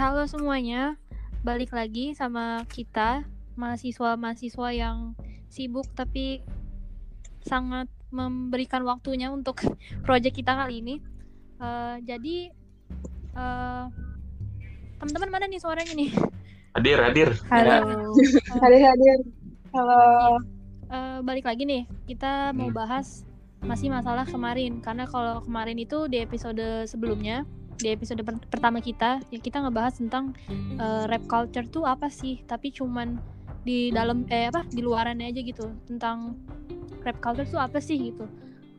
halo 0.00 0.24
semuanya. 0.24 0.96
Balik 1.44 1.76
lagi 1.76 2.16
sama 2.16 2.64
kita, 2.72 3.28
mahasiswa-mahasiswa 3.60 4.68
yang 4.72 5.12
sibuk 5.52 5.84
tapi 5.92 6.40
sangat 7.44 7.84
memberikan 8.08 8.80
waktunya 8.88 9.28
untuk 9.28 9.60
proyek 10.08 10.40
kita 10.40 10.56
kali 10.56 10.80
ini. 10.80 11.04
Uh, 11.60 12.00
jadi 12.08 12.48
uh, 13.36 13.92
teman-teman 15.04 15.36
mana 15.36 15.44
nih 15.52 15.60
suaranya 15.60 15.92
nih? 15.92 16.16
Hadir, 16.80 16.96
hadir. 17.04 17.28
Halo. 17.52 18.16
hadir, 18.56 18.80
hadir. 18.80 19.18
Halo. 19.76 20.00
Uh, 20.88 21.20
balik 21.20 21.44
lagi 21.44 21.68
nih, 21.68 21.84
kita 22.08 22.56
mau 22.56 22.72
hmm. 22.72 22.78
bahas 22.80 23.28
masih 23.60 23.92
masalah 23.92 24.24
kemarin 24.24 24.80
karena 24.80 25.04
kalau 25.04 25.44
kemarin 25.44 25.76
itu 25.76 26.08
di 26.08 26.24
episode 26.24 26.88
sebelumnya 26.88 27.44
di 27.80 27.88
episode 27.90 28.20
per 28.22 28.36
pertama 28.46 28.78
kita 28.78 29.24
ya 29.32 29.38
kita 29.40 29.64
ngebahas 29.64 29.96
tentang 29.96 30.36
uh, 30.76 31.08
rap 31.08 31.24
culture 31.26 31.64
tuh 31.66 31.88
apa 31.88 32.12
sih? 32.12 32.44
Tapi 32.44 32.70
cuman 32.70 33.16
di 33.64 33.92
dalam 33.92 34.24
eh 34.32 34.48
apa 34.48 34.64
di 34.68 34.80
luarannya 34.80 35.28
aja 35.28 35.40
gitu 35.44 35.68
tentang 35.84 36.36
rap 37.04 37.18
culture 37.20 37.48
tuh 37.48 37.60
apa 37.60 37.80
sih 37.80 38.12
gitu. 38.12 38.24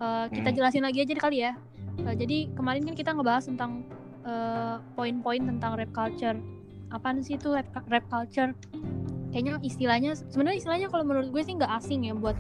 Uh, 0.02 0.26
kita 0.34 0.50
hmm. 0.50 0.58
jelasin 0.58 0.84
lagi 0.86 1.06
aja 1.06 1.14
kali 1.18 1.46
ya. 1.46 1.54
Uh, 2.02 2.14
jadi 2.18 2.50
kemarin 2.54 2.86
kan 2.86 2.96
kita 2.96 3.12
ngebahas 3.14 3.46
tentang 3.50 3.86
poin-poin 4.94 5.42
uh, 5.42 5.50
tentang 5.50 5.72
rap 5.82 5.92
culture. 5.94 6.38
Apaan 6.94 7.26
sih 7.26 7.42
itu 7.42 7.50
rap, 7.50 7.66
rap 7.90 8.06
culture? 8.10 8.54
Kayaknya 9.34 9.54
istilahnya 9.64 10.12
sebenarnya 10.14 10.60
istilahnya 10.62 10.88
kalau 10.94 11.08
menurut 11.08 11.34
gue 11.34 11.42
sih 11.42 11.58
nggak 11.58 11.74
asing 11.82 12.06
ya 12.06 12.14
buat 12.14 12.38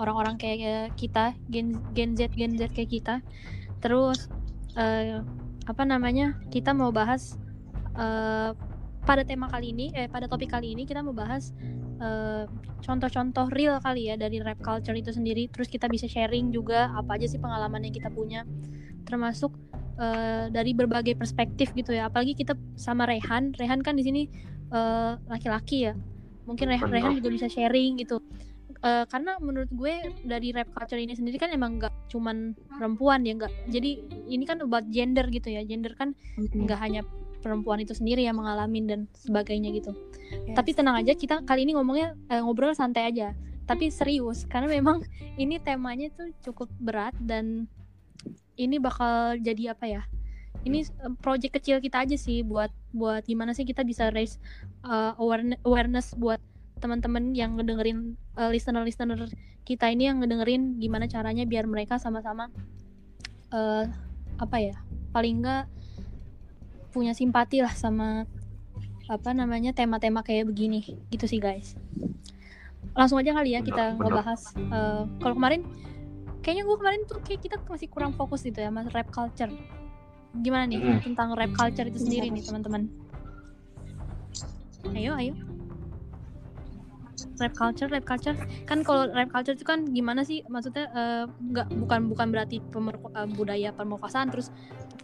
orang-orang 0.00 0.40
kayak 0.40 0.96
kita 0.96 1.36
gen 1.52 1.76
gen 1.92 2.16
Z 2.16 2.32
gen 2.32 2.56
Z 2.56 2.72
kayak 2.72 2.90
kita. 2.94 3.14
Terus 3.82 4.30
uh, 4.78 5.20
apa 5.66 5.82
namanya 5.86 6.38
kita 6.50 6.74
mau 6.74 6.90
bahas 6.90 7.38
uh, 7.94 8.54
pada 9.02 9.22
tema 9.26 9.50
kali 9.50 9.74
ini 9.74 9.90
eh 9.94 10.06
pada 10.06 10.30
topik 10.30 10.50
kali 10.54 10.74
ini 10.74 10.86
kita 10.86 11.02
mau 11.02 11.14
bahas 11.14 11.50
contoh 12.02 13.06
contoh-contoh 13.06 13.46
real 13.54 13.78
kali 13.78 14.10
ya 14.10 14.18
dari 14.18 14.42
rap 14.42 14.58
culture 14.58 14.94
itu 14.98 15.14
sendiri. 15.14 15.46
Terus 15.54 15.70
kita 15.70 15.86
bisa 15.86 16.10
sharing 16.10 16.50
juga 16.50 16.90
apa 16.98 17.14
aja 17.14 17.30
sih 17.30 17.38
pengalaman 17.38 17.86
yang 17.86 17.94
kita 17.94 18.10
punya. 18.10 18.42
Termasuk 19.06 19.54
uh, 20.02 20.50
dari 20.50 20.74
berbagai 20.74 21.14
perspektif 21.14 21.70
gitu 21.78 21.94
ya. 21.94 22.10
Apalagi 22.10 22.34
kita 22.34 22.58
sama 22.74 23.06
Rehan. 23.06 23.54
Rehan 23.54 23.86
kan 23.86 23.94
di 23.94 24.02
sini 24.02 24.22
laki-laki 25.30 25.86
uh, 25.86 25.86
ya. 25.90 25.94
Mungkin 26.42 26.66
Rehan, 26.74 26.90
Rehan 26.90 27.14
juga 27.22 27.30
bisa 27.30 27.46
sharing 27.46 28.02
gitu 28.02 28.18
uh, 28.82 29.04
karena 29.08 29.38
menurut 29.38 29.70
gue 29.72 29.94
dari 30.26 30.50
rap 30.50 30.68
culture 30.74 30.98
ini 30.98 31.14
sendiri 31.14 31.38
kan 31.38 31.50
emang 31.54 31.78
nggak 31.78 32.10
cuman 32.10 32.52
perempuan 32.76 33.24
ya 33.24 33.38
nggak. 33.38 33.52
Jadi 33.70 33.90
ini 34.28 34.44
kan 34.44 34.60
about 34.60 34.86
gender 34.90 35.24
gitu 35.30 35.48
ya. 35.48 35.62
Gender 35.64 35.94
kan 35.94 36.12
nggak 36.36 36.52
mm-hmm. 36.58 36.78
hanya 36.78 37.02
perempuan 37.42 37.82
itu 37.82 37.94
sendiri 37.94 38.22
yang 38.22 38.38
mengalami 38.38 38.86
dan 38.86 39.10
sebagainya 39.18 39.74
gitu. 39.74 39.94
Yes. 40.32 40.56
tapi 40.56 40.72
tenang 40.72 40.96
aja 40.96 41.12
kita 41.12 41.44
kali 41.44 41.68
ini 41.68 41.76
ngomongnya 41.76 42.16
uh, 42.30 42.42
ngobrol 42.42 42.72
santai 42.72 43.10
aja. 43.10 43.34
Tapi 43.68 43.92
serius 43.94 44.44
karena 44.48 44.68
memang 44.68 45.06
ini 45.38 45.60
temanya 45.62 46.10
tuh 46.14 46.34
cukup 46.42 46.68
berat 46.82 47.14
dan 47.22 47.70
ini 48.58 48.76
bakal 48.80 49.38
jadi 49.38 49.76
apa 49.76 49.86
ya? 49.86 50.02
Ini 50.62 50.86
project 51.18 51.58
kecil 51.58 51.82
kita 51.82 52.06
aja 52.06 52.14
sih 52.14 52.46
buat 52.46 52.70
buat 52.94 53.26
gimana 53.26 53.50
sih 53.50 53.66
kita 53.66 53.82
bisa 53.82 54.14
raise 54.14 54.38
uh, 54.86 55.16
awareness 55.66 56.14
buat 56.14 56.38
teman-teman 56.82 57.30
yang 57.30 57.54
ngedengerin 57.54 58.18
uh, 58.34 58.50
listener-listener 58.50 59.30
kita 59.62 59.86
ini 59.94 60.10
yang 60.10 60.18
ngedengerin 60.18 60.82
gimana 60.82 61.06
caranya 61.06 61.46
biar 61.46 61.70
mereka 61.70 62.02
sama-sama 62.02 62.50
uh, 63.54 63.86
apa 64.42 64.56
ya 64.58 64.74
paling 65.14 65.38
enggak 65.38 65.70
punya 66.92 67.14
simpati 67.14 67.62
lah 67.62 67.72
sama 67.72 68.26
apa 69.08 69.30
namanya 69.32 69.72
tema-tema 69.72 70.20
kayak 70.20 70.50
begini. 70.50 70.84
Gitu 71.08 71.24
sih 71.24 71.40
guys. 71.40 71.74
Langsung 72.92 73.18
aja 73.22 73.32
kali 73.32 73.56
ya 73.56 73.64
kita 73.64 73.96
ngebahas 73.96 74.40
uh, 74.68 75.08
kalau 75.22 75.34
kemarin 75.36 75.64
kayaknya 76.44 76.68
gue 76.68 76.76
kemarin 76.76 77.00
tuh 77.08 77.18
kayak 77.24 77.40
kita 77.40 77.56
masih 77.64 77.88
kurang 77.88 78.12
fokus 78.12 78.44
gitu 78.44 78.60
ya 78.60 78.68
mas 78.68 78.90
rap 78.92 79.08
culture. 79.08 79.50
Gimana 80.42 80.68
nih 80.68 80.80
hmm. 80.80 81.00
tentang 81.06 81.32
rap 81.32 81.52
culture 81.56 81.88
itu 81.88 82.02
sendiri 82.02 82.28
nih 82.28 82.44
teman-teman? 82.44 82.88
Ayo 84.92 85.16
ayo 85.16 85.51
rap 87.40 87.54
culture 87.56 87.88
rap 87.88 88.04
culture. 88.04 88.36
Kan 88.68 88.84
kalau 88.84 89.08
rap 89.12 89.30
culture 89.32 89.56
itu 89.56 89.64
kan 89.64 89.88
gimana 89.88 90.26
sih? 90.26 90.44
Maksudnya 90.48 90.88
uh, 90.92 91.24
nggak 91.28 91.68
bukan 91.76 92.00
bukan 92.12 92.26
berarti 92.34 92.60
pemerko, 92.72 93.08
uh, 93.14 93.28
budaya 93.28 93.70
pemerkosaan 93.72 94.28
terus 94.32 94.52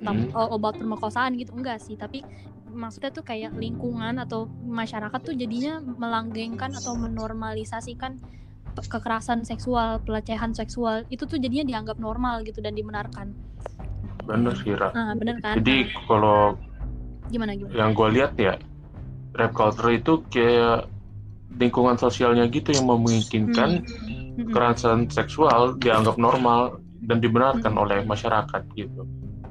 hmm. 0.00 0.34
obat 0.34 0.76
pemerkosaan 0.76 1.36
gitu. 1.40 1.54
Enggak 1.56 1.80
sih 1.80 1.96
tapi 1.96 2.24
maksudnya 2.68 3.10
tuh 3.10 3.24
kayak 3.24 3.56
lingkungan 3.56 4.20
atau 4.20 4.46
masyarakat 4.68 5.20
tuh 5.24 5.34
jadinya 5.34 5.80
melanggengkan 5.80 6.74
atau 6.76 6.94
menormalisasikan 6.94 8.20
kekerasan 8.78 9.42
seksual 9.42 9.98
pelecehan 10.04 10.54
seksual. 10.54 11.02
Itu 11.10 11.26
tuh 11.26 11.40
jadinya 11.42 11.66
dianggap 11.66 11.98
normal 11.98 12.46
gitu 12.46 12.62
dan 12.62 12.78
dibenarkan. 12.78 13.34
Bener 14.28 14.52
sih 14.60 14.76
Ra. 14.76 14.92
Nah, 14.92 15.16
bener 15.16 15.40
kan? 15.40 15.58
Jadi 15.58 15.88
kalau 16.06 16.54
gimana 17.28 17.52
gimana? 17.56 17.72
yang 17.76 17.90
gue 17.92 18.08
lihat 18.16 18.32
ya 18.40 18.56
rap 19.36 19.52
culture 19.52 19.92
itu 19.92 20.24
kayak 20.32 20.88
lingkungan 21.58 21.98
sosialnya 21.98 22.46
gitu 22.48 22.72
yang 22.72 22.86
memungkinkan 22.86 23.82
hmm. 23.82 23.86
hmm. 23.86 24.48
kekerasan 24.48 25.10
seksual 25.10 25.76
dianggap 25.82 26.16
normal 26.16 26.78
dan 27.04 27.18
dibenarkan 27.18 27.74
hmm. 27.74 27.82
oleh 27.82 27.98
masyarakat 28.06 28.62
gitu. 28.78 29.02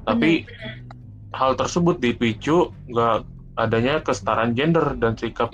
Tapi 0.08 0.44
hmm. 0.44 1.36
hal 1.36 1.54
tersebut 1.54 2.00
dipicu 2.00 2.72
nggak 2.88 3.28
adanya 3.60 4.00
kesetaraan 4.00 4.56
gender 4.56 4.96
dan 4.96 5.14
sikap 5.14 5.52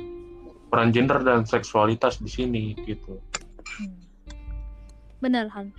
peran 0.70 0.90
gender 0.90 1.22
dan 1.22 1.46
seksualitas 1.46 2.18
di 2.22 2.30
sini 2.30 2.64
gitu. 2.86 3.18
Hmm. 3.78 3.94
Bener 5.18 5.50
Han, 5.54 5.74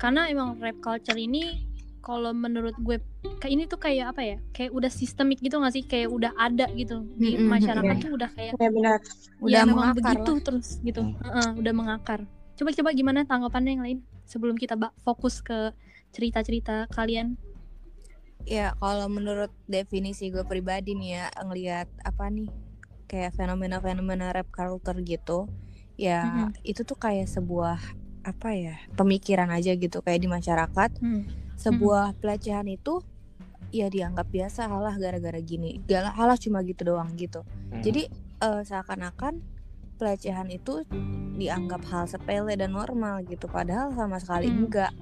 karena 0.00 0.28
emang 0.30 0.56
rap 0.62 0.78
culture 0.80 1.18
ini 1.18 1.75
kalau 2.06 2.30
menurut 2.30 2.78
gue 2.78 3.02
kayak 3.42 3.50
ini 3.50 3.66
tuh 3.66 3.82
kayak 3.82 4.14
apa 4.14 4.22
ya 4.22 4.36
kayak 4.54 4.70
udah 4.70 4.86
sistemik 4.86 5.42
gitu 5.42 5.58
gak 5.58 5.74
sih 5.74 5.82
kayak 5.82 6.06
udah 6.06 6.30
ada 6.38 6.70
gitu 6.78 7.02
di 7.18 7.34
mm-hmm, 7.34 7.50
masyarakat 7.50 7.94
yeah. 7.98 8.04
tuh 8.06 8.12
udah 8.14 8.30
kayak 8.30 8.52
ya 8.54 8.70
benar 8.70 8.98
ya, 9.02 9.42
udah 9.42 9.58
ya, 9.58 9.66
memang 9.66 9.90
begitu 9.98 10.32
lah. 10.38 10.42
terus 10.46 10.68
gitu 10.86 11.02
mm. 11.02 11.18
uh, 11.26 11.50
udah 11.58 11.72
mengakar 11.74 12.20
coba-coba 12.54 12.94
gimana 12.94 13.26
tanggapannya 13.26 13.72
yang 13.74 13.82
lain 13.82 13.98
sebelum 14.22 14.54
kita 14.54 14.78
fokus 15.02 15.42
ke 15.42 15.74
cerita-cerita 16.14 16.86
kalian 16.94 17.34
ya 18.46 18.78
kalau 18.78 19.10
menurut 19.10 19.50
definisi 19.66 20.30
gue 20.30 20.46
pribadi 20.46 20.94
nih 20.94 21.10
ya 21.10 21.24
ngelihat 21.42 21.90
apa 22.06 22.30
nih 22.30 22.46
kayak 23.10 23.34
fenomena-fenomena 23.34 24.30
rap 24.30 24.46
culture 24.54 25.02
gitu 25.02 25.50
ya 25.98 26.22
mm-hmm. 26.22 26.62
itu 26.62 26.86
tuh 26.86 26.94
kayak 26.94 27.26
sebuah 27.26 27.82
apa 28.22 28.54
ya 28.54 28.78
pemikiran 28.94 29.50
aja 29.50 29.74
gitu 29.74 29.98
kayak 30.06 30.22
di 30.22 30.30
masyarakat 30.30 31.02
mm 31.02 31.45
sebuah 31.56 32.14
hmm. 32.14 32.18
pelecehan 32.20 32.68
itu 32.68 33.00
ya 33.74 33.90
dianggap 33.90 34.30
biasa 34.30 34.70
halah 34.70 34.94
gara-gara 34.94 35.40
gini 35.42 35.82
gak 35.84 36.14
halah 36.14 36.38
cuma 36.38 36.62
gitu 36.62 36.86
doang 36.86 37.12
gitu 37.18 37.42
hmm. 37.42 37.82
jadi 37.82 38.08
uh, 38.44 38.62
seakan-akan 38.62 39.42
pelecehan 39.96 40.52
itu 40.52 40.84
dianggap 41.36 41.82
hal 41.88 42.04
sepele 42.04 42.52
dan 42.56 42.76
normal 42.76 43.24
gitu 43.24 43.48
padahal 43.48 43.92
sama 43.96 44.20
sekali 44.20 44.52
hmm. 44.52 44.58
enggak 44.68 44.92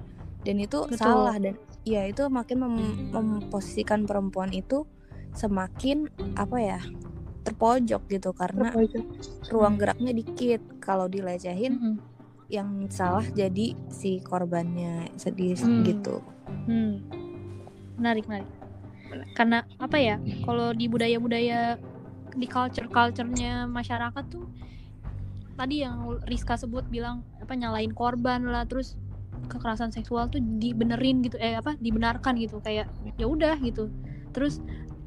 dan 0.45 0.55
itu 0.61 0.79
Betul. 0.87 0.99
salah 0.99 1.35
dan 1.35 1.55
ya 1.83 2.05
itu 2.07 2.25
makin 2.31 2.57
mem 2.63 2.75
memposisikan 3.11 4.07
perempuan 4.07 4.53
itu 4.55 4.87
semakin 5.35 6.07
apa 6.39 6.57
ya 6.57 6.79
terpojok 7.45 8.01
gitu 8.09 8.31
karena 8.33 8.71
terpojok. 8.71 9.05
ruang 9.51 9.75
geraknya 9.77 10.11
dikit 10.15 10.61
kalau 10.81 11.05
dilecehin 11.05 11.77
-hmm. 11.77 11.95
yang 12.49 12.87
salah 12.89 13.25
jadi 13.35 13.75
si 13.91 14.23
korbannya 14.23 15.11
sedih 15.19 15.59
hmm. 15.59 15.83
gitu 15.85 16.23
Hmm. 16.65 17.01
Menarik, 17.95 18.25
menarik. 18.27 18.49
Karena 19.37 19.63
apa 19.79 19.97
ya? 19.97 20.19
Kalau 20.43 20.75
di 20.75 20.85
budaya-budaya 20.91 21.79
di 22.35 22.47
culture-culturenya 22.51 23.63
masyarakat 23.69 24.23
tuh 24.27 24.43
tadi 25.55 25.87
yang 25.87 26.19
Rizka 26.27 26.59
sebut 26.59 26.83
bilang 26.91 27.23
apa 27.39 27.55
nyalain 27.55 27.95
korban 27.95 28.43
lah 28.43 28.67
terus 28.67 28.99
kekerasan 29.47 29.95
seksual 29.95 30.27
tuh 30.27 30.43
dibenerin 30.43 31.23
gitu 31.23 31.39
eh 31.39 31.55
apa 31.55 31.79
dibenarkan 31.79 32.35
gitu. 32.35 32.59
Kayak 32.59 32.91
ya 33.15 33.25
udah 33.29 33.55
gitu. 33.63 33.87
Terus 34.35 34.59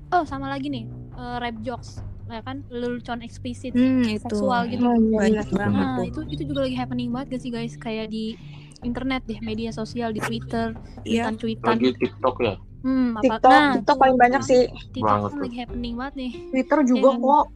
oh 0.09 0.25
sama 0.25 0.49
lagi 0.49 0.73
nih 0.73 0.89
uh, 1.21 1.37
rap 1.37 1.61
jokes 1.61 2.01
ya 2.33 2.41
kan? 2.41 2.65
Lelucon 2.73 3.21
eksplisit 3.21 3.77
hmm, 3.77 4.09
seksual 4.25 4.73
gitu. 4.73 4.89
Banyak 4.89 5.53
banget 5.53 5.85
nah 5.85 6.01
itu 6.01 6.25
itu 6.33 6.43
juga 6.49 6.65
lagi 6.65 6.77
happening 6.81 7.13
banget 7.13 7.37
gak 7.37 7.43
sih 7.45 7.53
guys? 7.53 7.77
Kayak 7.77 8.09
di 8.09 8.41
internet 8.83 9.23
deh 9.27 9.41
media 9.43 9.71
sosial 9.75 10.15
di 10.15 10.21
Twitter, 10.23 10.75
iya. 11.03 11.31
cuitan 11.35 11.79
Lagi 11.79 11.91
TikTok 11.99 12.37
ya. 12.43 12.55
Hmm, 12.79 13.19
apa, 13.19 13.23
TikTok, 13.27 13.51
nah, 13.51 13.73
TikTok 13.75 13.97
paling 13.99 14.17
banyak 14.19 14.43
sih. 14.47 14.63
TikTok 14.95 15.19
kan 15.35 15.39
lagi 15.43 15.57
happening 15.59 15.95
banget 15.99 16.15
nih. 16.15 16.33
Twitter 16.55 16.79
juga 16.87 17.11
ya, 17.11 17.19
kok. 17.19 17.47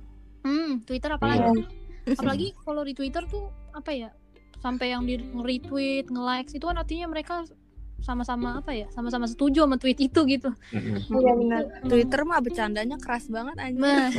Hmm, 0.42 0.70
Twitter 0.82 1.10
apalagi? 1.14 1.42
Iya. 1.42 2.14
Apalagi 2.18 2.46
kalau 2.66 2.82
di 2.82 2.94
Twitter 2.98 3.22
tuh 3.30 3.44
apa 3.70 3.90
ya? 3.94 4.10
Sampai 4.58 4.94
yang 4.94 5.06
di 5.06 5.18
retweet, 5.18 6.10
nge-likes 6.10 6.54
itu 6.54 6.64
kan 6.66 6.78
artinya 6.78 7.10
mereka 7.10 7.46
sama-sama 8.02 8.58
apa 8.58 8.74
ya 8.74 8.90
sama-sama 8.90 9.30
setuju 9.30 9.62
sama 9.64 9.78
tweet 9.78 10.10
itu 10.10 10.20
gitu 10.26 10.50
iya 10.74 11.32
benar 11.38 11.62
Twitter 11.86 12.20
mah 12.26 12.42
bercandanya 12.42 12.98
keras 12.98 13.30
banget 13.30 13.56
aja 13.62 13.78
nah 13.78 14.10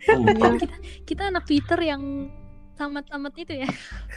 Sumpah. 0.00 0.56
kita, 0.56 0.76
kita 1.04 1.22
anak 1.28 1.44
Twitter 1.44 1.78
yang 1.84 2.32
tamat-tamat 2.78 3.34
itu 3.34 3.52
ya. 3.66 3.68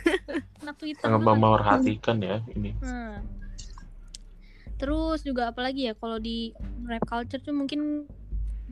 Anak 0.62 0.76
Twitter 0.78 1.02
sangat 1.02 1.22
banget. 1.26 1.42
memerhatikan 1.42 2.18
ya 2.22 2.38
ini. 2.54 2.78
Nah. 2.80 3.20
Terus 4.78 5.22
juga 5.26 5.50
apalagi 5.50 5.90
ya 5.90 5.94
kalau 5.98 6.18
di 6.18 6.54
rap 6.86 7.06
culture 7.06 7.42
tuh 7.42 7.54
mungkin 7.54 8.06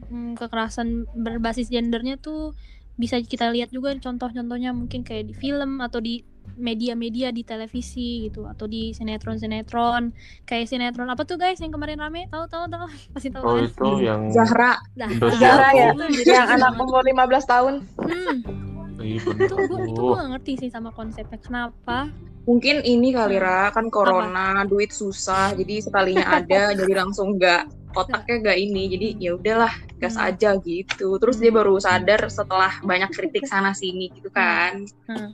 mm, 0.09 0.37
kekerasan 0.37 1.09
berbasis 1.17 1.69
gendernya 1.69 2.17
tuh 2.21 2.53
bisa 2.99 3.17
kita 3.23 3.49
lihat 3.53 3.71
juga 3.71 3.95
contoh-contohnya 3.95 4.75
mungkin 4.75 5.07
kayak 5.07 5.31
di 5.31 5.33
film 5.37 5.79
atau 5.79 6.03
di 6.03 6.19
media-media 6.59 7.31
di 7.31 7.47
televisi 7.47 8.27
gitu 8.27 8.43
atau 8.49 8.67
di 8.67 8.91
sinetron-sinetron 8.91 10.11
kayak 10.43 10.67
sinetron 10.67 11.07
apa 11.07 11.23
tuh 11.23 11.39
guys 11.39 11.61
yang 11.63 11.71
kemarin 11.71 12.01
rame? 12.01 12.27
Tahu 12.27 12.45
tahu 12.51 12.65
tahu. 12.67 12.85
Pasti 13.15 13.29
tahu 13.31 13.43
oh 13.45 13.55
kan? 13.55 13.65
itu 13.69 13.89
yang 14.03 14.21
Zahra. 14.33 14.81
Nah, 14.99 15.09
Indosiar 15.09 15.39
Zahra 15.39 15.69
ya 15.71 15.89
yang 16.27 16.47
anak 16.59 16.75
umur 16.75 17.05
15 17.05 17.45
tahun. 17.47 17.73
Hmm, 18.03 18.37
iya 19.01 19.19
itu 19.47 19.55
gue 19.55 19.77
itu 19.79 19.95
tuh. 19.95 20.03
gue 20.05 20.17
gak 20.17 20.29
ngerti 20.35 20.53
sih 20.57 20.69
sama 20.69 20.89
konsepnya 20.91 21.39
kenapa 21.39 22.07
mungkin 22.43 22.81
ini 22.81 23.13
kali 23.13 23.37
Ra 23.37 23.69
kan 23.69 23.87
corona 23.87 24.65
duit 24.65 24.89
susah 24.89 25.53
jadi 25.53 25.81
sekalinya 25.81 26.25
ada 26.27 26.73
jadi 26.79 26.93
langsung 26.97 27.37
nggak 27.37 27.63
otaknya 27.89 28.35
nggak 28.45 28.57
ini 28.59 28.81
jadi 28.87 29.07
ya 29.17 29.31
udahlah 29.33 29.73
gas 29.97 30.13
Hmm. 30.13 30.29
aja 30.29 30.49
gitu 30.61 31.17
terus 31.17 31.37
dia 31.37 31.49
baru 31.49 31.77
sadar 31.77 32.21
setelah 32.29 32.71
banyak 32.81 33.09
kritik 33.09 33.45
sana 33.45 33.73
sini 33.73 34.13
gitu 34.13 34.29
kan 34.29 34.85
Hmm. 35.05 35.33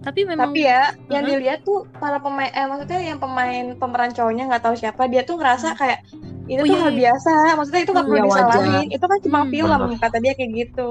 tapi 0.00 0.22
memang 0.22 0.54
tapi 0.54 0.62
ya 0.62 0.94
yang 1.10 1.26
Hah? 1.26 1.30
dilihat 1.34 1.60
tuh 1.62 1.82
para 1.92 2.22
pemain 2.22 2.46
eh 2.48 2.64
maksudnya 2.64 3.00
yang 3.02 3.18
pemain 3.18 3.74
pemeran 3.74 4.14
cowoknya 4.14 4.46
nggak 4.46 4.62
tahu 4.62 4.74
siapa 4.78 5.10
dia 5.10 5.26
tuh 5.26 5.34
ngerasa 5.36 5.74
kayak 5.74 5.98
itu 6.46 6.62
Oh, 6.62 6.62
tuh 6.62 6.70
iya, 6.70 6.78
hal 6.78 6.92
iya. 6.94 6.98
biasa 7.02 7.30
maksudnya 7.58 7.82
itu 7.82 7.90
nggak 7.90 8.06
Hmm. 8.06 8.14
perlu 8.14 8.22
Ya, 8.22 8.30
wajar. 8.30 8.46
disalahin 8.46 8.88
itu 8.88 9.04
kan 9.04 9.18
cuma 9.20 9.40
Hmm. 9.42 9.50
film 9.50 9.80
Bener. 9.82 9.98
kata 9.98 10.16
dia 10.22 10.32
kayak 10.38 10.52
gitu 10.54 10.88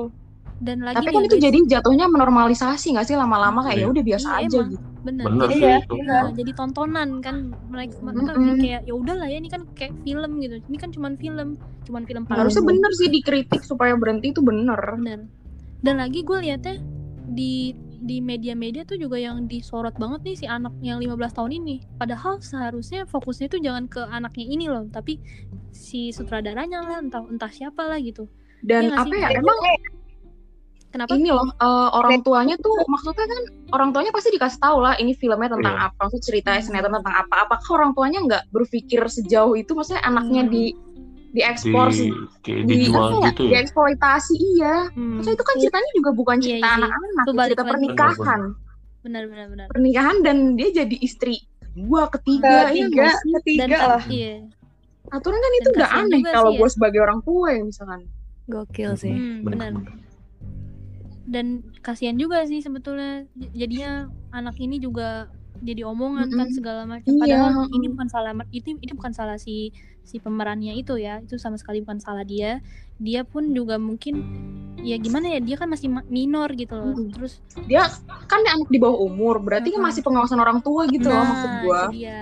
dan 0.57 0.77
lagi 0.79 0.95
Tapi 0.97 1.09
kan 1.09 1.21
ya, 1.21 1.27
itu 1.27 1.35
guys, 1.35 1.45
jadi 1.45 1.59
jatuhnya 1.67 2.05
menormalisasi 2.07 2.87
nggak 2.95 3.05
sih 3.05 3.15
lama-lama 3.15 3.59
kayak 3.61 3.75
Iya. 3.75 3.83
ya 3.83 3.91
udah 3.91 4.03
biasa 4.03 4.27
Iya, 4.29 4.39
aja 4.39 4.57
emang. 4.57 4.71
gitu. 4.71 4.83
bener, 5.05 5.23
bener 5.27 5.45
jadi 5.45 5.53
sih 5.53 5.61
Iya, 5.61 5.77
itu 5.77 5.93
iya. 5.93 6.07
Nah, 6.15 6.31
jadi 6.33 6.51
tontonan 6.53 7.09
kan 7.19 7.35
mereka 7.65 7.93
apa, 7.99 8.31
Mm-mm. 8.33 8.57
kayak 8.57 8.81
ya 8.83 8.93
udahlah 8.93 9.27
ya 9.27 9.37
ini 9.37 9.49
kan 9.49 9.61
kayak 9.71 9.93
film 10.01 10.31
gitu 10.39 10.55
ini 10.63 10.77
kan 10.77 10.89
cuman 10.89 11.13
film 11.15 11.47
cuman 11.83 12.03
film 12.03 12.23
palsu 12.23 12.39
Harusnya 12.39 12.63
bener 12.65 12.91
sih 12.91 13.07
dikritik 13.07 13.61
supaya 13.61 13.93
berhenti 13.93 14.31
itu 14.31 14.39
bener. 14.39 14.79
bener 14.95 15.19
dan 15.79 15.95
lagi 15.95 16.21
gue 16.21 16.37
liatnya 16.39 16.81
di 17.27 17.75
di 17.97 18.17
media-media 18.19 18.81
tuh 18.83 18.95
juga 18.95 19.17
yang 19.17 19.45
disorot 19.45 19.93
banget 19.93 20.21
nih 20.23 20.35
si 20.35 20.45
anak 20.45 20.73
yang 20.79 20.97
15 20.97 21.09
tahun 21.33 21.51
ini 21.55 21.75
padahal 21.95 22.37
seharusnya 22.39 23.03
fokusnya 23.03 23.47
tuh 23.47 23.59
jangan 23.59 23.85
ke 23.85 23.97
anaknya 23.99 24.45
ini 24.47 24.65
loh 24.65 24.85
tapi 24.87 25.17
si 25.69 26.09
sutradaranya 26.09 26.81
lah 26.81 26.97
entah 26.99 27.21
entah 27.23 27.49
siapa 27.49 27.81
lah 27.83 27.97
gitu 27.97 28.25
Dan 28.61 28.81
Iya 28.83 28.89
nggak 28.89 29.01
apa 29.03 29.09
sih? 29.11 29.21
ya 29.21 29.29
emang 29.35 29.57
kenapa 30.95 31.11
ini 31.13 31.27
loh 31.27 31.43
eh, 31.45 31.89
orang 31.91 32.17
tuanya 32.21 32.55
tuh 32.57 32.75
maksudnya 32.85 33.25
kan 33.25 33.39
orang 33.69 33.89
tuanya 33.91 34.09
pasti 34.09 34.31
dikasih 34.31 34.57
tahu 34.57 34.77
lah 34.79 34.95
ini 34.95 35.11
filmnya 35.13 35.51
tentang 35.51 35.75
Iya. 35.75 35.85
apa, 35.85 35.99
maksud 36.01 36.21
ceritanya 36.21 36.61
sinetron 36.61 36.95
tentang 36.95 37.15
apa. 37.17 37.35
Apakah 37.43 37.69
orang 37.75 37.91
tuanya 37.91 38.19
nggak 38.21 38.43
berpikir 38.49 39.03
sejauh 39.05 39.53
itu 39.53 39.71
maksudnya 39.71 39.99
anaknya 40.01 40.41
Hmm. 40.41 40.51
di 40.51 40.63
diekspor 41.29 41.91
di 41.91 41.97
sih 41.99 42.09
kayak 42.41 42.63
di 42.63 42.73
dijual 42.79 42.95
apa 43.05 43.11
ya, 43.11 43.27
gitu 43.27 43.41
ya 43.43 43.51
dieksploitasi 43.51 44.33
iya. 44.39 44.75
Hmm, 44.89 45.19
Maksudnya 45.19 45.35
itu 45.35 45.43
kan 45.43 45.55
ceritanya 45.59 45.89
juga 45.91 46.09
bukan 46.13 46.35
Iya, 46.35 46.43
cerita 46.45 46.55
iya 46.55 46.63
sih. 46.63 46.79
anak-anak, 46.79 47.11
ya, 47.11 47.23
balik 47.27 47.49
cerita 47.51 47.63
pernikahan. 47.67 48.41
benar 49.03 49.23
benar 49.27 49.45
benar 49.51 49.65
Pernikahan 49.67 50.17
dan 50.23 50.37
dia 50.55 50.69
jadi 50.73 50.95
istri 50.97 51.35
dua 51.75 52.07
ketiga, 52.09 52.71
iya 52.71 52.87
ketiga 52.87 53.03
nggak 53.03 53.13
sih? 53.13 53.27
dan 53.27 53.35
ketiga 53.37 53.75
kan- 53.75 53.89
lah 53.91 54.03
iya 54.07 54.33
aturan 55.05 55.37
kan 55.37 55.53
itu 55.53 55.69
nggak 55.69 55.91
aneh 55.93 56.21
kalau 56.25 56.49
ya. 56.49 56.57
gue 56.57 56.69
sebagai 56.71 56.99
orang 56.99 57.19
tua 57.21 57.47
ya 57.51 57.61
misalkan 57.61 58.01
Gokil 58.45 58.91
sih. 58.95 59.11
Hmm, 59.11 59.43
benar 59.43 59.69
bener. 59.75 60.04
Dan 61.25 61.65
kasihan 61.81 62.15
juga 62.15 62.45
sih 62.45 62.61
sebetulnya. 62.61 63.25
Jadinya 63.53 64.09
anak 64.29 64.55
ini 64.61 64.77
juga 64.77 65.29
jadi 65.63 65.87
omongan 65.87 66.29
kan 66.35 66.47
Mm-mm. 66.51 66.57
segala 66.57 66.81
macam. 66.85 67.09
Iya, 67.09 67.21
padahal 67.21 67.49
mm. 67.65 67.75
ini 67.75 67.87
bukan 67.89 68.07
salah 68.11 68.31
itu 68.51 68.67
ini 68.75 68.93
bukan 68.93 69.13
salah 69.15 69.37
si 69.39 69.73
si 70.05 70.21
pemerannya 70.21 70.77
itu 70.77 70.95
ya. 71.01 71.23
Itu 71.23 71.41
sama 71.41 71.57
sekali 71.57 71.81
bukan 71.81 71.97
salah 71.97 72.21
dia. 72.21 72.61
Dia 73.01 73.25
pun 73.25 73.51
juga 73.51 73.81
mungkin 73.81 74.21
ya 74.85 75.01
gimana 75.01 75.33
ya 75.33 75.41
dia 75.41 75.57
kan 75.57 75.65
masih 75.65 75.89
ma- 75.89 76.05
minor 76.05 76.53
gitu 76.53 76.77
loh. 76.77 76.93
Mm. 76.93 77.09
terus 77.09 77.41
dia 77.65 77.89
kan 78.29 78.39
anak 78.45 78.69
di 78.69 78.77
bawah 78.77 79.01
umur 79.01 79.41
berarti 79.41 79.73
kan 79.73 79.81
Mm-mm. 79.81 79.89
masih 79.89 80.01
pengawasan 80.05 80.37
orang 80.37 80.61
tua 80.61 80.85
gitu 80.85 81.09
loh 81.09 81.25
maksud 81.25 81.49
nah 81.49 81.63
itu 81.89 82.05
dia. 82.05 82.21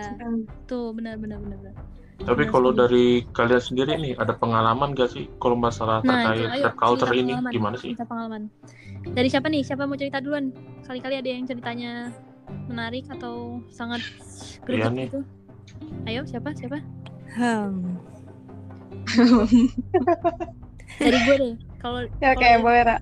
Tuh 0.64 0.96
benar 0.96 1.20
benar 1.20 1.44
benar 1.44 1.60
benar 1.60 1.76
Tapi 2.24 2.44
kalau 2.46 2.72
dari 2.72 3.06
kalian 3.30 3.60
sendiri 3.60 3.94
nih 3.96 4.14
ada 4.16 4.31
pengalaman 4.34 4.92
gak 4.92 5.10
sih 5.10 5.28
kalau 5.38 5.54
masalah 5.54 6.00
nah 6.00 6.24
terkait 6.24 6.40
itu 6.40 6.48
ayo 6.50 6.64
rap 6.64 6.75
culture 6.78 7.12
ini 7.12 7.34
pengalaman, 7.34 7.52
gimana 7.52 7.75
sih? 7.75 7.92
cerita 7.92 8.06
pengalaman 8.06 8.42
dari 9.10 9.28
siapa 9.28 9.48
nih 9.48 9.62
siapa 9.62 9.84
mau 9.84 9.94
cerita 9.94 10.18
duluan 10.18 10.56
kali-kali 10.81 11.16
ada 11.16 11.28
yang 11.28 11.44
ceritanya 11.44 11.92
menarik 12.66 13.04
atau 13.10 13.60
sangat 13.70 14.00
Iya 14.00 14.64
greget 14.64 14.92
nih. 14.94 15.08
gitu 15.08 15.20
ayo 16.06 16.22
siapa 16.24 16.50
siapa 16.54 16.80
Hmm. 17.34 17.98
dari 20.98 21.18
gue 21.20 21.36
deh 21.36 21.54
kalau 21.78 22.00
ya 22.16 22.30
kalau 22.30 22.38
kayak 22.38 22.54
dari- 22.54 22.64
boleh 22.64 22.81
Ra. 22.86 22.98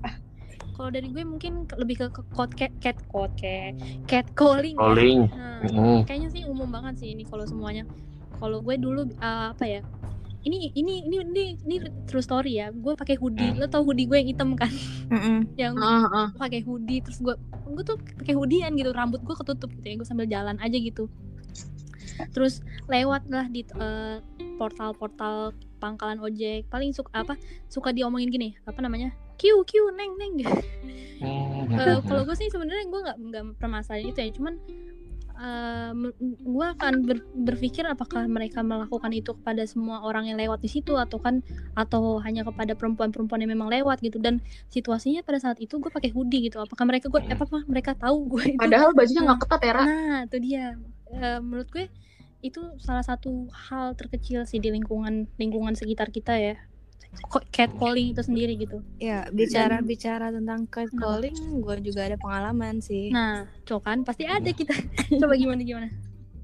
kalau 0.71 0.89
dari 0.89 1.07
gue 1.07 1.23
mungkin 1.23 1.53
lebih 1.75 1.95
ke 1.99 2.05
ke- 2.09 2.25
cat 2.31 2.51
cat 2.55 2.73
cat 2.79 2.97
cat 3.03 3.31
cat 3.35 3.73
cat 4.07 4.25
calling 4.33 4.73
ya. 4.73 4.81
Calling. 4.81 5.19
Nah, 5.29 5.59
Mm. 5.61 5.99
kayaknya 6.03 6.29
sih 6.31 6.41
umum 6.43 6.65
banget 6.67 6.97
sih 6.97 7.11
ini 7.11 7.21
kalau 7.21 7.45
semuanya 7.45 7.85
kalau 8.41 8.57
gue 8.65 8.75
dulu 8.81 9.05
uh, 9.21 9.53
apa 9.53 9.65
ya 9.69 9.81
ini 10.41 10.73
ini 10.73 11.05
ini 11.05 11.15
ini 11.21 11.43
ini 11.61 11.75
true 12.09 12.23
story 12.23 12.57
ya. 12.57 12.73
Gue 12.73 12.97
pakai 12.97 13.13
hoodie. 13.17 13.53
Hmm. 13.53 13.61
lo 13.61 13.69
tau 13.69 13.85
hoodie 13.85 14.09
gue 14.09 14.17
yang 14.17 14.29
hitam 14.33 14.49
kan? 14.57 14.73
Yang 15.53 15.77
heeh. 15.77 16.27
pakai 16.33 16.61
hoodie 16.65 17.01
terus 17.05 17.21
gue 17.21 17.35
gue 17.71 17.83
tuh 17.85 17.97
pakai 18.17 18.33
hoodiean 18.33 18.73
gitu. 18.73 18.89
Rambut 18.89 19.21
gue 19.21 19.35
ketutup 19.37 19.69
gitu 19.69 19.85
ya. 19.85 19.95
Gue 20.01 20.07
sambil 20.07 20.25
jalan 20.25 20.57
aja 20.57 20.73
gitu. 20.73 21.05
Terus 22.33 22.65
lewat 22.89 23.29
lah 23.29 23.45
di 23.49 23.65
eh, 23.65 24.17
portal-portal 24.57 25.53
pangkalan 25.77 26.17
ojek. 26.17 26.65
Paling 26.73 26.93
suka 26.97 27.21
apa 27.21 27.37
suka 27.69 27.93
diomongin 27.93 28.33
gini. 28.33 28.57
Apa 28.65 28.81
namanya? 28.81 29.13
Q 29.37 29.61
Q 29.65 29.93
neng 29.93 30.17
neng. 30.17 30.33
Eh, 31.21 32.01
kalau 32.01 32.25
gue 32.25 32.33
sih 32.33 32.49
sebenarnya 32.49 32.89
gue 32.89 33.01
nggak 33.05 33.17
nggak 33.29 33.43
permasalahan 33.61 34.09
itu 34.09 34.17
ya. 34.25 34.33
Cuman 34.33 34.57
gue 36.21 36.67
akan 36.77 36.93
ber- 37.01 37.25
berpikir 37.33 37.81
apakah 37.89 38.29
mereka 38.29 38.61
melakukan 38.61 39.09
itu 39.09 39.33
kepada 39.33 39.65
semua 39.65 40.05
orang 40.05 40.29
yang 40.29 40.37
lewat 40.37 40.61
di 40.61 40.69
situ 40.69 40.93
atau 40.95 41.17
kan 41.17 41.41
atau 41.73 42.21
hanya 42.21 42.45
kepada 42.45 42.77
perempuan-perempuan 42.77 43.41
yang 43.41 43.57
memang 43.57 43.73
lewat 43.73 44.05
gitu. 44.05 44.21
Dan 44.21 44.39
situasinya 44.69 45.25
pada 45.25 45.41
saat 45.41 45.57
itu 45.57 45.81
gue 45.81 45.89
pakai 45.89 46.13
hoodie 46.13 46.51
gitu. 46.51 46.61
Apakah 46.61 46.85
mereka 46.85 47.09
gue 47.09 47.21
apa 47.25 47.43
apa 47.45 47.59
mereka 47.65 47.91
tahu 47.97 48.37
gue 48.37 48.53
itu 48.53 48.61
padahal 48.61 48.93
bajunya 48.93 49.21
nggak 49.25 49.39
ketat 49.45 49.61
ya 49.65 49.73
nah 49.73 50.17
itu 50.29 50.37
dia. 50.37 50.65
Eh, 51.11 51.39
menurut 51.41 51.67
gue 51.73 51.85
itu 52.41 52.61
salah 52.81 53.05
satu 53.05 53.49
hal 53.69 53.93
terkecil 53.93 54.49
sih 54.49 54.57
di 54.57 54.73
lingkungan 54.73 55.29
lingkungan 55.37 55.77
sekitar 55.77 56.09
kita 56.09 56.33
ya 56.37 56.55
catcalling 57.49 58.11
itu 58.11 58.21
sendiri 58.21 58.53
gitu 58.55 58.79
Ya, 58.97 59.27
bicara 59.29 59.79
bicara 59.79 60.29
tentang 60.29 60.63
catcalling, 60.65 61.33
gue 61.57 61.75
juga 61.81 62.05
ada 62.05 62.15
pengalaman 62.15 62.79
sih. 62.79 63.09
nah 63.09 63.45
cowok 63.63 63.81
kan 63.81 63.97
pasti 64.01 64.23
ada 64.23 64.47
kita 64.49 64.71
coba 65.21 65.33
gimana 65.33 65.61
gimana 65.61 65.87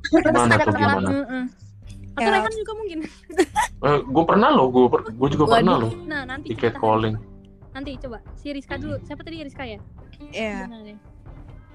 Gimana 0.08 0.54
ada 0.54 0.64
tuh 0.64 0.72
pengalaman 0.72 1.04
gimana? 1.04 1.12
Heeh. 1.22 1.46
atau 2.10 2.24
Ya. 2.24 2.34
Rehan 2.34 2.54
juga 2.56 2.72
mungkin 2.74 3.00
Eh, 3.80 4.00
gue 4.02 4.24
pernah 4.26 4.50
loh, 4.50 4.68
gue 4.68 4.84
gue 4.90 5.30
juga 5.30 5.44
Waduh. 5.46 5.54
pernah 5.56 5.76
loh 5.78 5.92
nah 6.04 6.22
nanti 6.24 6.50
di 6.50 6.56
catcalling. 6.56 7.16
nanti 7.70 7.92
coba 8.00 8.18
si 8.34 8.50
Rizka 8.50 8.76
dulu 8.76 8.98
siapa 9.04 9.22
tadi 9.22 9.38
Rizka 9.40 9.64
ya 9.64 9.78
Ya, 10.34 10.66
Gimana 10.66 10.82
deh? 10.82 10.98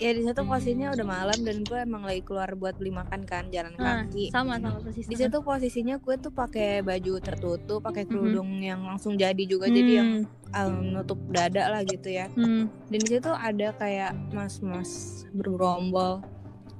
Ya 0.03 0.11
di 0.11 0.21
situ 0.21 0.43
posisinya 0.43 0.91
udah 0.91 1.07
malam 1.07 1.39
dan 1.41 1.63
gue 1.63 1.79
emang 1.79 2.03
lagi 2.03 2.21
keluar 2.21 2.51
buat 2.53 2.75
beli 2.75 2.91
makan 2.91 3.23
kan 3.23 3.47
jalan 3.49 3.71
nah 3.75 4.03
kaki. 4.03 4.29
sama 4.29 4.59
sama 4.59 4.83
persis 4.83 5.07
Di 5.07 5.15
situ 5.15 5.39
posisinya 5.41 5.97
gue 5.97 6.15
tuh 6.19 6.33
pakai 6.33 6.83
baju 6.83 7.13
tertutup, 7.19 7.79
pakai 7.81 8.03
Mhm. 8.03 8.11
kerudung 8.11 8.51
yang 8.59 8.83
langsung 8.83 9.15
jadi 9.15 9.39
juga, 9.45 9.71
jadi 9.71 9.93
yang 9.95 10.11
Hmm, 10.53 10.75
um, 10.75 10.85
nutup 10.93 11.23
dada 11.29 11.71
lah 11.71 11.81
gitu 11.83 12.11
ya. 12.11 12.27
hmm, 12.29 12.67
Dan 12.85 12.99
di 13.01 13.09
situ 13.09 13.31
ada 13.31 13.71
kayak 13.73 14.13
mas-mas 14.29 14.91
bergerombol, 15.31 16.19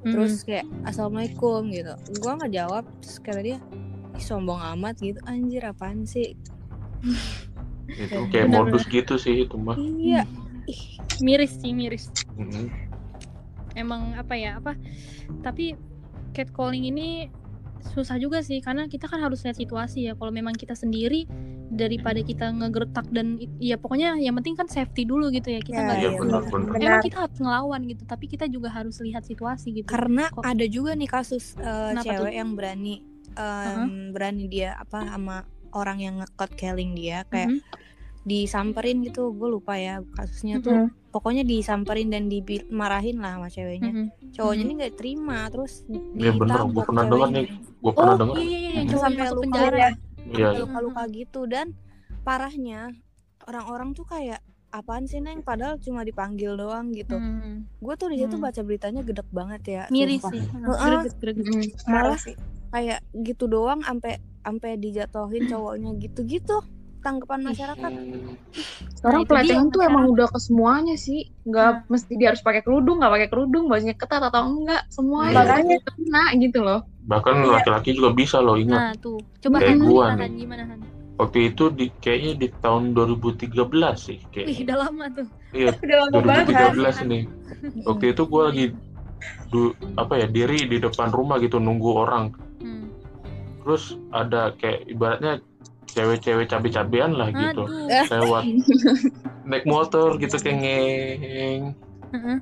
hmm. 0.03 0.11
terus 0.11 0.43
kayak 0.43 0.67
assalamualaikum 0.83 1.71
gitu. 1.71 1.95
Gue 2.13 2.33
nggak 2.35 2.53
jawab, 2.53 2.85
terus 2.99 3.17
kata 3.17 3.41
dia 3.41 3.59
"Ih, 4.13 4.21
sombong 4.21 4.61
amat 4.77 4.99
gitu, 4.99 5.23
anjir 5.25 5.63
apaan 5.63 6.05
sih? 6.05 6.35
Itu 7.89 8.27
kayak 8.29 8.49
modus 8.49 8.85
gitu 8.85 9.15
sih 9.15 9.47
itu 9.47 9.57
mah. 9.57 9.79
Iya, 9.79 10.27
miris 11.19 11.55
sih 11.57 11.73
miris 11.73 12.11
Mm. 12.33 12.92
Emang 13.75 14.15
apa 14.15 14.35
ya 14.35 14.57
apa 14.57 14.77
tapi 15.41 15.75
catcalling 16.31 16.87
ini 16.87 17.29
susah 17.85 18.15
juga 18.15 18.39
sih 18.41 18.59
karena 18.59 18.87
kita 18.87 19.05
kan 19.05 19.19
harus 19.19 19.43
lihat 19.43 19.55
situasi 19.55 20.07
ya 20.07 20.15
kalau 20.15 20.31
memang 20.31 20.55
kita 20.55 20.73
sendiri 20.73 21.27
daripada 21.69 22.21
kita 22.21 22.47
ngegertak 22.49 23.11
dan 23.11 23.27
ya 23.59 23.75
pokoknya 23.75 24.15
yang 24.17 24.37
penting 24.37 24.55
kan 24.55 24.65
safety 24.67 25.03
dulu 25.03 25.29
gitu 25.29 25.51
ya 25.51 25.59
kita 25.59 25.75
Ya, 25.75 25.83
nggak 25.83 25.97
Iya 25.97 26.05
iya, 26.05 26.19
benar 26.21 26.41
benar. 26.41 26.53
benar. 26.53 26.69
Benar. 26.69 26.85
emang 26.85 27.01
kita 27.03 27.17
harus 27.19 27.39
ngelawan 27.39 27.81
gitu 27.85 28.03
tapi 28.05 28.25
kita 28.27 28.45
juga 28.47 28.69
harus 28.71 28.97
lihat 28.99 29.23
situasi 29.23 29.69
gitu 29.75 29.89
Karena 29.89 30.29
Kok- 30.29 30.45
ada 30.45 30.65
juga 30.65 30.95
nih 30.95 31.11
kasus 31.11 31.57
Kenapa 31.57 32.05
cewek 32.07 32.23
tuh? 32.23 32.39
yang 32.39 32.51
berani 32.53 32.95
em, 33.33 33.89
berani 34.11 34.45
dia 34.47 34.77
apa 34.77 35.03
sama 35.03 35.37
orang 35.73 35.99
yang 35.99 36.15
ngekot 36.19 36.51
kelling 36.53 36.93
dia 36.93 37.25
kayak 37.27 37.49
Mhm. 37.51 37.61
Disamperin 38.23 39.03
gitu 39.03 39.31
gue 39.31 39.49
lupa 39.51 39.75
ya 39.75 39.99
kasusnya 40.13 40.59
tuh 40.59 40.79
pokoknya 41.11 41.43
disamperin 41.43 42.07
dan 42.07 42.27
dimarahin 42.27 43.19
lah 43.19 43.37
sama 43.37 43.49
ceweknya 43.49 43.91
Mhm. 43.91 44.07
cowoknya 44.33 44.59
Mhm. 44.59 44.65
ini 44.65 44.73
nggak 44.79 44.95
terima 44.95 45.39
terus 45.47 45.73
Iya 46.15 46.31
bener, 46.33 46.59
gue 46.67 46.83
pernah 46.83 47.05
dengar 47.05 47.29
nih, 47.31 47.47
gue 47.53 47.93
pernah 47.93 48.15
oh 48.15 48.19
dengar. 48.19 48.35
iya 48.39 48.59
iya 48.59 48.71
iya 48.79 48.83
Sampai 48.95 49.21
masuk 49.21 49.37
luka 49.37 49.45
penjara 49.45 49.77
ya. 49.77 49.91
Iya, 50.23 50.49
Mhm. 50.49 50.61
luka-luka 50.63 51.03
gitu 51.11 51.41
dan 51.45 51.67
parahnya 52.23 52.81
orang-orang 53.43 53.91
tuh 53.93 54.05
kayak 54.05 54.39
apaan 54.71 55.05
sih 55.05 55.19
neng 55.19 55.43
padahal 55.43 55.77
cuma 55.77 56.01
dipanggil 56.01 56.55
doang 56.55 56.91
gitu 56.91 57.13
Hmm. 57.13 57.69
gue 57.77 57.95
tuh 57.95 58.09
di 58.09 58.17
situ 58.17 58.35
Hmm. 58.35 58.47
baca 58.47 58.61
beritanya 58.63 59.03
gedek 59.03 59.29
banget 59.29 59.63
ya 59.67 59.83
miris 59.91 60.23
sumpah. 60.23 60.33
sih 60.33 60.43
Mm. 60.49 61.69
malah 61.85 62.17
kayak 62.71 63.01
gitu 63.13 63.45
doang 63.47 63.83
sampai 63.83 64.17
sampai 64.41 64.71
dijatuhin 64.77 65.45
cowoknya 65.45 65.93
gitu-gitu 65.99 66.65
tanggapan 67.03 67.41
masyarakat 67.45 67.91
Sekarang 68.95 69.21
Nah, 69.21 69.29
pelecehan 69.29 69.67
tuh 69.67 69.81
masyarakat. 69.81 69.91
emang 69.91 70.05
udah 70.09 70.27
ke 70.27 70.39
semuanya 70.39 70.95
sih. 70.95 71.21
Nggak 71.43 71.71
mesti 71.87 72.13
dia 72.15 72.31
harus 72.31 72.41
pakai 72.41 72.63
kerudung, 72.63 72.97
nggak 72.97 73.13
pakai 73.13 73.29
kerudung, 73.29 73.67
bajunya 73.67 73.93
ketat 73.93 74.23
atau 74.23 74.47
enggak, 74.47 74.87
semuanya 74.89 75.43
Makanya. 75.43 75.77
kena 75.83 76.25
gitu 76.37 76.59
loh. 76.61 76.81
Bahkan 77.03 77.35
Iya. 77.37 77.51
laki-laki 77.53 77.91
juga 77.93 78.11
bisa 78.13 78.39
loh 78.39 78.55
ingat. 78.55 78.79
nah 78.79 78.93
tuh 78.97 79.19
coba 79.41 79.59
Kayak 79.59 79.77
gua 79.77 79.83
gimana 79.83 80.15
nih. 80.15 80.23
Han 80.23 80.33
gimana 80.37 80.63
Han 80.65 80.81
Waktu 81.13 81.39
itu 81.47 81.65
di 81.71 81.87
kayaknya 81.97 82.33
di 82.37 82.49
tahun 82.57 82.83
2013 82.93 83.53
sih 84.01 84.17
wih 84.17 84.27
kayak. 84.33 84.65
udah 84.65 84.77
lama 84.81 85.05
tuh 85.13 85.27
Iya, 85.53 85.71
Udah 85.77 85.97
lama 86.01 86.17
banget. 86.25 86.47
2013 86.49 86.97
nih. 87.05 87.23
Waktu 87.89 88.05
itu 88.09 88.23
gue 88.25 88.43
lagi 88.43 88.65
du, 89.49 89.61
apa 89.95 90.15
ya 90.17 90.27
diri 90.27 90.65
di 90.65 90.79
depan 90.79 91.11
rumah 91.11 91.37
gitu 91.39 91.59
nunggu 91.59 91.91
orang. 91.97 92.33
hmm. 92.59 92.87
Terus 93.61 93.85
ada 94.11 94.55
kayak 94.57 94.89
ibaratnya 94.89 95.39
cewek-cewek 95.93 96.49
cabe-cabean 96.49 97.13
lah 97.13 97.29
gitu. 97.29 97.69
Aduh. 97.69 98.09
Lewat 98.09 98.45
naik 99.49 99.65
motor 99.65 100.17
gitu 100.17 100.37
kayak 100.37 100.57
ngeng. 100.59 101.63
Heeh. 102.13 102.39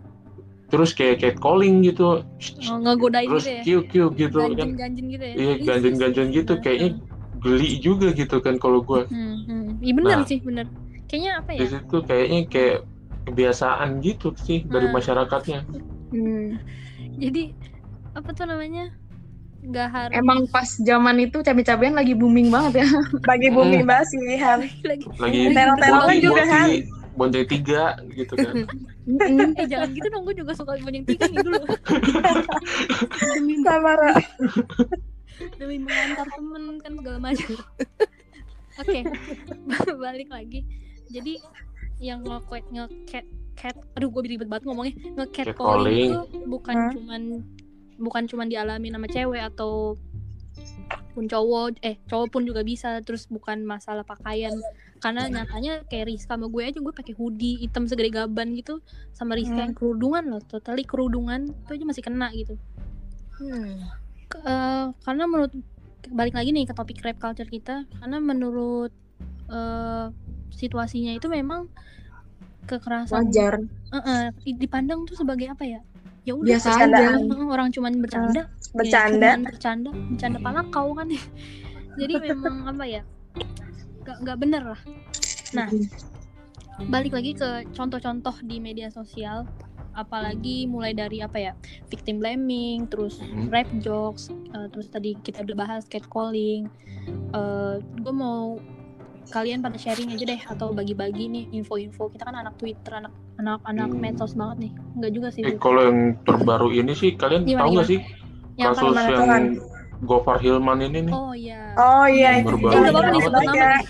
terus 0.71 0.95
kayak 0.95 1.19
kayak 1.19 1.37
calling 1.43 1.83
gitu. 1.83 2.23
Oh, 2.71 2.79
ngegodain 2.79 3.27
terus 3.27 3.43
gitu 3.43 3.59
ya? 3.59 3.83
kiu 3.91 4.07
gitu 4.15 4.37
kan. 4.39 4.55
Ganjen 4.55 4.71
ganjen 4.79 5.05
gitu 5.11 5.25
ya? 5.27 5.35
Iya 5.35 5.53
ganjen-ganjen 5.67 6.27
gitu. 6.31 6.53
Kayaknya 6.63 6.91
geli 7.41 7.71
juga 7.81 8.09
gitu 8.13 8.37
kan 8.39 8.55
kalau 8.55 8.79
gue 8.81 9.09
hmm, 9.09 9.37
hmm. 9.49 9.69
iya 9.81 9.93
bener 9.97 10.19
Nah. 10.21 10.29
sih 10.29 10.39
bener. 10.39 10.67
Kayaknya 11.09 11.31
apa 11.41 11.51
di 11.51 11.59
ya 11.59 11.67
situ 11.73 11.97
kayaknya 12.05 12.39
kayak 12.47 12.77
kebiasaan 13.27 13.89
gitu 13.99 14.31
sih 14.39 14.63
dari 14.63 14.87
Hmm. 14.87 14.95
masyarakatnya. 14.95 15.61
Hmm. 16.11 16.59
jadi 17.17 17.51
apa 18.13 18.29
tuh 18.31 18.45
namanya 18.45 18.91
nggak 19.61 19.89
harus 19.89 20.15
Emang 20.15 20.49
pas 20.49 20.69
zaman 20.81 21.17
itu 21.19 21.39
cabai-cabian 21.39 21.93
lagi 21.93 22.13
booming 22.13 22.49
banget 22.49 22.81
ya. 22.81 22.89
Bagi 23.23 23.49
bumi 23.49 23.85
bahas 23.85 24.09
pilihan. 24.11 24.59
lagi 24.83 25.05
lagi 25.21 25.39
Terong-terongan 25.53 26.07
boti 26.09 26.19
juga, 26.19 26.43
Han. 26.43 26.67
boti 26.67 26.79
bonceng 27.11 27.45
tiga 27.45 27.85
gitu 28.09 28.33
kan 28.33 28.55
eh 29.61 29.67
jangan 29.69 29.93
gitu 29.93 30.09
dong 30.09 30.23
gue 30.25 30.33
juga 30.33 30.57
suka 30.57 30.73
banyak 30.79 31.05
tiga 31.05 31.29
nih 31.29 31.43
dulu 31.43 31.59
demi 33.37 33.55
Sama 33.61 33.93
Ra. 33.93 34.15
demi 35.61 35.77
mengantar 35.81 36.27
temen 36.31 36.63
kan 36.81 36.93
segala 36.97 37.19
macam 37.19 37.51
oke 38.79 39.01
balik 39.99 40.29
lagi 40.31 40.61
jadi 41.11 41.35
yang 42.01 42.25
nge 42.25 42.41
nge-cat 42.73 43.27
cat 43.53 43.77
aduh 43.93 44.09
gue 44.09 44.23
ribet 44.25 44.49
banget 44.49 44.65
ngomongnya 44.65 44.95
nge-cat 45.19 45.53
calling 45.53 46.15
itu 46.15 46.21
bukan 46.49 46.73
Hmm. 46.73 46.91
cuman 46.95 47.23
bukan 48.01 48.25
cuman 48.25 48.49
dialami 48.49 48.89
sama 48.89 49.07
cewek 49.07 49.43
atau 49.47 49.95
pun 51.11 51.27
cowok 51.27 51.79
eh 51.81 52.01
cowok 52.07 52.27
pun 52.31 52.43
juga 52.43 52.63
bisa 52.63 52.99
terus 53.03 53.27
bukan 53.27 53.63
masalah 53.63 54.03
pakaian 54.03 54.55
karena 54.99 55.27
nyatanya 55.29 55.83
kayak 55.85 56.07
Rizka 56.07 56.35
sama 56.35 56.47
gue 56.47 56.63
aja 56.63 56.79
gue 56.79 56.93
pakai 56.93 57.15
hoodie 57.15 57.61
hitam 57.61 57.85
segede 57.85 58.11
gaban 58.11 58.53
gitu 58.53 58.79
sama 59.11 59.35
Rizka 59.35 59.59
Hmm. 59.59 59.71
yang 59.71 59.75
kerudungan 59.75 60.25
loh 60.27 60.41
totally 60.41 60.83
kerudungan 60.83 61.51
itu 61.51 61.71
aja 61.71 61.85
masih 61.85 62.03
kena 62.03 62.29
gitu 62.33 62.55
Hmm. 63.37 63.89
Ke- 64.27 64.43
eh, 64.43 64.87
karena 65.01 65.25
menurut 65.25 65.53
balik 66.09 66.33
lagi 66.33 66.53
nih 66.53 66.65
ke 66.65 66.73
topik 66.73 67.01
rap 67.01 67.17
culture 67.19 67.49
kita 67.49 67.85
karena 67.99 68.17
menurut 68.19 68.93
eh, 69.49 70.07
situasinya 70.51 71.13
itu 71.13 71.27
memang 71.27 71.67
kekerasan 72.65 73.27
Wajar. 73.27 73.55
eh, 73.91 73.99
eh, 73.99 74.55
dipandang 74.55 75.03
tuh 75.03 75.17
sebagai 75.17 75.51
apa 75.51 75.65
ya 75.67 75.81
ya 76.31 76.33
udah 76.33 76.47
Biasa 76.55 76.69
aja. 76.79 77.19
orang 77.45 77.69
cuman 77.69 77.93
bercanda. 77.99 78.41
ya 78.41 78.73
Bercanda. 78.73 79.29
cuman 79.35 79.43
bercanda. 79.45 79.91
Bercanda 79.91 80.39
pala 80.39 80.63
kau 80.71 80.95
kan 80.95 81.11
jadi 82.01 82.15
memang 82.23 82.71
apa 82.71 82.85
ya 82.87 83.03
nggak 84.01 84.17
nggak 84.23 84.39
bener 84.39 84.63
lah. 84.65 84.81
Nah 85.53 85.67
balik 86.87 87.13
lagi 87.13 87.35
ke 87.35 87.49
contoh-contoh 87.71 88.39
di 88.43 88.57
media 88.57 88.89
sosial. 88.89 89.45
Apalagi 89.91 90.65
mulai 90.65 90.95
dari 90.95 91.19
apa 91.19 91.35
ya 91.37 91.53
victim 91.91 92.23
blaming 92.23 92.87
terus 92.87 93.19
Mhm. 93.19 93.51
rap 93.51 93.67
jokes 93.77 94.31
eh, 94.31 94.71
terus 94.71 94.87
tadi 94.87 95.19
kita 95.19 95.43
udah 95.43 95.57
bahas 95.59 95.83
catcalling. 95.85 96.71
Eh 97.35 97.75
gue 97.99 98.15
mau 98.15 98.55
kalian 99.31 99.63
pada 99.63 99.79
sharing 99.79 100.11
aja 100.11 100.25
deh 100.27 100.41
atau 100.43 100.75
bagi-bagi 100.75 101.31
nih 101.31 101.45
info-info 101.55 102.11
kita 102.11 102.27
kan 102.27 102.37
anak 102.37 102.59
Twitter 102.59 102.99
anak 102.99 103.13
anak 103.39 103.61
anak 103.65 103.89
Hmm. 103.91 104.03
medsos 104.03 104.35
banget 104.35 104.57
nih 104.69 104.73
nggak 104.99 105.13
juga 105.15 105.29
sih 105.31 105.43
Eh, 105.47 105.55
kalau 105.57 105.81
yang 105.87 105.99
terbaru 106.27 106.69
ini 106.75 106.93
sih 106.93 107.11
kalian 107.15 107.47
Gimana, 107.47 107.63
tahu 107.65 107.71
nggak 107.79 107.89
sih 107.89 108.01
yang 108.59 108.75
kasus 108.75 108.95
mana, 108.99 109.17
yang? 109.25 109.45
Gofar 110.01 110.37
Hilman 110.41 110.79
ini 110.81 110.99
nih 111.09 111.15
oh 111.15 111.33
iya 111.33 111.61
Oh 111.81 112.05
iya, 112.05 112.43
itu 112.43 112.57
baru 112.61 112.77
Eh, 112.77 112.81
nggak 112.83 112.93
apa-apa 112.93 113.09
ini 113.09 113.19
disebut 113.21 113.41
nama 113.41 113.53
aja. 113.55 113.65
nih. 113.71 113.85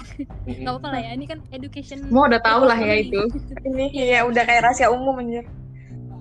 Nggak 0.60 0.72
apa-apa 0.76 0.88
lah 0.94 1.00
ya. 1.00 1.10
Ini 1.16 1.24
kan 1.26 1.38
education. 1.50 1.98
Semua 2.06 2.24
udah 2.30 2.42
tahu 2.44 2.60
lah 2.70 2.78
ya 2.78 2.94
itu. 3.02 3.20
Ini 3.66 3.86
ya 4.14 4.20
udah 4.30 4.42
kayak 4.46 4.62
rahasia 4.62 4.88
umum 4.94 5.18
anjir. 5.18 5.42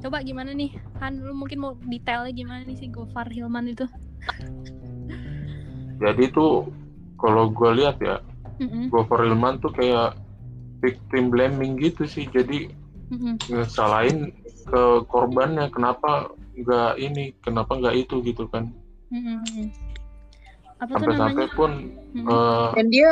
Coba 0.02 0.18
gimana 0.26 0.50
nih? 0.56 0.72
Han, 1.04 1.14
lu 1.22 1.34
mungkin 1.36 1.60
mau 1.62 1.72
detailnya 1.78 2.32
gimana 2.34 2.62
nih 2.66 2.78
si 2.80 2.88
Gofar 2.90 3.28
Hilman 3.30 3.70
itu? 3.70 3.86
jadi 6.00 6.24
tuh 6.32 6.72
kalau 7.20 7.52
gue 7.52 7.70
lihat 7.76 8.00
ya 8.00 8.24
Gofar 8.92 9.24
Hilman 9.24 9.58
tuh 9.64 9.72
kayak 9.72 10.20
victim 10.80 11.32
blaming 11.32 11.76
gitu 11.80 12.08
sih 12.08 12.28
jadi 12.28 12.72
mm-mm, 13.12 13.36
ngesalahin 13.48 14.32
ke 14.68 14.82
korbannya 15.08 15.68
kenapa 15.72 16.32
nggak 16.56 16.92
ini 17.00 17.32
kenapa 17.40 17.72
nggak 17.80 17.96
itu 17.96 18.20
gitu 18.24 18.48
kan. 18.52 18.68
Apa 20.80 20.96
tuh 20.96 21.12
sampai-sampai 21.12 21.46
namanya? 21.48 21.56
pun 21.56 21.72
Mm-mm. 22.16 22.28
eh, 22.28 22.70
Dan 22.76 22.88
dia 22.88 23.10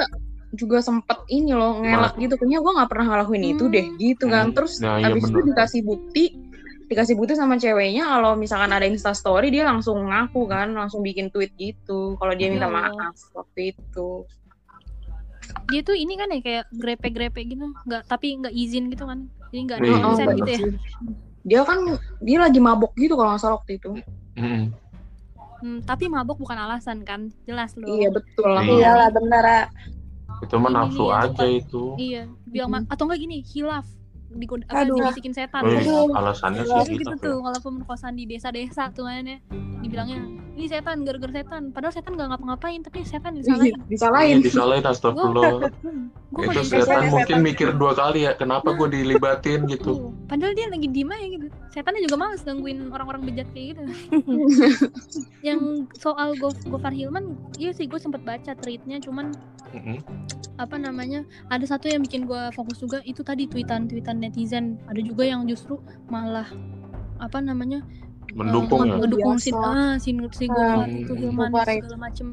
juga 0.56 0.80
sempet 0.80 1.20
ini 1.28 1.52
loh 1.52 1.84
ngelak 1.84 2.16
gitu 2.16 2.40
kayaknya 2.40 2.60
gue 2.64 2.72
nggak 2.80 2.90
pernah 2.90 3.06
ngelakuin 3.12 3.44
itu 3.52 3.64
deh 3.68 3.86
gitu 4.00 4.26
kan 4.32 4.48
Hmm. 4.48 4.56
terus 4.56 4.80
Nah, 4.80 4.96
iya 4.96 5.12
abis 5.12 5.28
itu 5.28 5.40
dikasih 5.44 5.82
bukti 5.84 6.24
dikasih 6.88 7.16
bukti 7.20 7.36
sama 7.36 7.60
ceweknya 7.60 8.08
kalau 8.08 8.40
misalkan 8.40 8.72
ada 8.72 8.88
insta 8.88 9.12
story 9.12 9.52
dia 9.52 9.68
langsung 9.68 10.08
ngaku 10.08 10.48
kan 10.48 10.72
langsung 10.72 11.04
bikin 11.04 11.28
tweet 11.28 11.52
gitu 11.60 12.16
kalau 12.16 12.32
dia 12.32 12.48
minta 12.48 12.72
Ya 12.72 12.72
Allah. 12.72 13.12
maaf 13.12 13.16
waktu 13.36 13.76
itu 13.76 14.24
Dia 15.68 15.82
tuh 15.84 15.96
ini 15.96 16.14
kan 16.16 16.28
ya 16.32 16.40
kayak 16.40 16.66
grepe-grepe 16.72 17.40
gitu, 17.44 17.66
nggak 17.88 18.02
tapi 18.08 18.28
nggak 18.40 18.54
izin 18.56 18.88
gitu 18.92 19.04
kan? 19.08 19.20
Jadi 19.52 19.62
nggak 19.68 19.80
Iya, 19.80 19.90
ada 19.92 20.00
konsen 20.04 20.26
bener 20.28 20.38
gitu 20.40 20.52
ya? 20.52 20.62
dia 21.48 21.62
kan 21.64 21.80
dia 22.20 22.38
lagi 22.44 22.60
mabok 22.60 22.92
gitu 23.00 23.16
kalau 23.16 23.32
nggak 23.32 23.40
salah 23.40 23.56
waktu 23.56 23.80
itu 23.80 23.90
mm, 24.36 24.64
Hmm, 25.58 25.82
tapi 25.82 26.06
mabok 26.06 26.38
bukan 26.38 26.54
alasan 26.60 27.02
kan? 27.02 27.34
Jelas 27.50 27.74
loh. 27.80 27.90
iya 27.90 28.14
betul 28.14 28.46
lah 28.52 28.62
Iya. 28.62 28.78
Iyalah 28.78 29.10
bener, 29.10 29.42
Ra. 29.42 29.62
itu 30.44 30.54
mah 30.62 30.70
Ini 30.70 30.76
nafsu 30.78 31.04
yang 31.10 31.18
aja 31.18 31.46
itu 31.50 31.84
Iya, 31.98 32.22
bilang 32.46 32.70
ma- 32.70 32.86
atau 32.86 33.04
enggak 33.10 33.20
gini, 33.26 33.38
hilaf. 33.42 33.88
Digod- 34.30 34.66
apa, 34.66 34.84
Aduh. 34.84 35.00
dibisikin 35.00 35.32
setan. 35.32 35.64
Eh, 35.64 35.80
Aduh. 35.80 36.12
alasannya 36.12 36.62
Gitu, 36.62 36.76
sih. 36.84 36.94
gitu 36.94 37.04
gitu 37.10 37.16
tuh 37.18 37.38
kalau 37.40 37.60
pemerkosaan 37.62 38.14
di 38.14 38.26
desa-desa 38.26 38.92
tuh 38.92 39.08
kan 39.08 39.24
ya 39.24 39.38
dibilangnya 39.78 40.20
ini 40.52 40.66
setan 40.66 41.02
gara-gara 41.02 41.32
setan. 41.34 41.70
Padahal 41.70 41.94
setan 41.94 42.12
nggak 42.14 42.28
ngapa-ngapain 42.30 42.82
tapi 42.82 43.02
setan 43.02 43.34
Iya, 43.34 43.40
disalahin. 43.40 43.74
disalahin. 43.88 44.38
Disalahin 44.42 44.84
astagfirullah. 44.84 45.70
Hmm, 45.80 46.10
itu 46.44 46.62
setan 46.66 47.08
mungkin 47.08 47.24
setan. 47.30 47.46
mikir 47.46 47.70
dua 47.74 47.94
kali 47.94 48.26
ya 48.26 48.34
kenapa 48.34 48.74
gue 48.74 48.88
dilibatin 48.92 49.64
gitu. 49.66 50.12
Padahal 50.26 50.52
dia 50.52 50.68
lagi 50.68 50.88
diem 50.88 51.08
aja 51.08 51.28
gitu. 51.30 51.48
Setannya 51.70 52.02
juga 52.04 52.16
males 52.18 52.42
gangguin 52.42 52.90
orang-orang 52.90 53.22
bejat 53.24 53.48
kayak 53.52 53.66
gitu 53.72 53.82
yang 55.48 55.62
soal 55.96 56.36
Go 56.36 56.52
Gofar 56.68 56.92
Hilman 56.92 57.36
iya 57.56 57.72
sih 57.72 57.88
gue 57.88 57.96
sempet 57.96 58.22
baca 58.22 58.52
tweetnya 58.54 59.00
cuman 59.00 59.32
Mm-mm. 59.72 60.00
apa 60.58 60.76
namanya 60.76 61.22
ada 61.48 61.64
satu 61.64 61.88
yang 61.88 62.02
bikin 62.02 62.26
gue 62.26 62.42
fokus 62.52 62.78
juga 62.78 63.00
itu 63.04 63.22
tadi 63.22 63.46
tweetan-tweetan 63.46 64.18
netizen 64.18 64.76
ada 64.86 65.00
juga 65.00 65.24
yang 65.24 65.46
justru 65.46 65.78
malah 66.08 66.48
apa 67.18 67.40
namanya 67.40 67.82
mendukung 68.34 68.86
eh, 68.86 68.92
ya 68.92 68.96
ngedukung 69.00 69.38
si 69.38 69.50
Biasa. 69.50 69.70
ah 69.72 69.94
si 69.98 70.10
si 70.34 70.46
Gofar 70.46 70.86
Hmm. 70.86 71.02
itu 71.02 71.14
Hilman 71.16 71.50
segala 71.54 71.98
macem 71.98 72.28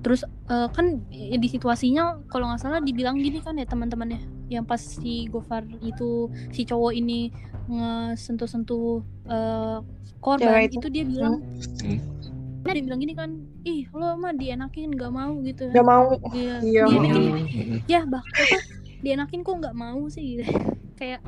terus 0.00 0.22
eh, 0.22 0.68
kan 0.70 0.86
ya 1.10 1.36
di 1.36 1.48
situasinya 1.48 2.22
kalau 2.28 2.46
nggak 2.46 2.60
salah 2.62 2.78
dibilang 2.78 3.18
gini 3.18 3.42
kan 3.42 3.58
ya 3.58 3.66
teman-temannya 3.66 4.22
yang 4.46 4.62
pas 4.62 4.78
si 4.78 5.26
Gofar 5.26 5.66
itu 5.82 6.30
si 6.50 6.62
cowok 6.62 6.92
ini 6.94 7.30
ngesentuh-sentuh 7.66 9.02
eh, 9.26 9.78
korban 10.18 10.46
Cewek 10.46 10.64
itu. 10.70 10.76
itu 10.78 10.88
dia 10.90 11.04
bilang 11.04 11.34
Hmm. 11.82 11.98
Nah, 12.66 12.74
dia 12.74 12.82
bilang 12.82 12.98
gini 12.98 13.14
kan 13.14 13.30
ih 13.62 13.86
lo 13.90 14.14
mah 14.14 14.32
dienakin 14.32 14.90
nggak 14.90 15.08
mau 15.10 15.32
gitu 15.40 15.64
Gak 15.68 15.84
mau. 15.84 16.10
Iya, 16.30 16.54
Iya, 16.60 16.84
ya 17.86 18.00
bah 18.04 18.22
apa 18.22 18.56
dienakin 18.98 19.40
kok 19.40 19.56
nggak 19.56 19.74
mau 19.74 20.00
sih 20.06 20.36
gitu. 20.36 20.44
kayak 20.94 21.20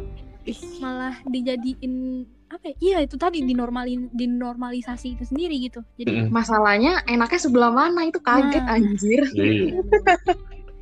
malah 0.79 1.13
dijadiin 1.25 2.25
apa 2.49 2.65
ya 2.65 2.75
iya 2.81 2.97
itu 3.01 3.15
tadi 3.15 3.43
dinormalin 3.43 4.09
dinormalisasi 4.11 5.15
itu 5.15 5.25
sendiri 5.25 5.61
gitu 5.63 5.85
jadi. 5.95 6.27
Masalahnya 6.27 7.05
enaknya 7.05 7.37
sebelah 7.39 7.69
mana 7.69 8.03
itu 8.03 8.17
kaget 8.19 8.59
Nah. 8.59 8.75
anjir. 8.75 9.23
Iya. 9.31 9.77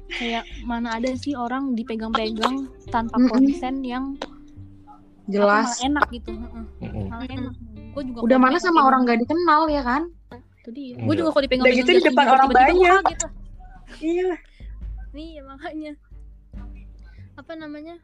kayak 0.08 0.44
mana 0.62 0.94
ada 0.94 1.10
sih 1.12 1.34
orang 1.34 1.74
dipegang-pegang 1.74 2.70
tanpa 2.86 3.18
Mm-mm. 3.18 3.26
konsen 3.28 3.82
yang 3.82 4.14
apa, 4.14 5.02
Jelas. 5.26 5.66
malah 5.66 5.82
enak 5.84 6.06
gitu 6.12 6.30
Heeh, 6.30 6.64
Mm-mm. 6.80 7.06
malah 7.10 7.26
enak 7.28 7.54
gue 7.90 8.02
juga 8.04 8.18
Udah 8.22 8.38
mana 8.38 8.56
sama 8.56 8.70
dipegang- 8.70 8.86
orang 8.86 9.00
gak 9.04 9.20
dikenal 9.20 9.62
ya 9.66 9.82
kan? 9.82 10.02
Itu 10.66 10.70
dia 10.72 10.86
Iya. 10.92 10.98
gue 11.00 11.14
juga 11.14 11.30
kalau 11.30 11.44
dipegang 11.44 11.70
gitu 11.70 11.90
di 11.92 12.02
depan 12.02 12.26
orang 12.28 12.50
banyak. 12.50 13.00
gitu 13.08 13.26
Iya. 14.02 14.30
Iya 15.12 15.40
makanya 15.42 15.92
apa 17.34 17.52
namanya 17.54 17.94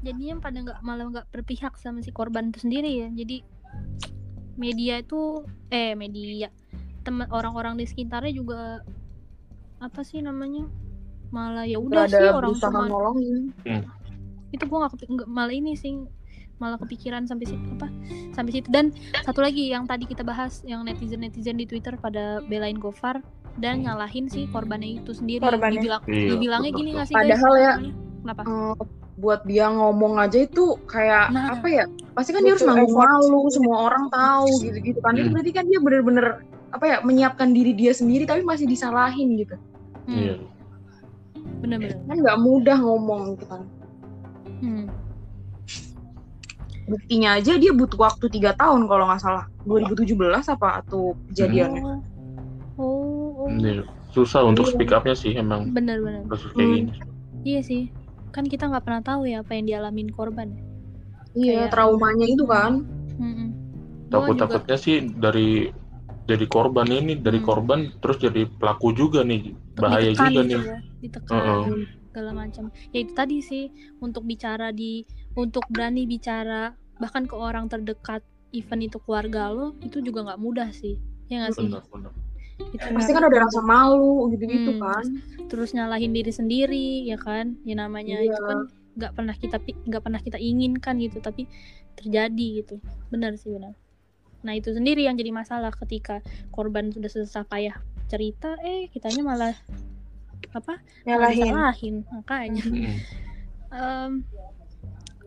jadinya 0.00 0.36
pada 0.38 0.58
nggak 0.60 0.78
malah 0.80 1.08
nggak 1.08 1.26
berpihak 1.30 1.74
sama 1.74 2.00
si 2.00 2.10
korban 2.10 2.48
itu 2.48 2.60
sendiri 2.60 3.00
ya 3.00 3.08
jadi 3.10 3.40
media 4.54 5.00
itu 5.00 5.40
eh 5.68 5.92
media 5.94 6.52
teman 7.00 7.28
orang-orang 7.30 7.74
di 7.74 7.84
sekitarnya 7.84 8.30
juga 8.30 8.84
apa 9.78 10.00
sih 10.00 10.20
namanya 10.20 10.68
malah 11.30 11.64
ya 11.64 11.76
udah 11.76 12.04
sih 12.04 12.20
orang 12.20 12.52
cuma 12.54 12.84
nolongin. 12.86 13.56
itu 14.50 14.64
gua 14.66 14.78
nggak 14.82 14.92
kepi- 14.94 15.08
nggak- 15.10 15.30
malah 15.30 15.54
ini 15.54 15.72
sih 15.74 16.04
malah 16.60 16.76
kepikiran 16.76 17.24
sampai 17.24 17.48
situ 17.48 17.66
apa 17.74 17.88
sampai 18.30 18.52
situ 18.52 18.68
dan 18.68 18.92
satu 19.22 19.40
lagi 19.40 19.66
yang 19.66 19.84
tadi 19.84 20.04
kita 20.04 20.20
bahas 20.20 20.60
yang 20.62 20.84
netizen 20.84 21.18
netizen 21.18 21.56
di 21.56 21.64
twitter 21.64 21.96
pada 21.96 22.44
belain 22.44 22.76
Gofar 22.76 23.24
dan 23.56 23.82
nyalahin 23.82 24.28
si 24.28 24.44
korbannya 24.46 25.00
itu 25.00 25.10
sendiri 25.10 25.42
Korbannya. 25.42 25.74
dibilang 25.74 26.02
Iya, 26.06 26.28
dibilangnya 26.30 26.70
gini 26.70 26.90
nggak 26.94 27.06
sih 27.06 27.14
guys 27.14 27.26
Padahal 27.34 27.54
ya, 27.56 27.72
kenapa 28.20 28.40
Eh, 28.42 28.74
buat 29.16 29.40
dia 29.42 29.66
ngomong 29.68 30.16
aja 30.16 30.38
itu 30.38 30.64
kayak 30.86 31.28
Nah. 31.28 31.52
apa 31.52 31.66
ya? 31.66 31.84
Pasti 32.14 32.30
kan 32.30 32.40
dia 32.40 32.54
harus 32.54 32.62
Butuh 32.62 32.72
nanggung 32.72 32.94
effort. 32.94 33.04
malu, 33.10 33.40
semua 33.50 33.76
orang 33.82 34.04
tahu 34.08 34.48
gitu-gitu 34.62 35.00
kan. 35.00 35.12
Hmm. 35.12 35.28
berarti 35.28 35.50
kan 35.50 35.64
dia 35.66 35.76
bener-bener 35.78 36.26
apa 36.70 36.84
ya 36.86 36.96
menyiapkan 37.00 37.50
diri 37.50 37.74
dia 37.74 37.90
sendiri 37.90 38.24
tapi 38.24 38.40
masih 38.42 38.64
disalahin 38.64 39.28
gitu. 39.36 39.56
Hmm, 40.06 40.16
Iya. 40.16 40.34
bener-bener 41.60 41.96
Kan 42.02 42.16
nggak 42.18 42.38
mudah 42.38 42.76
ngomong 42.78 43.22
gitu 43.34 43.44
kan. 43.46 43.62
hmm. 44.58 44.84
Buktinya 46.90 47.38
aja 47.38 47.54
dia 47.54 47.70
butuh 47.70 47.94
waktu 47.96 48.26
tiga 48.28 48.50
tahun 48.52 48.84
kalau 48.84 49.06
nggak 49.06 49.22
salah. 49.22 49.46
2017 49.62 50.10
apa 50.48 50.82
atau 50.82 51.14
kejadiannya? 51.28 51.82
oh 51.82 52.02
oh, 52.76 53.46
oh. 53.46 53.82
Susah 54.10 54.42
untuk 54.42 54.66
Iya. 54.66 54.72
speak 54.74 54.90
up-nya 54.90 55.14
sih 55.14 55.32
emang 55.32 55.70
bener-bener 55.70 56.26
kasus 56.26 56.50
kayak 56.50 56.66
Hmm. 56.66 56.76
gini. 56.76 56.92
iya 57.40 57.60
sih 57.60 57.82
kan 58.28 58.42
kita 58.42 58.66
nggak 58.66 58.82
pernah 58.82 59.00
tahu 59.00 59.22
ya 59.24 59.40
apa 59.40 59.54
yang 59.54 59.66
dialamin 59.66 60.10
korban 60.10 60.50
Iya, 61.30 61.70
Kayak- 61.70 61.70
traumanya 61.70 62.26
itu 62.26 62.42
kan. 62.42 62.82
Gua 62.82 64.10
Takut 64.10 64.34
juga- 64.34 64.42
takutnya 64.50 64.76
sih 64.76 64.94
dari 65.14 65.70
dari 66.20 66.46
korban 66.46 66.86
ini 66.86 67.14
dari 67.16 67.38
Hmm. 67.38 67.46
korban 67.46 67.78
terus 67.96 68.18
jadi 68.18 68.50
pelaku 68.50 68.90
juga 68.90 69.22
nih 69.22 69.40
bahaya 69.72 70.10
ditekan 70.10 70.26
juga 70.26 70.42
gitu 70.42 70.50
nih. 70.50 70.66
ya, 70.66 70.78
ditekan 70.98 71.30
Heeh. 71.32 71.62
Segala 72.10 72.34
macam. 72.34 72.68
Ya 72.90 72.98
itu 73.00 73.14
tadi 73.14 73.38
sih 73.40 73.70
untuk 74.02 74.26
bicara 74.26 74.74
di 74.74 75.06
untuk 75.32 75.62
berani 75.70 76.04
bicara 76.04 76.74
bahkan 76.98 77.24
ke 77.24 77.32
orang 77.32 77.70
terdekat 77.70 78.20
event 78.50 78.82
itu 78.82 78.98
keluarga 79.00 79.48
lo 79.48 79.78
itu 79.80 80.02
juga 80.02 80.26
nggak 80.26 80.40
mudah 80.42 80.68
sih. 80.74 80.98
Ya 81.30 81.46
nggak 81.46 81.54
sih? 81.54 81.70
Benar, 81.70 81.86
benar. 81.86 82.12
itu 82.60 82.84
Pasti 82.92 83.16
kan 83.16 83.24
ada 83.24 83.38
rasa 83.40 83.64
malu 83.64 84.28
gitu-gitu 84.28 84.76
Hmm, 84.76 84.82
kan. 84.84 85.04
terus 85.48 85.72
nyalahin 85.72 86.12
diri 86.12 86.28
sendiri 86.28 87.08
ya 87.08 87.16
kan? 87.16 87.56
Ya 87.64 87.72
namanya 87.72 88.20
itu 88.20 88.36
Iya. 88.36 88.44
kan 88.44 88.58
nggak 89.00 89.12
pernah 89.16 89.32
kita 89.38 89.56
nggak 89.88 90.02
pernah 90.02 90.20
kita 90.20 90.36
inginkan 90.36 91.00
gitu 91.00 91.22
tapi 91.24 91.48
terjadi 91.96 92.46
gitu. 92.60 92.76
Benar 93.08 93.38
sih 93.40 93.48
benar. 93.48 93.72
Nah 94.44 94.52
itu 94.52 94.76
sendiri 94.76 95.08
yang 95.08 95.16
jadi 95.16 95.32
masalah 95.32 95.72
ketika 95.72 96.20
korban 96.52 96.92
sudah 96.92 97.08
susah 97.08 97.48
payah 97.48 97.80
cerita 98.10 98.58
eh 98.60 98.90
kitanya 98.90 99.22
malah 99.22 99.54
apa 100.50 100.82
Nyalahin. 101.06 101.46
disalahin 101.46 101.94
makanya 102.10 102.64
Mm-mm. 102.66 102.96
Em, 103.70 104.12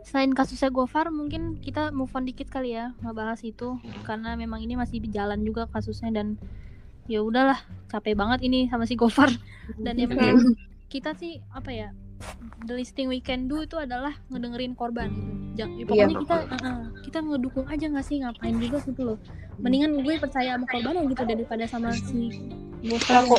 selain 0.03 0.36
kasusnya 0.36 0.67
Gofar 0.67 1.07
mungkin 1.07 1.63
kita 1.63 1.95
move 1.95 2.12
on 2.12 2.27
dikit 2.27 2.51
kali 2.51 2.75
ya 2.75 2.91
ngebahas 2.99 3.39
itu 3.41 3.79
karena 4.03 4.36
memang 4.36 4.59
ini 4.59 4.75
masih 4.75 4.99
berjalan 4.99 5.39
juga 5.39 5.63
kasusnya 5.71 6.12
dan 6.12 6.36
ya 7.07 7.23
udahlah 7.23 7.59
capek 7.88 8.15
banget 8.19 8.43
ini 8.43 8.67
sama 8.67 8.83
si 8.83 8.99
Gofar 8.99 9.31
dan 9.79 9.95
yang 9.95 10.12
penting 10.12 10.59
kita 10.91 11.15
sih 11.15 11.39
apa 11.55 11.71
ya 11.71 11.89
the 12.63 12.73
listing 12.73 13.07
we 13.07 13.19
can 13.19 13.45
do 13.45 13.62
itu 13.62 13.75
adalah 13.75 14.15
ngedengerin 14.29 14.73
korban 14.73 15.09
gitu. 15.12 15.31
Jangan, 15.53 15.73
ya, 15.77 15.86
pokoknya 15.86 16.07
kita 16.17 16.36
uh-uh, 16.49 16.81
kita 17.05 17.17
ngedukung 17.21 17.65
aja 17.69 17.86
nggak 17.86 18.05
sih 18.05 18.17
ngapain 18.19 18.55
juga 18.57 18.77
gitu 18.81 19.01
loh. 19.05 19.17
Mendingan 19.62 20.01
gue 20.01 20.15
percaya 20.17 20.57
sama 20.57 20.65
korban 20.65 21.05
gitu 21.05 21.23
daripada 21.23 21.63
sama 21.69 21.89
si 21.93 22.33
Gofar. 22.83 23.23
Pelaku. 23.23 23.36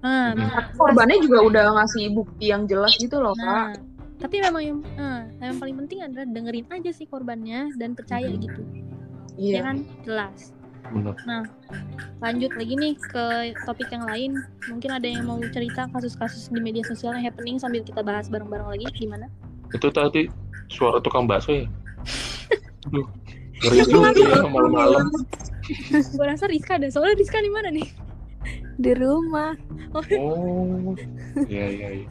Ah, 0.00 0.32
Hmm. 0.32 0.72
Korbannya 0.78 1.18
juga 1.20 1.38
udah 1.42 1.64
ngasih 1.74 2.14
bukti 2.14 2.48
yang 2.48 2.64
jelas 2.64 2.94
gitu 2.96 3.18
loh, 3.18 3.34
Nah, 3.36 3.74
Kak. 3.74 3.82
tapi 4.22 4.40
memang 4.40 4.62
yang 4.62 4.78
eh, 4.96 5.20
yang 5.42 5.58
paling 5.58 5.76
penting 5.82 6.00
adalah 6.00 6.24
dengerin 6.24 6.66
aja 6.70 6.90
sih 6.94 7.04
korbannya 7.04 7.74
dan 7.76 7.92
percaya 7.92 8.30
gitu. 8.30 8.62
Ya 9.36 9.60
Iya. 9.60 9.60
kan? 9.66 9.76
Jelas. 10.00 10.55
Benar. 10.92 11.14
Lanjut 12.22 12.52
lagi 12.54 12.74
nih 12.76 12.94
ke 12.96 13.24
topik 13.66 13.88
yang 13.90 14.04
lain. 14.06 14.30
Mungkin 14.70 14.90
ada 14.90 15.06
yang 15.08 15.26
mau 15.26 15.38
cerita 15.50 15.90
kasus-kasus 15.90 16.50
di 16.52 16.60
media 16.62 16.84
sosial 16.86 17.14
yang 17.18 17.26
happening 17.30 17.56
sambil 17.58 17.82
kita 17.82 18.00
bahas 18.04 18.30
bareng-bareng 18.30 18.68
lagi 18.70 18.86
gimana? 18.94 19.26
Itu 19.74 19.90
tadi 19.90 20.30
suara 20.70 21.02
tukang 21.02 21.26
bakso 21.26 21.52
ya? 21.54 21.66
Aduh, 22.86 23.06
ngeri 23.66 23.82
juga 23.90 24.14
ya 24.14 24.46
malam-malam. 24.46 25.10
Gue 26.16 26.26
rasa 26.26 26.46
Rizka 26.46 26.78
ada. 26.78 26.86
Soalnya 26.86 27.18
Rizka 27.18 27.42
di 27.42 27.50
mana 27.50 27.70
nih? 27.74 28.06
di 28.76 28.92
rumah 28.92 29.56
Oh, 29.96 30.92
iya 31.48 31.66
iya 31.72 31.88
iya. 32.04 32.06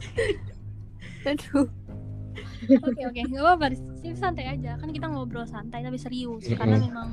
aduh 1.30 1.70
Oke 2.66 3.02
oke, 3.06 3.20
nggak 3.30 3.42
apa-apa. 3.46 3.78
Santai 4.16 4.50
aja. 4.50 4.74
Kan 4.80 4.90
kita 4.90 5.06
ngobrol 5.06 5.46
santai 5.46 5.86
tapi 5.86 6.00
serius. 6.00 6.50
Karena 6.50 6.82
Mm-mm. 6.82 6.88
memang 6.90 7.08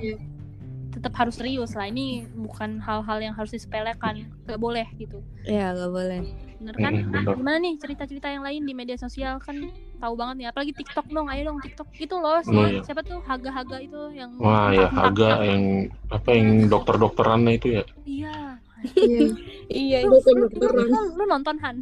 Iya. 0.00 0.16
Tetap 0.96 1.12
harus 1.12 1.36
serius 1.36 1.76
lah. 1.76 1.86
Ini 1.86 2.24
bukan 2.32 2.80
hal-hal 2.80 3.20
yang 3.20 3.34
harus 3.36 3.52
disepelekan. 3.52 4.32
Gak 4.48 4.56
boleh 4.56 4.88
gitu. 4.96 5.20
ya 5.44 5.70
nggak 5.70 5.92
boleh 5.92 6.20
Bener 6.56 6.72
kan? 6.72 6.92
Mm-mm, 6.96 7.12
bener. 7.12 7.34
Gimana 7.36 7.58
nih 7.60 7.76
cerita-cerita 7.76 8.32
yang 8.32 8.40
lain 8.40 8.64
di 8.64 8.72
media 8.72 8.96
sosial 8.96 9.36
kan 9.38 9.60
tahu 10.00 10.16
banget 10.16 10.34
nih. 10.40 10.46
Apalagi 10.48 10.72
TikTok 10.72 11.04
dong. 11.06 11.28
Ayo 11.28 11.52
dong 11.52 11.60
TikTok. 11.60 11.84
Itu 11.94 12.16
loh 12.16 12.40
si 12.40 12.48
Oh, 12.50 12.64
iya. 12.64 12.80
siapa 12.80 13.04
tuh 13.04 13.20
Haga-Haga 13.20 13.76
itu 13.78 14.00
yang 14.10 14.32
Wah 14.40 14.72
ya 14.72 14.88
harga 14.88 15.44
yang 15.44 15.62
apa 16.08 16.28
yang 16.32 16.48
dokter-dokterannya 16.66 17.52
itu 17.54 17.66
ya. 17.76 17.84
Iya. 18.02 18.36
Iya. 18.96 19.20
iya 19.68 19.98
Lu, 20.02 20.16
Dokter- 20.16 20.32
lu, 20.32 20.40
lu, 20.40 20.48
dokteran. 20.48 20.86
lu, 20.86 21.00
lu 21.12 21.24
nonton 21.28 21.56
Han? 21.60 21.76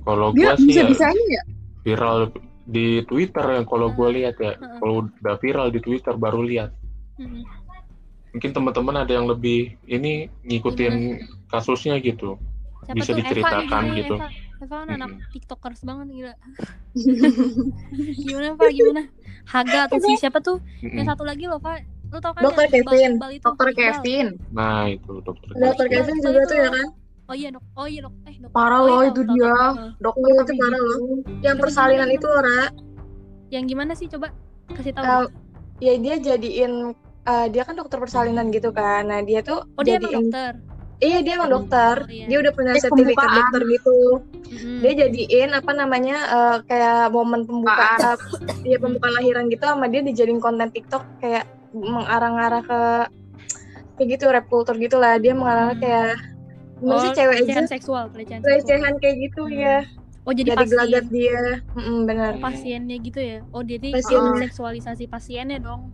Kalau 0.00 0.32
gua 0.32 0.56
sih 0.56 0.72
ya 0.72 0.84
bisa-bisanya 0.88 1.24
ya? 1.28 1.42
viral 1.82 2.32
di 2.64 3.00
Twitter 3.04 3.44
yang 3.52 3.64
kalau 3.64 3.92
gua 3.92 4.08
lihat 4.08 4.36
ya. 4.38 4.56
Kalau 4.56 5.04
udah 5.04 5.36
viral 5.36 5.68
di 5.68 5.80
Twitter 5.80 6.16
baru 6.16 6.40
lihat. 6.40 6.72
Mungkin 8.38 8.54
teman-teman 8.54 9.02
ada 9.02 9.10
yang 9.10 9.26
lebih 9.26 9.74
ini 9.90 10.30
ngikutin 10.46 10.94
kasusnya 11.50 11.98
gitu. 11.98 12.38
Siapa 12.86 12.94
Bisa 12.94 13.10
tuh? 13.10 13.18
Eva 13.18 13.26
diceritakan 13.26 13.82
nih, 13.90 13.94
gitu. 13.98 14.14
Eva. 14.14 14.28
Eva 14.62 14.74
kan 14.78 14.88
anak 14.94 15.10
Mm-mm. 15.10 15.30
tiktokers 15.34 15.82
banget 15.82 16.06
gila. 16.14 16.34
gimana 18.22 18.54
Pak? 18.54 18.70
Gimana? 18.70 19.02
Haga 19.42 19.90
atau 19.90 19.98
si 19.98 20.14
siapa 20.22 20.38
tuh? 20.38 20.62
Mm-mm. 20.86 21.02
Yang 21.02 21.06
satu 21.10 21.26
lagi 21.26 21.50
loh 21.50 21.58
Pak. 21.58 21.82
Lu 22.14 22.22
tau 22.22 22.30
kan 22.30 22.46
Dokter 22.46 22.62
yang 22.62 22.78
Iqbal- 22.78 22.94
Kevin. 22.94 23.10
Itu? 23.18 23.42
Dokter. 23.42 23.68
Kevin. 23.74 24.26
Nah 24.54 24.86
itu 24.86 25.12
dokter. 25.26 25.48
Dokter 25.58 25.86
Kevin 25.90 26.16
juga 26.22 26.38
itu 26.38 26.46
tuh 26.46 26.54
ya 26.54 26.62
loh. 26.62 26.72
kan? 26.78 26.86
Oh 27.26 27.34
iya 27.34 27.48
dok. 27.50 27.64
Oh 27.74 27.86
iya 27.90 28.00
dok. 28.06 28.14
Eh 28.22 28.34
dok. 28.38 28.50
Parah 28.54 28.78
oh, 28.78 28.86
loh 28.86 29.00
iya, 29.02 29.10
itu 29.10 29.20
tahu, 29.20 29.26
tahu, 29.26 29.34
dia. 29.34 29.56
Dokter 29.98 30.30
itu 30.30 30.52
parah 30.62 30.80
loh. 30.80 30.98
Yang 31.42 31.56
persalinan 31.58 32.06
gimana, 32.06 32.18
itu 32.22 32.28
Ra, 32.30 32.60
Yang 33.50 33.64
gimana 33.66 33.92
sih 33.98 34.06
coba 34.06 34.30
kasih 34.70 34.94
tahu. 34.94 35.26
ya 35.82 35.92
dia 35.98 36.14
jadiin 36.22 36.94
eh, 37.28 37.46
dia 37.48 37.62
kan 37.62 37.74
dokter 37.74 37.98
persalinan 37.98 38.48
gitu 38.48 38.70
kan. 38.70 39.04
Nah, 39.04 39.20
dia 39.20 39.40
tuh 39.40 39.68
oh 39.68 39.82
dia 39.82 39.96
emang 39.96 40.08
jadiin 40.08 40.24
dokter. 40.26 40.52
Iya, 40.98 41.18
dia 41.22 41.32
emang 41.32 41.50
dokter. 41.52 41.94
Oh, 42.00 42.10
iya. 42.10 42.26
Dia 42.26 42.38
udah 42.40 42.52
punya 42.52 42.72
sertifikat 42.74 42.90
pembukaan. 43.14 43.36
dokter 43.38 43.62
gitu. 43.68 43.98
Mm-mm. 44.48 44.76
Dia 44.80 44.92
jadiin 44.98 45.50
apa 45.52 45.72
namanya 45.72 46.16
eh, 46.26 46.56
kayak 46.64 47.00
momen 47.08 47.40
pembukaan 47.44 47.98
eh, 48.02 48.16
iya 48.64 48.76
pembukaan 48.76 49.14
lahiran 49.14 49.46
gitu 49.46 49.62
sama 49.62 49.86
dia 49.86 50.00
dijadiin 50.00 50.38
konten 50.38 50.68
TikTok 50.68 51.04
kayak 51.18 51.46
mengarah-arah 51.70 52.62
ke 52.62 52.80
kayak 53.94 54.08
gitu 54.10 54.24
rap 54.26 54.46
culture 54.46 54.74
gitu 54.74 54.96
lah. 54.96 55.16
Dia 55.16 55.32
mengarah 55.32 55.70
Hmm. 55.70 55.80
kayak 55.80 56.10
Menurut 56.78 57.02
sih 57.04 57.10
cewek 57.12 57.34
aja 57.34 57.42
pelecehan 57.42 57.66
seksual, 57.68 58.04
pelecehan 58.08 58.38
seksual. 58.38 58.54
pelecehan 58.54 58.94
kayak 58.98 59.16
gitu 59.20 59.42
Hmm. 59.44 59.54
ya. 59.56 59.78
Oh 60.22 60.32
jadi 60.32 60.48
Dari 60.50 60.58
pasien, 60.60 60.70
gelagat 60.70 61.04
dia. 61.08 61.40
Mm-mm, 61.72 61.98
benar. 62.04 62.32
oh, 62.34 62.42
pasiennya 62.44 62.96
gitu 62.98 63.16
ya? 63.18 63.38
Oh 63.48 63.62
jadi 63.62 63.88
Pasien. 63.90 64.20
oh, 64.20 64.36
seksualisasi 64.36 65.04
pasiennya 65.06 65.58
dong, 65.58 65.88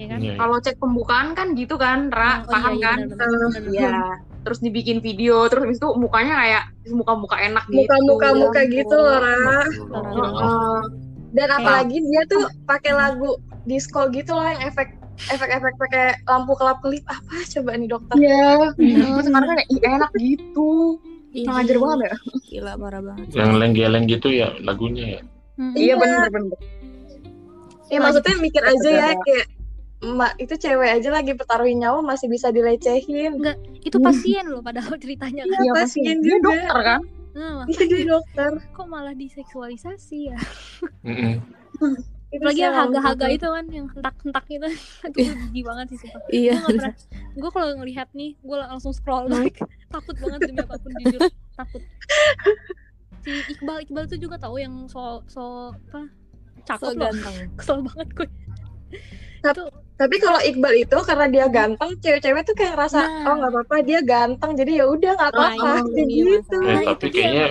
ya 0.00 0.06
kan? 0.08 0.18
Iya, 0.18 0.32
iya. 0.32 0.38
Kalau 0.40 0.56
cek 0.58 0.76
pembukaan 0.80 1.28
kan 1.36 1.48
gitu 1.52 1.74
kan, 1.76 2.08
Ra, 2.08 2.42
Oh, 2.42 2.48
paham 2.48 2.72
iya, 2.74 2.80
iya, 2.80 2.86
kan? 2.88 2.98
benar, 3.04 3.26
benar, 3.28 3.28
benar, 3.28 3.60
benar. 3.60 3.72
Iya. 3.76 3.98
Terus 4.40 4.58
dibikin 4.58 4.98
video, 4.98 5.36
terus 5.46 5.62
habis 5.68 5.76
itu 5.76 5.88
mukanya 5.94 6.34
kayak 6.40 6.62
muka-muka 6.88 7.36
enak 7.36 7.64
gitu. 7.68 7.84
Muka-muka 7.84 8.28
muka 8.32 8.60
gitu 8.66 8.96
loh, 8.96 9.18
Ra. 9.20 9.36
Heeh. 9.36 10.80
Dan 11.30 11.48
apalagi 11.52 11.96
dia 12.00 12.22
tuh 12.26 12.42
pakai 12.64 12.90
lagu 12.90 13.36
disco 13.62 14.08
gitu 14.10 14.32
loh 14.32 14.42
yang 14.42 14.64
efek 14.64 14.96
efek-efek 15.28 15.76
pakai 15.76 16.16
lampu 16.24 16.56
kelap-kelip 16.56 17.04
apa 17.04 17.44
coba 17.44 17.76
nih 17.76 17.88
dokter 17.92 18.16
Iya. 18.16 18.72
Hmm. 18.72 18.96
Terus 19.20 19.24
sekarang 19.28 19.48
kayak 19.52 19.68
"Ih, 19.68 19.80
enak 19.84 20.10
gitu. 20.16 20.72
Ih, 21.30 21.44
Kurang 21.46 21.60
ajar 21.62 21.76
banget 21.78 21.98
ya. 22.00 22.14
Gila 22.48 22.72
parah 22.80 23.00
banget. 23.04 23.26
Yang 23.36 23.50
geleng 23.76 24.04
gitu 24.08 24.28
ya 24.32 24.48
lagunya 24.64 25.04
ya. 25.06 25.20
Hmm. 25.60 25.74
Iya 25.76 25.94
bener-bener. 26.00 26.58
ya 27.90 27.98
maksudnya 27.98 28.34
mikir 28.38 28.62
aja 28.62 28.88
ya 28.88 29.08
kayak 29.18 29.46
Mak 30.00 30.32
itu 30.36 30.56
cewek 30.56 30.96
aja 30.96 31.12
lagi 31.12 31.32
pertaruhin 31.32 31.76
nyawa 31.76 32.00
masih 32.00 32.26
bisa 32.26 32.48
dilecehin. 32.48 33.36
Enggak, 33.36 33.60
itu 33.80 34.00
pasien 34.00 34.48
loh 34.48 34.64
padahal 34.64 34.96
ceritanya 35.02 35.44
kan. 35.44 35.60
Iya, 35.60 35.72
pasien 35.76 36.16
Dia 36.18 36.36
juga. 36.36 36.44
dokter 36.46 36.78
kan? 36.80 37.00
Nah, 37.30 37.62
Iya 37.64 37.82
dia 37.84 38.04
dokter. 38.08 38.50
kok 38.72 38.86
malah 38.88 39.12
diseksualisasi 39.12 40.32
ya? 40.32 40.38
Mm-mm. 41.04 41.36
Itu 42.30 42.40
Apalagi 42.40 42.56
sih 42.56 42.64
yang 42.64 42.76
haga-haga 42.76 43.26
itu 43.28 43.42
kan 43.44 43.64
yang 43.68 43.86
hentak-hentak 43.90 44.44
itu. 44.48 44.68
Itu 45.10 45.18
jijik 45.20 45.64
banget 45.64 45.86
sih 45.90 45.98
sumpah. 46.00 46.20
Iya. 46.30 46.54
Gue 46.54 46.62
gak 46.62 46.70
pernah, 46.70 46.94
gue 47.36 47.50
kalau 47.50 47.68
ngelihat 47.76 48.08
nih, 48.12 48.30
gue 48.38 48.56
langsung 48.56 48.92
scroll 48.94 49.26
like. 49.26 49.58
takut 49.94 50.16
banget 50.16 50.38
demi 50.46 50.62
apa 50.62 50.78
pun 50.78 50.90
jujur, 50.96 51.20
takut. 51.54 51.82
Si 53.20 53.30
Iqbal, 53.52 53.84
Iqbal 53.84 54.04
tuh 54.06 54.16
juga 54.16 54.38
tahu 54.38 54.56
yang 54.56 54.86
so, 54.86 55.20
so, 55.26 55.74
apa, 55.90 56.06
So 56.60 56.64
cakep 56.64 56.88
loh. 56.94 57.02
ganteng. 57.04 57.36
Kesel 57.58 57.78
banget 57.82 58.08
gue. 58.14 58.28
Tapi 59.94 60.16
kalau 60.16 60.40
Iqbal 60.40 60.74
itu 60.80 60.96
karena 61.00 61.26
dia 61.28 61.44
ganteng, 61.46 61.92
cewek-cewek 61.96 62.40
tuh 62.42 62.54
kayak 62.54 62.72
ngerasa 62.72 63.00
Nah. 63.00 63.24
oh 63.26 63.34
nggak 63.36 63.52
apa-apa 63.52 63.76
dia 63.80 64.00
ganteng 64.00 64.50
jadi 64.54 64.72
ya 64.80 64.86
udah 64.86 65.12
nggak 65.12 65.30
Nah, 65.30 65.40
apa-apa 65.44 65.68
itu 65.76 65.90
kayak 65.90 66.08
dia 66.08 66.24
gitu. 66.24 66.56
Eh, 66.56 66.64
Nah, 66.64 66.80
tapi 66.82 66.96
itu 66.96 67.06
dia. 67.06 67.20
kayaknya 67.20 67.46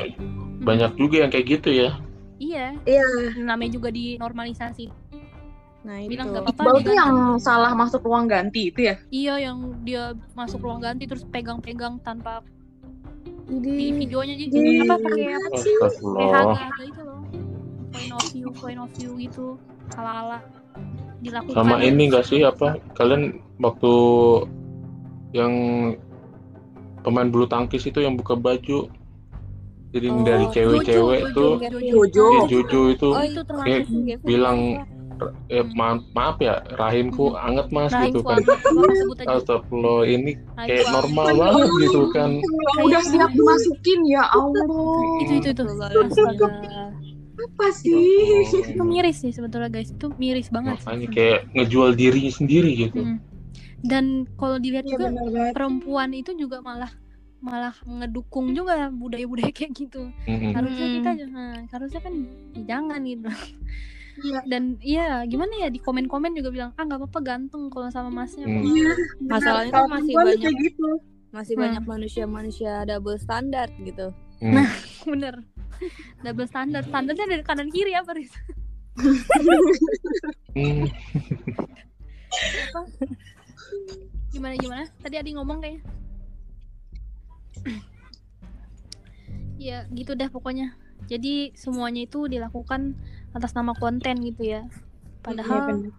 banyak 0.60 0.92
juga 0.96 1.16
yang 1.18 1.30
kayak 1.30 1.46
gitu 1.48 1.70
ya. 1.72 1.90
Iya, 2.36 2.66
Iya. 2.84 3.06
namanya 3.38 3.72
juga 3.72 3.90
dinormalisasi. 3.92 4.86
Nah 5.80 5.98
itu. 5.98 6.10
Bilang 6.10 6.28
gak 6.30 6.42
apa-apa. 6.42 6.58
Iqbal 6.60 6.74
tuh 6.74 6.82
diganteng. 6.82 6.98
yang 6.98 7.14
salah 7.38 7.72
masuk 7.72 8.02
ruang 8.02 8.26
ganti 8.26 8.62
itu 8.68 8.80
ya? 8.84 8.96
Iya, 9.10 9.34
yang 9.42 9.58
dia 9.82 10.04
masuk 10.34 10.60
ruang 10.60 10.80
ganti 10.80 11.06
terus 11.06 11.24
pegang-pegang 11.26 12.00
tanpa 12.00 12.42
di 13.46 13.90
videonya 13.92 14.36
jadi 14.38 14.86
apa 14.86 14.96
pakai 14.96 15.26
apa 15.28 15.48
kayak 15.50 15.82
Astagfirullah. 15.82 16.30
haga-haga 16.32 16.84
itu 16.84 17.02
loh 17.02 17.22
point 17.90 18.12
of 18.12 18.24
view 18.30 18.48
point 18.54 18.78
of 18.78 18.90
view 18.94 19.12
gitu 19.18 19.58
ala-ala 19.92 20.38
dilakukan 21.20 21.56
Sama 21.56 21.76
ini 21.84 22.08
enggak 22.08 22.26
sih 22.28 22.42
apa 22.44 22.80
kalian 22.96 23.40
waktu 23.60 23.94
yang 25.36 25.54
pemain 27.04 27.30
bulu 27.30 27.46
tangkis 27.46 27.86
itu 27.86 28.02
yang 28.02 28.18
buka 28.18 28.36
baju 28.36 28.90
jadi 29.90 30.08
Oh, 30.14 30.22
dari 30.22 30.46
cewek-cewek 30.54 31.22
Jojo, 31.34 31.34
tuh 31.34 31.52
Jojo, 31.82 32.26
ya 32.30 32.42
Jojo 32.46 32.82
itu. 32.94 33.10
Oh 33.10 33.24
itu 33.26 33.42
sih. 33.42 34.16
bilang 34.22 34.86
eh, 35.50 35.66
maaf, 35.74 36.06
maaf 36.14 36.38
ya 36.38 36.62
rahimku 36.78 37.34
anget 37.34 37.68
mas 37.74 37.90
Rahim 37.90 38.14
gitu 38.14 38.22
kan. 38.22 38.38
Astagfirullah 39.26 40.06
ini 40.06 40.38
kayak 40.62 40.86
normal 40.94 41.28
banget 41.34 41.70
gitu 41.90 42.02
kan. 42.14 42.38
Udah 42.86 43.02
siap 43.02 43.34
dimasukin 43.34 44.00
ya 44.14 44.24
Allah. 44.30 44.62
itu 45.26 45.34
itu. 45.42 45.50
Tuh 45.58 45.66
Astaga. 47.56 47.66
Apa 47.90 48.46
sih? 48.46 48.72
itu 48.72 48.84
miris 48.84 49.18
sih 49.18 49.32
sebetulnya 49.32 49.68
guys 49.68 49.90
itu 49.90 50.06
miris 50.16 50.48
banget 50.48 50.78
makanya 50.80 51.08
kayak 51.10 51.40
ngejual 51.52 51.90
dirinya 51.92 52.30
sendiri 52.30 52.72
gitu 52.78 53.00
Hmm. 53.00 53.18
dan 53.82 54.06
kalau 54.36 54.58
dilihat 54.58 54.84
Iya 54.84 54.92
juga 54.94 55.08
perempuan 55.52 56.12
itu 56.12 56.32
juga 56.34 56.60
malah 56.60 56.92
malah 57.40 57.72
ngedukung 57.82 58.52
juga 58.52 58.88
budaya-budaya 58.90 59.50
kayak 59.50 59.72
gitu 59.74 60.12
Mm-mm. 60.26 60.52
harusnya 60.52 60.86
Hmm. 60.86 60.96
kita 60.98 61.10
jangan 61.18 61.56
harusnya 61.68 62.00
kan 62.02 62.14
ya 62.52 62.62
jangan 62.68 63.00
gitu 63.02 63.30
Iya. 64.20 64.40
dan 64.46 64.64
iya 64.80 65.08
gimana 65.24 65.54
ya 65.58 65.68
di 65.68 65.80
komen-komen 65.80 66.36
juga 66.36 66.52
bilang 66.52 66.72
ah 66.76 66.84
nggak 66.84 67.00
apa-apa 67.00 67.20
ganteng 67.22 67.72
kalau 67.72 67.88
sama 67.88 68.12
masnya 68.14 68.44
Hmm. 68.44 68.68
Iya. 68.68 68.92
Masalahnya 69.22 69.72
Kalau 69.72 69.88
tuh 69.88 69.94
masih 69.96 70.14
banyak 70.14 70.54
gitu. 70.60 70.90
masih 71.30 71.54
Hmm. 71.56 71.64
banyak 71.64 71.84
manusia-manusia 71.86 72.72
double 72.84 73.16
standar 73.16 73.72
gitu. 73.80 74.12
Hmm. 74.40 74.60
bener 75.08 75.40
double 76.26 76.48
standar 76.48 76.84
standarnya 76.86 77.26
dari 77.30 77.44
kanan 77.46 77.70
kiri 77.72 77.94
apa 77.96 78.12
Riz? 78.16 78.34
Hmm. 80.54 80.86
gimana 84.30 84.56
gimana 84.60 84.84
tadi 85.02 85.16
Adi 85.18 85.32
ngomong 85.34 85.58
kayaknya 85.62 85.82
ya 89.72 89.78
gitu 89.92 90.14
dah 90.14 90.30
pokoknya 90.30 90.78
jadi 91.10 91.56
semuanya 91.58 92.06
itu 92.06 92.30
dilakukan 92.30 92.94
atas 93.34 93.58
nama 93.58 93.74
konten 93.74 94.22
gitu 94.22 94.46
ya 94.46 94.68
padahal 95.26 95.90
benar. 95.90 95.94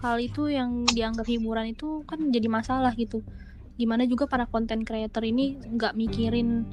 hal 0.00 0.16
itu 0.20 0.48
yang 0.48 0.88
dianggap 0.88 1.28
hiburan 1.28 1.76
itu 1.76 2.02
kan 2.08 2.32
jadi 2.32 2.48
masalah 2.48 2.92
gitu 2.96 3.22
gimana 3.76 4.08
juga 4.08 4.24
para 4.24 4.48
konten 4.48 4.88
creator 4.88 5.20
ini 5.20 5.60
nggak 5.60 5.92
mikirin 5.94 6.64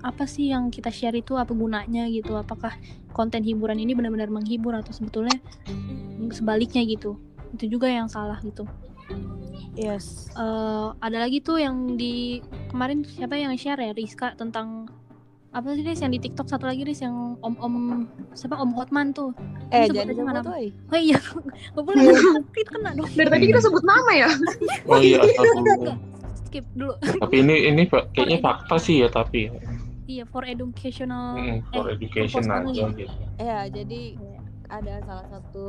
apa 0.00 0.24
sih 0.24 0.48
yang 0.52 0.72
kita 0.72 0.88
share 0.88 1.16
itu? 1.16 1.36
Apa 1.36 1.52
gunanya 1.52 2.08
gitu? 2.08 2.36
Apakah 2.36 2.72
konten 3.12 3.44
hiburan 3.44 3.80
ini 3.80 3.92
benar-benar 3.92 4.32
menghibur 4.32 4.72
atau 4.72 4.92
sebetulnya 4.92 5.36
sebaliknya 6.32 6.84
gitu? 6.88 7.20
Itu 7.56 7.66
juga 7.68 7.90
yang 7.90 8.08
salah 8.08 8.40
gitu. 8.40 8.64
Yes. 9.76 10.30
Eh, 10.34 10.88
ada 10.98 11.18
lagi 11.20 11.40
tuh 11.44 11.60
yang 11.60 11.94
di 11.94 12.42
kemarin 12.72 13.04
siapa 13.06 13.36
yang 13.36 13.54
share 13.54 13.80
ya? 13.80 13.92
Rizka 13.94 14.34
tentang 14.34 14.88
apa 15.50 15.74
sih 15.74 15.82
Riz? 15.82 15.98
Yang 15.98 16.12
di 16.16 16.20
TikTok 16.30 16.46
satu 16.46 16.64
lagi 16.70 16.86
Riz 16.86 17.02
yang 17.02 17.36
om 17.42 17.54
om 17.58 17.74
siapa? 18.34 18.56
Om 18.56 18.70
Hotman 18.74 19.12
tuh. 19.12 19.34
Eh 19.74 19.86
aja 19.86 20.06
sebut 20.06 20.26
mana? 20.26 20.40
woy. 20.46 20.70
oh 20.90 20.98
iya. 20.98 21.18
Nggak 21.74 21.84
boleh 21.84 22.02
kita 22.54 22.70
kena 22.72 22.90
dong. 22.94 23.08
Dari 23.14 23.28
tadi 23.28 23.44
kita 23.50 23.60
sebut 23.62 23.82
nama 23.82 24.12
ya? 24.14 24.30
oh 24.86 24.98
iya 24.98 25.18
skip 26.50 26.66
dulu. 26.74 26.98
Tapi 26.98 27.46
ini 27.46 27.70
ini 27.70 27.82
kayaknya 27.86 28.42
fakta 28.42 28.74
sih 28.82 29.06
ya 29.06 29.08
tapi 29.10 29.46
iya 30.10 30.24
for 30.26 30.42
educational 30.44 31.38
Mm, 31.38 31.62
for 31.70 31.86
eh, 31.86 31.94
education 31.94 32.44
aja 32.50 32.84
gitu 32.90 33.14
Ya 33.38 33.58
jadi 33.70 34.18
ada 34.66 34.94
salah 35.02 35.26
satu 35.30 35.66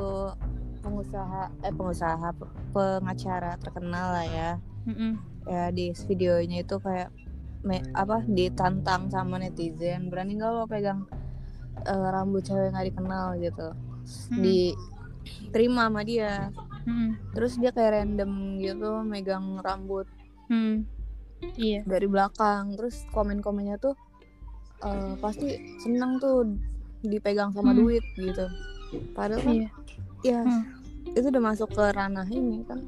pengusaha 0.82 1.42
eh 1.62 1.70
pengusaha 1.70 2.28
pe- 2.34 2.52
pengacara 2.70 3.54
terkenal 3.56 4.08
lah 4.12 4.26
ya. 4.26 4.50
Mm-mm. 4.84 5.12
Ya 5.46 5.70
di 5.70 5.94
videonya 5.94 6.62
itu 6.62 6.76
kayak 6.76 7.10
me- 7.62 7.86
apa 7.94 8.26
ditantang 8.28 9.06
sama 9.08 9.38
netizen 9.38 10.10
berani 10.10 10.34
nggak 10.34 10.50
lo 10.50 10.66
pegang 10.66 11.06
eh, 11.82 12.08
rambut 12.10 12.42
cewek 12.42 12.70
nggak 12.70 12.86
dikenal 12.90 13.38
gitu 13.38 13.68
Hmm. 14.28 14.42
diterima 14.42 15.86
sama 15.86 16.02
dia 16.02 16.50
Mm-mm. 16.84 17.14
terus 17.32 17.54
dia 17.54 17.70
kayak 17.70 18.02
random 18.02 18.32
gitu 18.58 18.90
megang 19.06 19.62
rambut 19.62 20.10
Hmm. 20.50 20.82
iya 21.54 21.86
dari 21.86 22.06
belakang 22.06 22.74
terus 22.74 23.06
komen-komennya 23.08 23.78
tuh 23.78 23.94
eh, 24.82 25.12
pasti 25.18 25.48
seneng 25.78 26.18
tuh 26.18 26.44
dipegang 27.00 27.50
sama 27.50 27.70
Hmm. 27.70 27.80
duit 27.80 28.04
gitu 28.14 28.46
padahal 29.10 29.40
kan 29.40 29.54
iya 29.54 29.68
ya 30.22 30.40
Hmm. 30.42 30.62
itu 31.12 31.26
udah 31.26 31.42
masuk 31.44 31.68
ke 31.70 31.84
ranah 31.92 32.26
ini 32.26 32.62
kan 32.64 32.80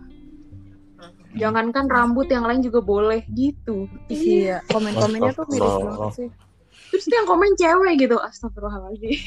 Jangankan 1.35 1.91
rambut 1.91 2.31
yang 2.31 2.47
lain 2.47 2.63
juga 2.63 2.79
boleh 2.79 3.27
gitu. 3.35 3.91
iya 4.07 4.63
komen-komennya 4.71 5.35
tuh 5.35 5.43
miris 5.51 5.77
banget 5.83 6.11
sih 6.15 6.29
Terus 6.95 7.11
yang 7.11 7.27
komen 7.27 7.51
cewek 7.59 7.95
gitu. 7.99 8.15
Astagfirullahaladzim. 8.23 9.19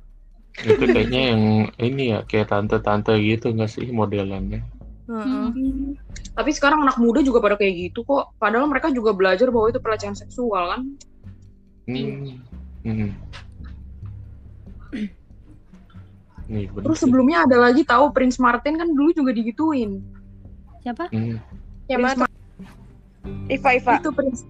itu 0.72 0.84
kayaknya 0.86 1.20
yang 1.36 1.42
ini 1.76 2.02
ya 2.08 2.24
kayak 2.24 2.48
tante-tante 2.48 3.12
gitu 3.20 3.52
nggak 3.52 3.68
sih 3.68 3.84
modelannya 3.88 4.64
Heeh. 5.12 5.46
Hmm. 5.52 5.92
Tapi 6.32 6.50
sekarang 6.56 6.88
anak 6.88 6.96
muda 6.96 7.20
juga 7.20 7.44
pada 7.44 7.60
kayak 7.60 7.92
gitu 7.92 8.00
kok. 8.00 8.32
Padahal 8.40 8.64
mereka 8.64 8.88
juga 8.88 9.12
belajar 9.12 9.52
bahwa 9.52 9.68
itu 9.68 9.76
pelecehan 9.76 10.16
seksual 10.16 10.72
kan. 10.72 10.80
Hmm. 11.86 12.38
Hmm. 12.82 13.10
Nih, 16.52 16.68
bener 16.68 16.84
Terus 16.84 16.98
sih. 17.00 17.04
sebelumnya 17.08 17.46
ada 17.46 17.56
lagi 17.56 17.82
tahu 17.86 18.12
Prince 18.12 18.36
Martin 18.42 18.76
kan 18.76 18.88
dulu 18.90 19.10
juga 19.14 19.30
digituin. 19.32 20.02
siapa 20.82 21.06
Hmm. 21.14 21.38
Prince 21.86 22.18
mana? 22.18 22.26
Iva 23.46 23.70
Iva. 23.78 23.92
Itu 24.02 24.10
Prince 24.10 24.42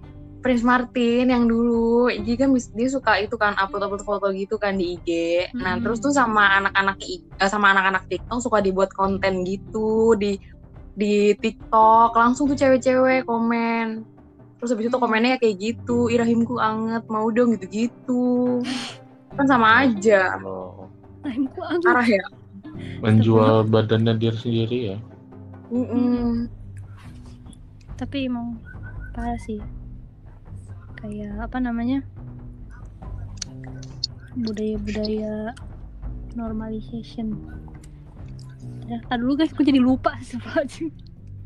Prince 0.42 0.66
Martin 0.66 1.30
yang 1.30 1.46
dulu, 1.46 2.10
jadi 2.10 2.34
kan 2.34 2.50
dia 2.74 2.88
suka 2.90 3.14
itu 3.22 3.38
kan 3.38 3.54
upload-upload 3.54 4.02
foto 4.02 4.26
gitu 4.34 4.58
kan 4.58 4.74
di 4.74 4.98
IG. 4.98 5.08
Nah 5.54 5.78
Hmm. 5.78 5.86
terus 5.86 6.02
tuh 6.02 6.10
sama 6.10 6.58
anak-anak 6.58 6.98
eh, 7.06 7.46
sama 7.46 7.70
anak-anak 7.70 8.10
TikTok 8.10 8.42
suka 8.42 8.58
dibuat 8.58 8.90
konten 8.90 9.46
gitu 9.46 10.18
di 10.18 10.34
di 10.98 11.32
TikTok 11.38 12.12
langsung 12.18 12.50
tuh 12.50 12.58
cewek-cewek 12.58 13.24
komen 13.24 14.02
terus 14.62 14.78
habis 14.78 14.86
itu 14.86 14.94
komennya 14.94 15.42
kayak 15.42 15.58
gitu 15.58 16.06
irahimku 16.06 16.54
anget 16.62 17.02
mau 17.10 17.26
dong 17.34 17.58
gitu-gitu. 17.58 18.62
Kan 19.34 19.50
sama 19.50 19.82
aja. 19.82 20.38
Oh, 20.38 20.86
rahimku 21.26 21.58
anget. 21.66 21.90
Arah 21.90 22.06
ya. 22.06 22.24
Menjual 23.02 23.66
badannya 23.66 24.14
diri 24.22 24.38
sendiri 24.38 24.78
ya. 24.94 24.98
Mm-mm. 25.74 26.46
tapi 27.98 28.30
emang 28.30 28.62
parah 29.10 29.34
sih. 29.42 29.58
Kayak 30.94 31.50
apa 31.50 31.58
namanya 31.58 32.06
budaya-budaya 34.38 35.58
normalization. 36.38 37.34
Ya 38.86 39.02
tar 39.10 39.18
dulu 39.18 39.42
guys 39.42 39.50
aku 39.50 39.66
jadi 39.66 39.82
lupa 39.82 40.14
sih 40.22 40.38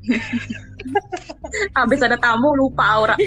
habis 1.79 2.01
ada 2.03 2.17
tamu 2.19 2.55
lupa 2.55 2.85
aura. 2.87 3.17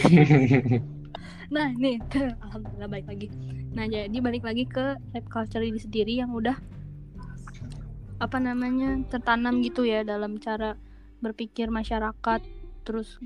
Nah 1.50 1.74
nih 1.74 1.98
alhamdulillah 2.46 2.90
balik 2.90 3.08
lagi. 3.10 3.28
Nah 3.74 3.86
jadi 3.90 4.18
balik 4.22 4.46
lagi 4.46 4.70
ke 4.70 4.98
rap 4.98 5.26
culture 5.30 5.66
ini 5.66 5.82
sendiri 5.82 6.22
yang 6.22 6.30
udah 6.30 6.54
apa 8.22 8.38
namanya 8.38 9.02
tertanam 9.10 9.64
gitu 9.66 9.88
ya 9.88 10.06
dalam 10.06 10.38
cara 10.38 10.78
berpikir 11.24 11.72
masyarakat 11.74 12.44
terus 12.86 13.18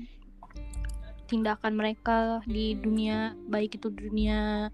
tindakan 1.28 1.74
mereka 1.74 2.40
di 2.46 2.78
dunia 2.78 3.34
baik 3.50 3.76
itu 3.76 3.90
dunia 3.90 4.70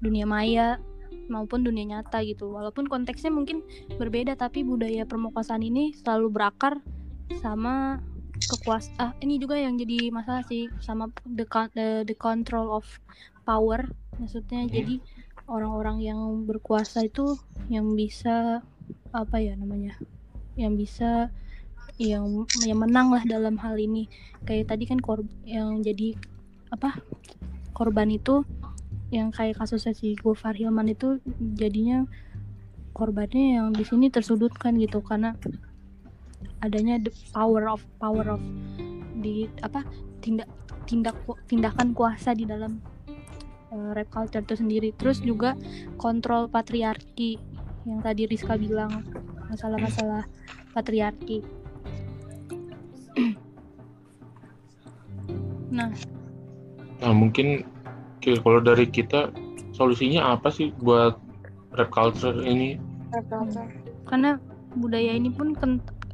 dunia 0.00 0.24
maya 0.24 0.80
maupun 1.28 1.60
dunia 1.60 1.84
nyata 1.84 2.24
gitu. 2.24 2.48
Walaupun 2.48 2.88
konteksnya 2.88 3.28
mungkin 3.28 3.60
berbeda 4.00 4.40
tapi 4.40 4.64
budaya 4.64 5.04
permukaan 5.04 5.60
ini 5.60 5.92
selalu 5.92 6.32
berakar 6.32 6.80
sama 7.38 8.02
kekuasaan 8.50 8.98
ah, 8.98 9.12
ini 9.22 9.38
juga 9.38 9.54
yang 9.54 9.78
jadi 9.78 10.10
masalah 10.10 10.42
sih 10.48 10.66
sama 10.82 11.06
the, 11.22 11.46
the, 11.76 11.88
the 12.08 12.16
control 12.18 12.74
of 12.74 12.86
power. 13.46 13.86
Maksudnya 14.18 14.66
Hmm. 14.66 14.72
jadi 14.72 14.94
orang-orang 15.46 16.02
yang 16.02 16.20
berkuasa 16.46 17.06
itu 17.06 17.38
yang 17.70 17.94
bisa 17.94 18.62
apa 19.10 19.42
ya 19.42 19.58
namanya 19.58 19.98
yang 20.54 20.78
bisa 20.78 21.30
yang 22.00 22.46
yang 22.64 22.78
menang 22.80 23.12
lah 23.12 23.22
dalam 23.28 23.60
hal 23.60 23.76
ini. 23.76 24.08
Kayak 24.48 24.72
tadi 24.74 24.84
kan 24.88 24.98
kor 24.98 25.22
yang 25.44 25.84
jadi 25.84 26.16
apa 26.72 26.96
korban 27.76 28.08
itu 28.10 28.42
yang 29.10 29.34
kayak 29.34 29.58
kasusnya 29.58 29.92
si 29.92 30.14
Gofar 30.14 30.54
Hilman 30.54 30.94
itu 30.94 31.18
jadinya 31.58 32.06
korbannya 32.94 33.58
yang 33.58 33.68
di 33.74 33.84
sini 33.84 34.08
tersudutkan 34.08 34.78
gitu. 34.78 35.02
Karena 35.02 35.34
adanya 36.60 37.00
the 37.00 37.12
power 37.32 37.68
of 37.68 37.80
power 37.96 38.36
of 38.36 38.42
di 39.20 39.48
apa 39.64 39.84
tindak 40.20 40.48
tindak 40.84 41.16
tindakan 41.46 41.92
kuasa 41.92 42.32
di 42.36 42.44
dalam 42.48 42.80
uh, 43.72 43.90
rap 43.96 44.08
culture 44.12 44.42
itu 44.44 44.56
sendiri. 44.58 44.90
Terus 44.96 45.22
juga 45.22 45.56
kontrol 45.96 46.50
patriarki 46.50 47.40
yang 47.88 48.04
tadi 48.04 48.28
Rizka 48.28 48.60
bilang 48.60 49.04
masalah-masalah 49.48 50.24
patriarki. 50.76 51.40
Nah. 55.70 55.86
Nah 56.98 57.14
mungkin 57.14 57.62
kalau 58.42 58.58
dari 58.58 58.90
kita 58.90 59.30
solusinya 59.70 60.34
apa 60.34 60.50
sih 60.50 60.74
buat 60.82 61.14
rap 61.78 61.94
culture 61.94 62.34
ini? 62.42 62.74
karena 64.10 64.38
budaya 64.74 65.14
ini 65.14 65.30
pun 65.30 65.54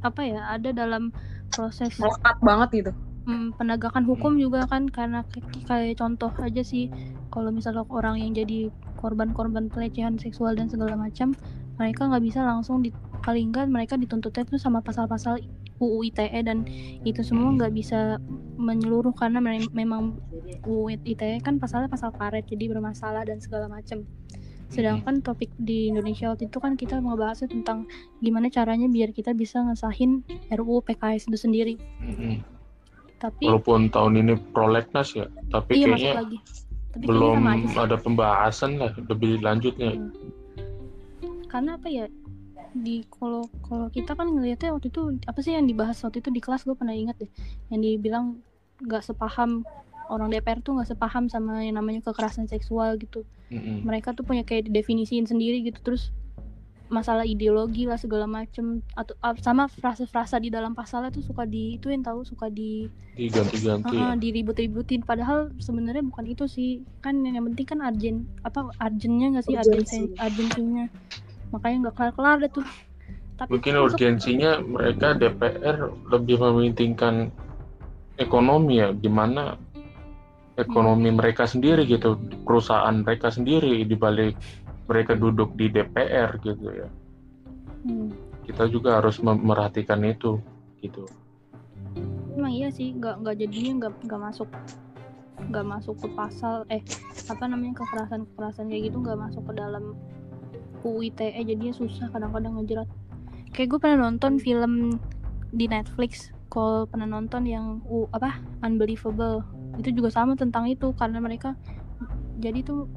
apa 0.07 0.23
ya 0.23 0.40
ada 0.51 0.71
dalam 0.71 1.11
proses 1.53 1.95
melekat 1.99 2.37
banget 2.42 2.69
gitu. 2.83 2.92
Mm, 3.27 3.59
penegakan 3.59 4.07
hukum 4.07 4.38
juga 4.38 4.71
kan 4.71 4.87
karena 4.87 5.27
kayak 5.66 5.99
contoh 5.99 6.31
aja 6.38 6.62
sih 6.62 6.87
kalau 7.35 7.51
misalnya 7.51 7.83
orang 7.90 8.23
yang 8.23 8.31
jadi 8.38 8.71
korban-korban 8.95 9.66
pelecehan 9.66 10.14
seksual 10.14 10.55
dan 10.55 10.71
segala 10.71 10.95
macam 10.95 11.35
mereka 11.77 12.07
nggak 12.07 12.23
bisa 12.23 12.47
langsung 12.47 12.87
di 12.87 12.95
paling 13.27 13.51
nggak 13.51 13.66
mereka 13.66 13.99
dituntutnya 13.99 14.47
itu 14.47 14.62
sama 14.62 14.79
pasal-pasal 14.79 15.42
UU 15.83 16.09
ITE 16.09 16.40
dan 16.47 16.64
itu 17.05 17.21
semua 17.27 17.53
nggak 17.53 17.73
bisa 17.75 18.16
menyeluruh 18.57 19.12
karena 19.12 19.42
me- 19.42 19.69
memang 19.75 20.16
UU 20.64 20.95
ITE 20.95 21.42
kan 21.42 21.59
pasalnya 21.61 21.90
pasal 21.90 22.14
karet 22.14 22.47
jadi 22.49 22.73
bermasalah 22.73 23.27
dan 23.29 23.42
segala 23.42 23.69
macam 23.69 24.07
sedangkan 24.66 25.22
topik 25.22 25.50
di 25.57 25.88
Indonesia 25.90 26.35
waktu 26.35 26.50
itu 26.50 26.59
kan 26.59 26.74
kita 26.74 26.98
ngebahasnya 26.98 27.48
tentang 27.50 27.87
gimana 28.18 28.50
caranya 28.50 28.90
biar 28.90 29.14
kita 29.14 29.31
bisa 29.33 29.62
ngesahin 29.62 30.26
RUU 30.50 30.83
PKS 30.83 31.31
itu 31.31 31.38
sendiri 31.38 31.74
Mm-mm. 32.02 32.42
tapi 33.22 33.46
Walaupun 33.46 33.88
tahun 33.94 34.26
ini 34.26 34.35
prolegnas 34.50 35.14
ya, 35.14 35.31
tapi 35.55 35.81
iya 35.81 35.94
kayaknya 35.94 36.12
lagi 36.18 36.38
tapi 36.96 37.05
kayaknya 37.07 37.11
belum 37.12 37.38
sih. 37.70 37.79
ada 37.79 37.96
pembahasan 38.00 38.70
lah 38.81 38.90
lebih 39.07 39.38
lanjutnya. 39.44 39.90
karena 41.46 41.79
apa 41.79 41.88
ya 41.88 42.07
di 42.76 43.07
kalau 43.09 43.48
kalau 43.64 43.88
kita 43.88 44.12
kan 44.12 44.29
ngelihatnya 44.29 44.76
waktu 44.76 44.92
itu 44.92 45.16
apa 45.24 45.38
sih 45.40 45.57
yang 45.57 45.64
dibahas 45.64 45.96
waktu 46.05 46.20
itu 46.20 46.29
di 46.29 46.40
kelas 46.44 46.68
gue 46.68 46.76
pernah 46.76 46.92
ingat 46.92 47.16
deh 47.16 47.31
yang 47.72 47.81
dibilang 47.81 48.26
nggak 48.85 49.00
sepaham 49.00 49.64
orang 50.09 50.31
DPR 50.31 50.61
tuh 50.61 50.79
nggak 50.79 50.88
sepaham 50.88 51.27
sama 51.27 51.62
yang 51.62 51.77
namanya 51.77 52.01
kekerasan 52.05 52.47
seksual 52.47 52.95
gitu. 52.97 53.23
Mm-mm. 53.47 53.87
mereka 53.87 54.11
tuh 54.11 54.27
punya 54.27 54.42
kayak 54.42 54.66
definisiin 54.66 55.23
sendiri 55.23 55.62
gitu 55.62 55.79
terus 55.79 56.11
masalah 56.87 57.23
ideologi 57.23 57.87
lah 57.87 57.95
segala 57.95 58.27
macem 58.27 58.83
atau 58.95 59.14
ah, 59.19 59.35
sama 59.38 59.66
frasa-frasa 59.66 60.38
di 60.38 60.51
dalam 60.51 60.75
pasalnya 60.75 61.11
tuh 61.11 61.23
suka 61.23 61.42
di 61.42 61.79
itu 61.79 61.90
yang 61.90 62.03
tahu 62.03 62.23
suka 62.23 62.47
di 62.51 62.87
Diganti-ganti. 63.16 63.97
Heeh, 63.97 64.12
ya. 64.12 64.21
diribut-ributin. 64.21 65.01
Padahal 65.01 65.49
sebenarnya 65.57 66.05
bukan 66.05 66.29
itu 66.29 66.45
sih. 66.45 66.85
Kan 67.01 67.25
yang 67.25 67.49
penting 67.49 67.64
kan 67.64 67.81
arjen 67.81 68.29
apa 68.45 68.69
arjennya 68.77 69.33
nggak 69.33 69.47
sih? 69.49 69.57
Arjensi 69.57 70.12
arjensinya. 70.21 70.85
Makanya 71.49 71.77
nggak 71.88 71.95
kelar-kelar 71.97 72.37
deh 72.45 72.53
tuh. 72.53 72.66
Tapi 73.40 73.49
Mungkin 73.57 73.73
masuk- 73.73 73.85
urgensinya 73.97 74.61
mereka 74.61 75.16
DPR 75.16 75.77
lebih 76.12 76.37
mementingkan 76.38 77.33
ekonomi 78.16 78.81
ya, 78.81 78.92
gimana 78.92 79.57
ekonomi 80.57 81.12
mereka 81.12 81.45
sendiri 81.45 81.85
gitu, 81.85 82.16
perusahaan 82.45 82.97
mereka 83.05 83.29
sendiri 83.29 83.85
dibalik 83.85 84.37
mereka 84.88 85.12
duduk 85.16 85.53
di 85.57 85.69
DPR 85.69 86.37
gitu 86.40 86.66
ya. 86.73 86.88
Hmm, 87.87 88.11
Kita 88.47 88.66
juga 88.71 88.99
harus 89.03 89.21
memerhatikan 89.21 90.01
itu 90.05 90.40
gitu. 90.81 91.05
emang 92.37 92.53
iya 92.53 92.69
sih 92.69 92.92
nggak 92.92 93.25
nggak 93.25 93.37
jadinya 93.40 93.73
nggak 93.81 93.92
nggak 94.05 94.21
masuk 94.29 94.49
nggak 95.49 95.66
masuk 95.66 95.97
ke 95.97 96.09
pasal 96.12 96.69
eh 96.69 96.85
apa 97.33 97.45
namanya 97.49 97.81
kekerasan 97.81 98.29
kekerasan 98.29 98.69
kayak 98.69 98.92
gitu 98.92 98.97
nggak 99.01 99.16
masuk 99.16 99.42
ke 99.49 99.53
dalam 99.57 99.97
UU 100.85 101.11
ITE 101.12 101.40
jadinya 101.49 101.73
susah 101.73 102.12
kadang-kadang 102.12 102.61
ngejerat 102.61 102.88
kayak 103.57 103.69
gue 103.73 103.79
pernah 103.81 104.09
nonton 104.12 104.37
film 104.37 105.01
di 105.49 105.64
Netflix 105.64 106.29
kalau 106.53 106.85
pernah 106.85 107.09
nonton 107.09 107.49
yang 107.49 107.81
U 107.88 108.05
apa 108.12 108.37
Unbelievable 108.61 109.40
itu 109.77 109.89
juga 109.93 110.09
sama 110.09 110.35
tentang 110.35 110.65
itu 110.69 110.93
karena 110.97 111.21
mereka 111.21 111.53
jadi 112.37 112.61
tuh 112.65 112.89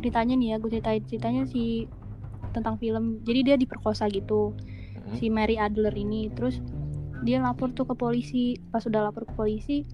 ceritanya 0.00 0.34
nih 0.36 0.48
ya 0.52 0.56
gue 0.60 0.70
ceritain 0.72 1.02
ceritanya 1.04 1.42
si 1.48 1.88
tentang 2.54 2.78
film. 2.78 3.20
Jadi 3.26 3.40
dia 3.42 3.56
diperkosa 3.58 4.06
gitu 4.08 4.54
Mm. 4.94 5.14
si 5.20 5.26
Mary 5.28 5.58
Adler 5.58 5.92
ini. 5.92 6.30
Terus 6.32 6.62
dia 7.26 7.42
lapor 7.42 7.74
tuh 7.74 7.84
ke 7.84 7.94
polisi. 7.98 8.56
Pas 8.72 8.80
udah 8.86 9.10
lapor 9.10 9.28
ke 9.28 9.34
polisi 9.36 9.84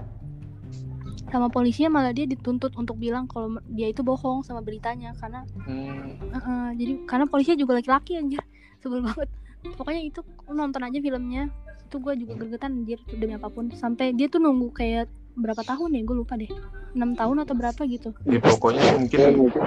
sama 1.31 1.47
polisinya 1.47 1.95
malah 1.95 2.11
dia 2.11 2.27
dituntut 2.27 2.75
untuk 2.75 2.99
bilang 2.99 3.31
kalau 3.31 3.63
dia 3.71 3.87
itu 3.87 4.03
bohong 4.03 4.43
sama 4.43 4.61
beritanya. 4.63 5.15
Karena 5.19 5.47
Hmm, 5.67 6.19
Heeh, 6.31 6.67
jadi 6.79 6.93
karena 7.07 7.27
polisinya 7.27 7.59
juga 7.59 7.79
laki-laki 7.79 8.19
anjir. 8.19 8.43
Sebel 8.83 9.03
banget. 9.03 9.29
Pokoknya 9.75 10.03
itu 10.03 10.21
nonton 10.51 10.83
aja 10.83 10.99
filmnya. 10.99 11.51
Itu 11.87 11.99
gue 11.99 12.15
juga 12.19 12.33
gergetan 12.39 12.83
anjir 12.83 12.99
demi 13.15 13.35
apa 13.35 13.51
pun. 13.51 13.71
Sampai 13.75 14.15
dia 14.15 14.27
tuh 14.31 14.39
nunggu 14.43 14.71
kayak 14.75 15.11
berapa 15.41 15.63
tahun 15.65 15.97
ya? 15.97 16.03
Gue 16.05 16.17
lupa 16.23 16.37
deh. 16.37 16.51
Enam 16.93 17.15
tahun 17.15 17.43
atau 17.47 17.55
berapa 17.55 17.83
gitu. 17.87 18.11
Ya 18.27 18.39
pokoknya 18.43 18.83
mungkin 18.99 19.21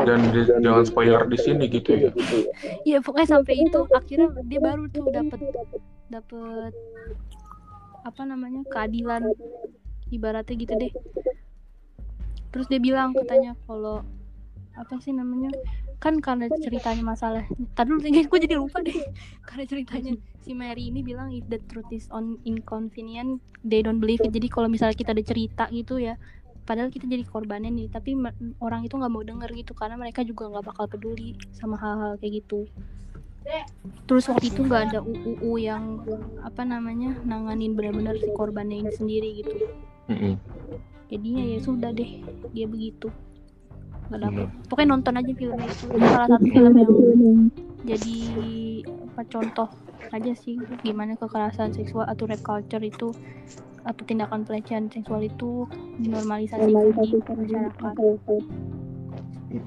dan 0.05 0.19
di- 0.29 0.49
jangan 0.61 0.83
spoiler 0.85 1.23
di 1.25 1.37
sini 1.39 1.65
gitu 1.71 1.89
ya. 1.95 2.09
Iya 2.83 2.99
pokoknya 3.01 3.29
sampai 3.39 3.53
itu 3.63 3.79
akhirnya 3.89 4.29
dia 4.45 4.59
baru 4.61 4.87
tuh 4.91 5.07
dapet 5.09 5.39
dapet 6.11 6.73
apa 8.03 8.21
namanya 8.27 8.61
keadilan. 8.69 9.33
Ibaratnya 10.13 10.53
gitu 10.53 10.73
deh. 10.77 10.93
Terus 12.53 12.69
dia 12.69 12.77
bilang 12.77 13.17
katanya 13.17 13.57
kalau 13.65 14.05
apa 14.77 14.93
sih 15.01 15.13
namanya 15.13 15.49
kan 15.97 16.19
karena 16.19 16.51
ceritanya 16.61 17.01
masalah. 17.01 17.47
Tadi 17.73 17.87
dulu 17.89 18.03
gue 18.29 18.39
jadi 18.43 18.55
lupa 18.59 18.83
deh. 18.83 18.99
Karena 19.47 19.63
ceritanya 19.65 20.13
si 20.43 20.51
Mary 20.53 20.91
ini 20.91 20.99
bilang 21.01 21.31
if 21.31 21.47
the 21.47 21.57
truth 21.71 21.87
is 21.89 22.11
on 22.11 22.37
inconvenient 22.43 23.39
they 23.63 23.79
don't 23.79 24.03
believe 24.03 24.19
it. 24.21 24.35
Jadi 24.35 24.51
kalau 24.51 24.67
misalnya 24.67 24.93
kita 24.93 25.15
ada 25.15 25.23
cerita 25.23 25.63
gitu 25.71 25.97
ya 25.97 26.19
padahal 26.63 26.87
kita 26.87 27.03
jadi 27.03 27.27
korbannya 27.27 27.75
nih 27.75 27.91
tapi 27.91 28.15
orang 28.63 28.87
itu 28.87 28.95
nggak 28.95 29.11
mau 29.11 29.19
denger 29.19 29.51
gitu 29.51 29.75
karena 29.75 29.99
mereka 29.99 30.23
juga 30.23 30.47
nggak 30.47 30.63
bakal 30.71 30.87
peduli 30.87 31.35
sama 31.51 31.75
hal-hal 31.75 32.15
kayak 32.19 32.43
gitu. 32.43 32.67
Terus 34.07 34.31
waktu 34.31 34.47
itu 34.47 34.63
nggak 34.63 34.81
ada 34.95 34.99
UU 35.03 35.59
yang 35.59 35.99
apa 36.39 36.63
namanya 36.63 37.11
nanganin 37.27 37.75
benar-benar 37.75 38.15
si 38.15 38.31
korbannya 38.31 38.87
ini 38.87 38.91
sendiri 38.95 39.29
gitu. 39.43 39.55
Jadinya 41.11 41.43
ya 41.43 41.59
sudah 41.59 41.91
deh 41.91 42.23
dia 42.55 42.63
begitu. 42.63 43.11
Nggak 44.07 44.19
dapet. 44.23 44.47
Pokoknya 44.71 44.89
nonton 44.95 45.19
aja 45.19 45.31
filmnya 45.35 45.67
itu 45.67 45.83
itu 45.91 46.07
salah 46.07 46.27
satu 46.31 46.47
film 46.47 46.73
yang 46.79 46.91
jadi 47.83 48.17
apa 48.87 49.21
contoh 49.27 49.67
aja 50.11 50.33
sih 50.35 50.59
gimana 50.83 51.15
kekerasan 51.15 51.71
seksual 51.71 52.03
atau 52.09 52.27
rape 52.27 52.43
culture 52.43 52.83
itu 52.83 53.15
atau 53.83 54.03
tindakan 54.07 54.47
pelecehan 54.47 54.87
seksual 54.87 55.23
itu 55.23 55.67
dinormalisasi 55.99 56.71
di 56.71 56.75
masyarakat. 57.27 57.93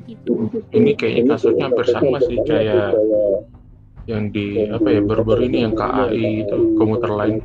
gitu. 0.09 0.51
Ini 0.75 0.91
kayaknya 0.99 1.37
kasusnya 1.37 1.71
hampir 1.71 1.87
sama 1.87 2.19
sih 2.25 2.39
kayak 2.43 2.97
yang 4.07 4.31
di 4.31 4.67
apa 4.71 4.89
ya 4.91 5.01
baru-baru 5.03 5.51
ini 5.51 5.67
yang 5.67 5.75
KAI 5.75 6.47
itu 6.47 6.59
komuter 6.79 7.11
lain. 7.11 7.39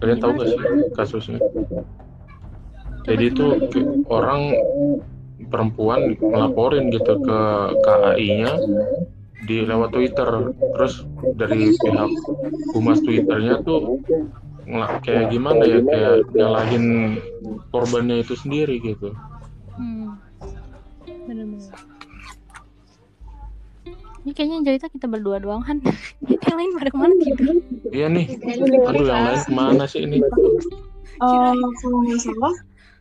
Kalian 0.00 0.18
tahu 0.20 0.30
gak 0.40 0.48
sih 0.48 0.58
kasusnya? 0.96 1.38
Jadi 3.04 3.24
itu 3.32 3.46
orang 4.08 4.52
perempuan 5.48 6.16
ngelaporin 6.20 6.92
gitu 6.92 7.20
ke 7.20 7.40
KAI-nya 7.84 8.52
di 9.44 9.64
lewat 9.64 9.90
Twitter. 9.94 10.52
Terus 10.56 10.94
dari 11.36 11.72
pihak 11.76 12.10
humas 12.76 12.98
Twitternya 13.04 13.62
tuh 13.64 14.00
kayak 15.02 15.34
gimana 15.34 15.62
ya 15.66 15.78
kayak 15.82 16.14
nyalahin 16.36 17.16
korbannya 17.74 18.22
itu 18.22 18.34
sendiri 18.38 18.78
gitu. 18.82 19.14
Hmm. 19.80 20.18
bener-bener. 21.24 21.72
Ini 24.20 24.36
kayaknya 24.36 24.54
yang 24.60 24.66
cerita 24.68 24.86
kita 24.92 25.06
berdua 25.08 25.40
doang 25.40 25.64
kan 25.64 25.80
yang 26.46 26.56
lain 26.58 26.70
pada 26.76 26.90
ke 26.92 26.98
mana 26.98 27.14
gitu? 27.24 27.42
Iya 27.88 28.06
nih. 28.12 28.26
Aduh 28.84 29.06
yang 29.08 29.24
lain 29.24 29.40
ke 29.46 29.52
mana 29.54 29.84
sih 29.88 30.04
ini? 30.04 30.20
Uh, 31.20 31.56
kalau 31.80 32.00
nggak 32.04 32.20
salah 32.20 32.54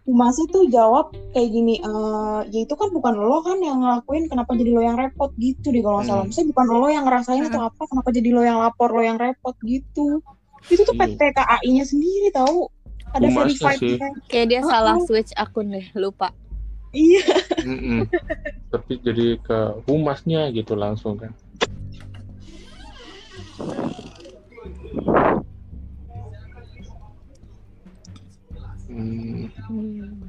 Humas 0.09 0.41
itu 0.41 0.73
jawab 0.73 1.13
kayak 1.37 1.53
gini, 1.53 1.77
uh, 1.85 2.41
ya 2.49 2.65
itu 2.65 2.73
kan 2.73 2.89
bukan 2.89 3.13
lo 3.13 3.45
kan 3.45 3.61
yang 3.61 3.77
ngelakuin, 3.77 4.25
kenapa 4.25 4.57
jadi 4.57 4.73
lo 4.73 4.81
yang 4.81 4.97
repot 4.97 5.29
gitu 5.37 5.69
deh 5.69 5.85
kalau 5.85 6.01
nggak 6.01 6.09
salah. 6.09 6.25
Hmm. 6.25 6.33
Maksudnya 6.33 6.49
bukan 6.49 6.65
lo 6.73 6.87
yang 6.89 7.05
ngerasain 7.05 7.43
atau 7.45 7.61
apa, 7.69 7.81
kenapa 7.85 8.09
jadi 8.09 8.29
lo 8.33 8.41
yang 8.41 8.57
lapor, 8.57 8.89
lo 8.89 9.05
yang 9.05 9.21
repot 9.21 9.53
gitu. 9.61 10.17
Itu 10.65 10.81
tuh 10.81 10.97
Iya. 10.97 11.13
PT 11.13 11.21
KAI-nya 11.37 11.85
sendiri 11.85 12.33
tahu. 12.33 12.73
Ada 13.13 13.27
verified 13.29 13.77
sih. 13.77 13.97
Kayak 14.25 14.47
dia 14.49 14.59
Oh, 14.65 14.69
salah 14.73 14.97
oh. 14.97 15.05
switch 15.05 15.29
akun 15.37 15.77
deh, 15.77 15.85
lupa. 15.93 16.33
Iya. 16.89 17.21
Tapi 18.73 18.93
jadi 19.05 19.37
ke 19.45 19.85
humasnya 19.85 20.49
gitu 20.49 20.73
langsung 20.73 21.21
kan 21.21 21.37
Hmm. 28.99 30.27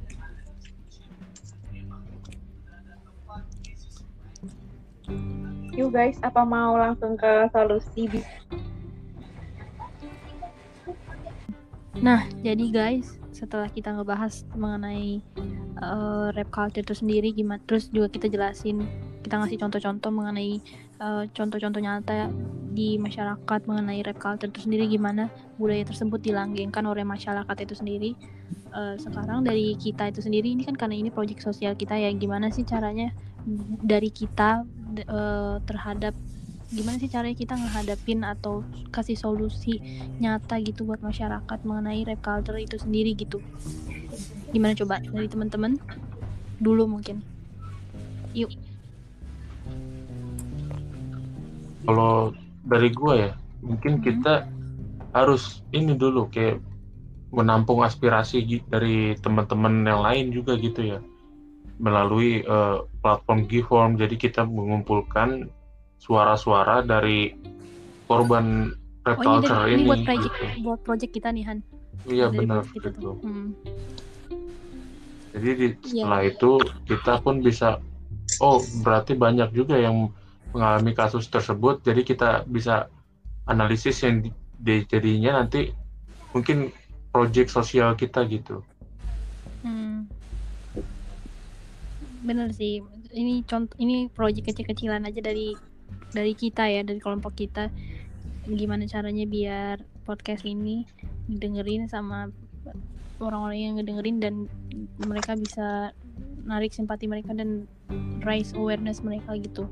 Yuk 5.74 5.90
guys, 5.90 6.18
apa 6.22 6.46
mau 6.46 6.78
langsung 6.78 7.18
ke 7.18 7.50
solusi? 7.50 8.06
Nah, 11.98 12.24
jadi 12.46 12.64
guys, 12.70 13.18
setelah 13.34 13.66
kita 13.66 13.90
ngebahas 13.90 14.46
mengenai 14.54 15.18
uh, 15.82 16.30
rap 16.30 16.48
culture 16.54 16.86
itu 16.86 16.94
sendiri 16.94 17.34
gimana 17.34 17.58
terus 17.66 17.90
juga 17.90 18.06
kita 18.12 18.30
jelasin, 18.30 18.86
kita 19.26 19.40
ngasih 19.40 19.58
contoh-contoh 19.58 20.10
mengenai 20.14 20.62
uh, 21.02 21.26
contoh-contoh 21.34 21.80
nyata 21.82 22.30
di 22.70 22.96
masyarakat 22.96 23.60
mengenai 23.66 24.00
rap 24.06 24.18
culture 24.22 24.46
itu 24.46 24.62
sendiri 24.62 24.86
gimana 24.86 25.26
budaya 25.58 25.82
tersebut 25.82 26.22
dilanggengkan 26.22 26.86
oleh 26.86 27.02
masyarakat 27.02 27.56
itu 27.66 27.74
sendiri. 27.74 28.10
Uh, 28.70 28.94
sekarang 29.02 29.42
dari 29.42 29.74
kita 29.74 30.14
itu 30.14 30.22
sendiri 30.22 30.54
ini 30.54 30.62
kan 30.62 30.78
karena 30.78 30.94
ini 30.94 31.10
proyek 31.10 31.42
sosial 31.42 31.74
kita 31.74 31.98
ya, 31.98 32.10
gimana 32.14 32.54
sih 32.54 32.62
caranya 32.62 33.10
dari 33.82 34.14
kita 34.14 34.62
uh, 35.10 35.58
terhadap 35.66 36.14
gimana 36.70 37.02
sih 37.02 37.10
caranya 37.10 37.34
kita 37.34 37.58
ngehadapin 37.58 38.22
atau 38.22 38.62
kasih 38.94 39.18
solusi 39.18 39.82
nyata 40.22 40.62
gitu 40.62 40.86
buat 40.86 41.02
masyarakat 41.02 41.58
mengenai 41.66 42.06
rap 42.06 42.22
culture 42.22 42.62
itu 42.62 42.78
sendiri 42.78 43.18
gitu. 43.18 43.42
Gimana 44.54 44.78
coba 44.78 45.02
dari 45.02 45.26
teman-teman? 45.26 45.82
Dulu 46.62 46.86
mungkin. 46.86 47.26
Yuk. 48.38 48.54
Kalau 51.90 52.30
dari 52.64 52.88
gua 52.92 53.14
ya 53.16 53.32
mungkin 53.60 54.00
Hmm. 54.00 54.04
kita 54.04 54.34
harus 55.12 55.60
ini 55.72 55.96
dulu 55.96 56.28
kayak 56.30 56.60
menampung 57.30 57.82
aspirasi 57.82 58.42
dari 58.66 59.14
teman-teman 59.18 59.86
yang 59.86 60.02
lain 60.02 60.26
juga 60.34 60.58
gitu 60.58 60.96
ya 60.96 60.98
melalui 61.80 62.42
eh, 62.42 62.76
platform 63.00 63.46
Giveform 63.48 63.90
jadi 63.96 64.14
kita 64.18 64.42
mengumpulkan 64.44 65.48
suara-suara 66.00 66.82
dari 66.84 67.36
korban 68.08 68.74
rap 69.06 69.20
oh 69.22 69.24
ini, 69.38 69.46
dari, 69.46 69.70
ini, 69.72 69.80
ini 69.80 69.88
buat 69.88 70.00
project 70.04 70.34
gitu. 70.34 70.46
buat 70.64 70.80
project 70.84 71.12
kita 71.14 71.28
nih 71.32 71.44
Han 71.48 71.58
iya 72.08 72.26
Dari 72.28 72.38
benar 72.42 72.62
gitu. 72.66 73.10
Hmm. 73.20 73.52
Jadi 75.30 75.50
di- 75.54 75.78
Iya. 75.94 76.02
setelah 76.02 76.20
itu 76.26 76.50
kita 76.90 77.12
pun 77.22 77.38
bisa, 77.38 77.78
oh 78.42 78.58
berarti 78.82 79.14
banyak 79.14 79.54
juga 79.54 79.78
yang 79.78 80.10
mengalami 80.54 80.92
kasus 80.94 81.26
tersebut. 81.30 81.82
Jadi 81.82 82.02
kita 82.02 82.44
bisa 82.46 82.90
analisis 83.46 84.02
yang 84.02 84.22
di- 84.22 84.34
di- 84.58 84.86
jadinya 84.86 85.42
nanti 85.42 85.70
mungkin 86.34 86.70
proyek 87.10 87.50
sosial 87.50 87.98
kita 87.98 88.22
gitu. 88.30 88.62
Hmm. 89.66 90.06
Bener 92.22 92.52
sih. 92.54 92.84
Ini 93.10 93.42
contoh 93.48 93.74
ini 93.82 94.06
proyek 94.12 94.52
kecil-kecilan 94.52 95.02
aja 95.02 95.18
dari 95.18 95.56
dari 96.14 96.32
kita 96.38 96.66
ya, 96.70 96.86
dari 96.86 97.02
kelompok 97.02 97.34
kita. 97.34 97.70
Gimana 98.46 98.86
caranya 98.86 99.26
biar 99.26 99.82
podcast 100.06 100.46
ini 100.46 100.86
didengerin 101.26 101.86
sama 101.86 102.30
orang-orang 103.20 103.58
yang 103.58 103.74
ngedengerin 103.78 104.18
dan 104.18 104.34
mereka 105.04 105.36
bisa 105.36 105.92
narik 106.46 106.72
simpati 106.72 107.04
mereka 107.04 107.36
dan 107.36 107.68
raise 108.24 108.56
awareness 108.56 109.04
mereka 109.04 109.36
gitu. 109.36 109.68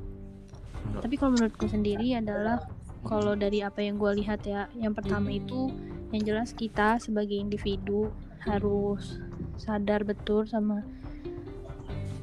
Tapi 0.96 1.14
kalau 1.20 1.37
menurutku 1.37 1.68
sendiri 1.68 2.16
adalah 2.16 2.64
kalau 3.07 3.38
dari 3.38 3.62
apa 3.62 3.85
yang 3.85 3.96
gue 4.01 4.24
lihat 4.24 4.42
ya, 4.44 4.66
yang 4.74 4.96
pertama 4.96 5.31
itu 5.31 5.70
yang 6.11 6.24
jelas 6.24 6.57
kita 6.57 6.96
sebagai 6.98 7.37
individu 7.37 8.09
harus 8.42 9.20
sadar 9.61 10.07
betul 10.07 10.48
sama 10.48 10.81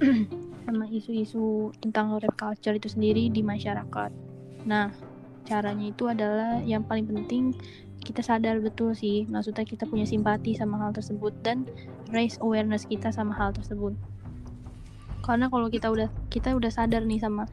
sama 0.65 0.89
isu-isu 0.89 1.69
tentang 1.77 2.17
rap 2.17 2.35
culture 2.35 2.75
itu 2.75 2.89
sendiri 2.89 3.29
di 3.29 3.45
masyarakat. 3.45 4.11
Nah, 4.65 4.89
caranya 5.45 5.93
itu 5.93 6.09
adalah 6.09 6.57
yang 6.65 6.81
paling 6.81 7.05
penting 7.05 7.53
kita 8.01 8.21
sadar 8.21 8.61
betul 8.61 8.93
sih, 8.93 9.25
maksudnya 9.29 9.65
kita 9.65 9.89
punya 9.89 10.05
simpati 10.05 10.53
sama 10.53 10.77
hal 10.77 10.93
tersebut 10.93 11.33
dan 11.41 11.65
raise 12.13 12.37
awareness 12.41 12.85
kita 12.85 13.09
sama 13.09 13.33
hal 13.33 13.53
tersebut. 13.53 13.97
Karena 15.25 15.49
kalau 15.49 15.73
kita 15.73 15.89
udah 15.89 16.09
kita 16.29 16.53
udah 16.53 16.69
sadar 16.69 17.01
nih 17.01 17.17
sama 17.17 17.49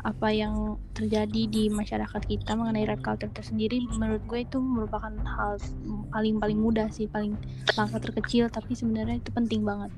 apa 0.00 0.32
yang 0.32 0.80
terjadi 0.96 1.42
di 1.48 1.68
masyarakat 1.68 2.22
kita 2.24 2.56
mengenai 2.56 2.88
rap 2.88 3.04
culture 3.04 3.30
tersendiri, 3.32 3.84
menurut 3.96 4.22
gue 4.24 4.40
itu 4.44 4.58
merupakan 4.58 5.12
hal 5.24 5.60
paling 6.08 6.40
paling 6.40 6.58
mudah 6.58 6.88
sih, 6.88 7.04
paling 7.06 7.36
langkah 7.76 8.00
terkecil 8.00 8.48
tapi 8.48 8.72
sebenarnya 8.72 9.20
itu 9.20 9.30
penting 9.32 9.62
banget. 9.62 9.92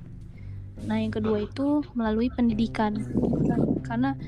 Nah, 0.87 0.99
yang 0.99 1.15
kedua 1.15 1.47
itu 1.47 1.87
melalui 1.95 2.29
pendidikan. 2.35 2.99
Karena 3.87 4.19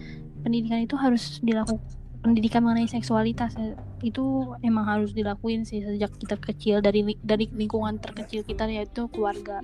pendidikan 0.46 0.84
itu 0.84 0.94
harus 0.94 1.42
dilakukan 1.42 1.82
pendidikan 2.24 2.64
mengenai 2.64 2.88
seksualitas 2.88 3.52
eh, 3.60 3.76
itu 4.00 4.56
emang 4.64 4.88
harus 4.88 5.12
dilakuin 5.12 5.68
sih 5.68 5.84
sejak 5.84 6.08
kita 6.16 6.40
kecil 6.40 6.80
dari 6.80 7.20
dari 7.20 7.44
lingkungan 7.52 8.00
terkecil 8.00 8.40
kita 8.48 8.64
yaitu 8.64 9.12
keluarga. 9.12 9.60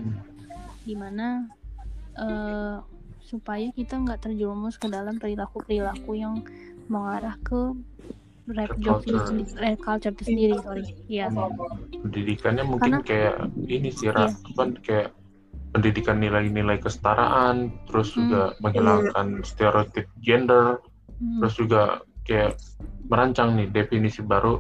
Di 0.85 0.93
mana 0.93 1.49
eh, 2.21 2.77
supaya 3.31 3.71
kita 3.71 3.95
nggak 3.95 4.27
terjerumus 4.27 4.75
ke 4.75 4.91
dalam 4.91 5.23
perilaku-perilaku 5.23 6.19
yang 6.19 6.43
mengarah 6.91 7.39
ke 7.47 7.79
rap 8.51 8.75
culture. 8.83 9.23
rap 9.55 9.79
culture 9.79 10.11
itu 10.11 10.25
sendiri, 10.27 10.59
sorry. 10.59 10.83
Iya. 11.07 11.31
Pendidikannya 12.03 12.67
mungkin 12.67 12.99
Karena- 12.99 13.07
kayak 13.07 13.35
ini 13.71 13.95
sih, 13.95 14.11
Ra, 14.11 14.27
apa, 14.27 14.63
kayak 14.83 15.15
pendidikan 15.71 16.19
nilai-nilai 16.19 16.83
kesetaraan, 16.83 17.71
terus 17.87 18.11
Hmm. 18.11 18.27
juga 18.27 18.43
menghilangkan 18.59 19.47
stereotip 19.47 20.11
gender, 20.19 20.83
Hmm. 21.23 21.39
terus 21.39 21.55
juga 21.55 21.83
kayak 22.27 22.59
merancang 23.07 23.55
nih 23.55 23.71
definisi 23.71 24.27
baru 24.27 24.59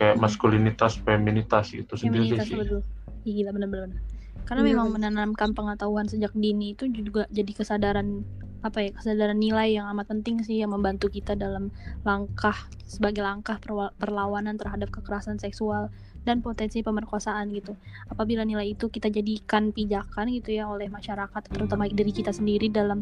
kayak 0.00 0.16
Hmm. 0.16 0.24
maskulinitas 0.24 0.96
feminitas 1.04 1.76
itu 1.76 1.92
sendiri 1.92 2.24
Feminitas 2.32 2.48
sih 2.48 2.56
betul. 2.56 2.80
Gila 3.20 3.52
bener-bener. 3.52 4.00
Karena 4.48 4.62
Iya, 4.66 4.68
memang 4.74 4.88
menanamkan 4.94 5.54
pengetahuan 5.54 6.10
sejak 6.10 6.34
dini 6.34 6.74
itu 6.74 6.90
juga 6.90 7.26
jadi 7.30 7.52
kesadaran 7.54 8.26
apa 8.60 8.84
ya 8.84 8.90
kesadaran 8.92 9.40
nilai 9.40 9.80
yang 9.80 9.88
amat 9.96 10.12
penting 10.12 10.44
sih 10.44 10.60
yang 10.60 10.76
membantu 10.76 11.08
kita 11.08 11.32
dalam 11.32 11.72
langkah 12.04 12.68
sebagai 12.84 13.24
langkah 13.24 13.56
perlawanan 13.96 14.60
terhadap 14.60 14.92
kekerasan 14.92 15.40
seksual 15.40 15.88
dan 16.28 16.44
potensi 16.44 16.84
pemerkosaan 16.84 17.48
gitu. 17.56 17.72
Apabila 18.12 18.44
nilai 18.44 18.76
itu 18.76 18.92
kita 18.92 19.08
jadikan 19.08 19.72
pijakan 19.72 20.28
gitu 20.36 20.52
ya 20.52 20.68
oleh 20.68 20.92
masyarakat 20.92 21.40
terutama 21.48 21.88
dari 21.88 22.12
kita 22.12 22.36
sendiri 22.36 22.68
dalam 22.68 23.00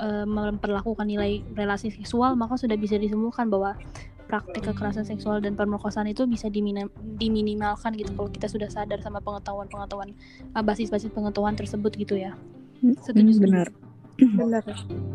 uh, 0.00 0.26
memperlakukan 0.28 1.08
nilai 1.08 1.40
relasi 1.56 1.88
seksual 1.92 2.36
maka 2.36 2.60
sudah 2.60 2.76
bisa 2.76 3.00
disembuhkan 3.00 3.48
bahwa 3.48 3.76
praktik 4.24 4.64
kekerasan 4.66 5.04
seksual 5.04 5.38
dan 5.38 5.54
pemerkosaan 5.54 6.08
itu 6.08 6.24
bisa 6.24 6.48
diminim 6.48 6.88
diminimalkan 7.20 7.92
gitu 7.94 8.10
kalau 8.16 8.30
kita 8.32 8.48
sudah 8.48 8.68
sadar 8.72 8.98
sama 9.04 9.20
pengetahuan-pengetahuan 9.20 10.16
uh, 10.56 10.64
basis-basis 10.64 11.12
pengetahuan 11.12 11.54
tersebut 11.54 11.92
gitu 11.94 12.16
ya. 12.16 12.32
Hmm, 12.80 12.96
setuju 13.00 13.40
benar. 13.40 13.68
Benar. 14.38 14.62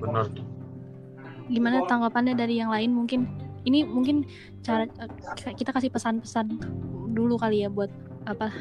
Benar. 0.03 0.28
Gimana 1.47 1.88
tanggapannya 1.88 2.36
dari 2.36 2.60
yang 2.60 2.68
lain 2.68 2.91
mungkin? 2.91 3.32
Ini 3.64 3.88
mungkin 3.88 4.28
cara 4.60 4.84
uh, 4.99 5.07
kita 5.55 5.72
kasih 5.72 5.88
pesan-pesan 5.88 6.60
dulu 7.16 7.39
kali 7.39 7.64
ya 7.64 7.72
buat 7.72 7.88
apa 8.28 8.51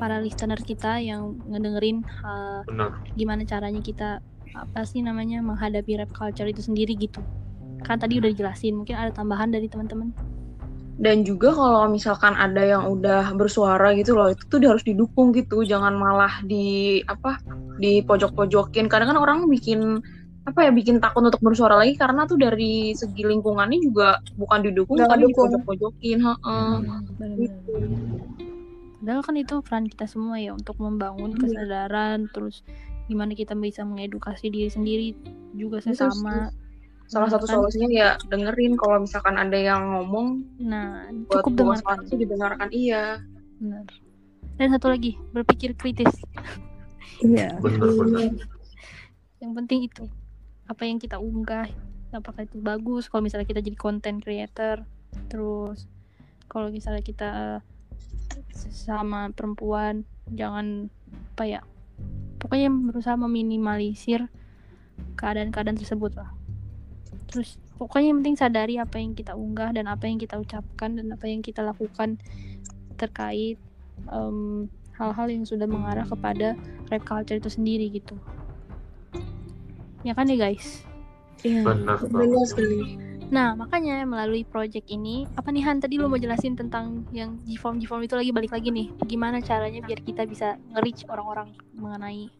para 0.00 0.18
listener 0.18 0.58
kita 0.64 0.98
yang 0.98 1.38
ngedengerin 1.46 2.02
uh, 2.24 2.64
gimana 3.14 3.44
caranya 3.44 3.84
kita 3.84 4.24
apa 4.56 4.82
sih 4.88 5.04
namanya 5.04 5.38
menghadapi 5.44 6.00
rap 6.00 6.10
culture 6.10 6.48
itu 6.48 6.64
sendiri 6.64 6.98
gitu 6.98 7.22
kan 7.82 7.96
tadi 7.98 8.18
udah 8.18 8.30
dijelasin 8.30 8.78
mungkin 8.78 8.96
ada 8.98 9.10
tambahan 9.14 9.50
dari 9.50 9.66
teman-teman. 9.70 10.10
Dan 10.98 11.22
juga 11.22 11.54
kalau 11.54 11.86
misalkan 11.86 12.34
ada 12.34 12.58
yang 12.58 12.90
udah 12.90 13.30
bersuara 13.38 13.94
gitu 13.94 14.18
loh 14.18 14.34
itu 14.34 14.42
tuh 14.50 14.58
harus 14.58 14.82
didukung 14.82 15.30
gitu. 15.30 15.62
Jangan 15.62 15.94
malah 15.94 16.42
di 16.42 16.98
apa 17.06 17.38
di 17.78 18.02
pojok-pojokin 18.02 18.90
kadang 18.90 19.14
kan 19.14 19.18
orang 19.22 19.46
bikin 19.46 20.02
apa 20.42 20.64
ya 20.64 20.70
bikin 20.74 20.98
takut 20.98 21.22
untuk 21.22 21.38
bersuara 21.44 21.76
lagi 21.78 21.94
karena 21.94 22.24
tuh 22.24 22.40
dari 22.40 22.96
segi 22.96 23.20
lingkungannya 23.20 23.78
juga 23.84 24.18
bukan 24.34 24.64
didukung 24.64 24.98
tapi 24.98 25.28
dipojok-pojokin 25.30 26.18
heeh. 26.18 26.70
Hmm, 26.82 27.36
gitu. 27.38 27.72
Padahal 28.98 29.22
kan 29.22 29.34
itu 29.38 29.54
peran 29.62 29.86
kita 29.86 30.10
semua 30.10 30.42
ya 30.42 30.50
untuk 30.56 30.74
membangun 30.82 31.36
Iya. 31.36 31.40
kesadaran 31.46 32.26
terus 32.34 32.66
gimana 33.06 33.38
kita 33.38 33.54
bisa 33.54 33.86
mengedukasi 33.86 34.50
diri 34.50 34.68
sendiri 34.68 35.14
juga 35.54 35.78
sesama 35.78 36.50
salah 37.08 37.28
satu 37.32 37.48
Kan? 37.48 37.54
solusinya 37.58 37.88
ya 37.88 38.08
dengerin 38.28 38.76
kalau 38.76 39.00
misalkan 39.00 39.40
ada 39.40 39.56
yang 39.56 39.80
ngomong 39.96 40.44
nah 40.60 41.08
buat 41.26 41.40
cukup 41.42 41.52
dengarkan 41.56 41.96
itu 42.04 42.14
didengarkan 42.20 42.68
iya 42.70 43.02
benar 43.58 43.84
dan 44.60 44.68
satu 44.70 44.86
lagi 44.92 45.16
berpikir 45.32 45.72
kritis 45.74 46.12
Iya. 47.18 47.50
Benar. 47.58 48.30
yang 49.42 49.52
penting 49.54 49.90
itu 49.90 50.06
apa 50.68 50.86
yang 50.86 51.02
kita 51.02 51.18
unggah 51.18 51.66
apakah 52.14 52.46
itu 52.46 52.62
bagus 52.62 53.10
kalau 53.10 53.26
misalnya 53.26 53.48
kita 53.48 53.58
jadi 53.58 53.74
content 53.74 54.22
creator 54.22 54.86
terus 55.26 55.90
kalau 56.46 56.70
misalnya 56.70 57.02
kita 57.02 57.30
sama 58.70 59.34
perempuan 59.34 60.06
jangan 60.30 60.86
apa 61.34 61.44
ya 61.48 61.60
pokoknya 62.38 62.70
berusaha 62.70 63.18
meminimalisir 63.18 64.30
keadaan-keadaan 65.18 65.78
tersebut 65.78 66.14
lah 66.14 66.30
terus 67.28 67.60
pokoknya 67.76 68.10
yang 68.10 68.18
penting 68.24 68.38
sadari 68.40 68.74
apa 68.80 68.96
yang 68.98 69.12
kita 69.12 69.36
unggah 69.36 69.70
dan 69.76 69.86
apa 69.86 70.08
yang 70.08 70.18
kita 70.18 70.40
ucapkan 70.40 70.96
dan 70.96 71.12
apa 71.12 71.28
yang 71.28 71.44
kita 71.44 71.60
lakukan 71.60 72.16
terkait 72.96 73.60
em, 74.10 74.66
hal-hal 74.96 75.28
yang 75.30 75.44
sudah 75.46 75.68
mengarah 75.68 76.08
kepada 76.08 76.58
rap 76.90 77.02
culture 77.04 77.38
itu 77.38 77.52
sendiri 77.52 77.86
gitu 77.92 78.16
ya 80.02 80.16
kan 80.16 80.26
ya 80.26 80.40
guys 80.40 80.88
Iya. 81.46 81.62
Benar. 81.62 81.98
Sekali. 82.46 82.98
Nah, 83.28 83.52
makanya 83.52 84.00
melalui 84.08 84.40
project 84.42 84.88
ini, 84.88 85.28
apa 85.36 85.52
nih 85.52 85.62
Han 85.68 85.84
tadi 85.84 86.00
lu 86.00 86.08
mau 86.08 86.16
jelasin 86.16 86.56
tentang 86.56 87.04
yang 87.12 87.36
G-form 87.44 87.76
G-form 87.76 88.08
itu 88.08 88.16
lagi 88.16 88.32
balik 88.32 88.56
lagi 88.56 88.72
nih. 88.72 88.88
Gimana 89.04 89.44
caranya 89.44 89.84
biar 89.84 90.00
kita 90.00 90.24
bisa 90.24 90.56
nge-reach 90.72 91.04
orang-orang 91.12 91.52
mengenai 91.76 92.32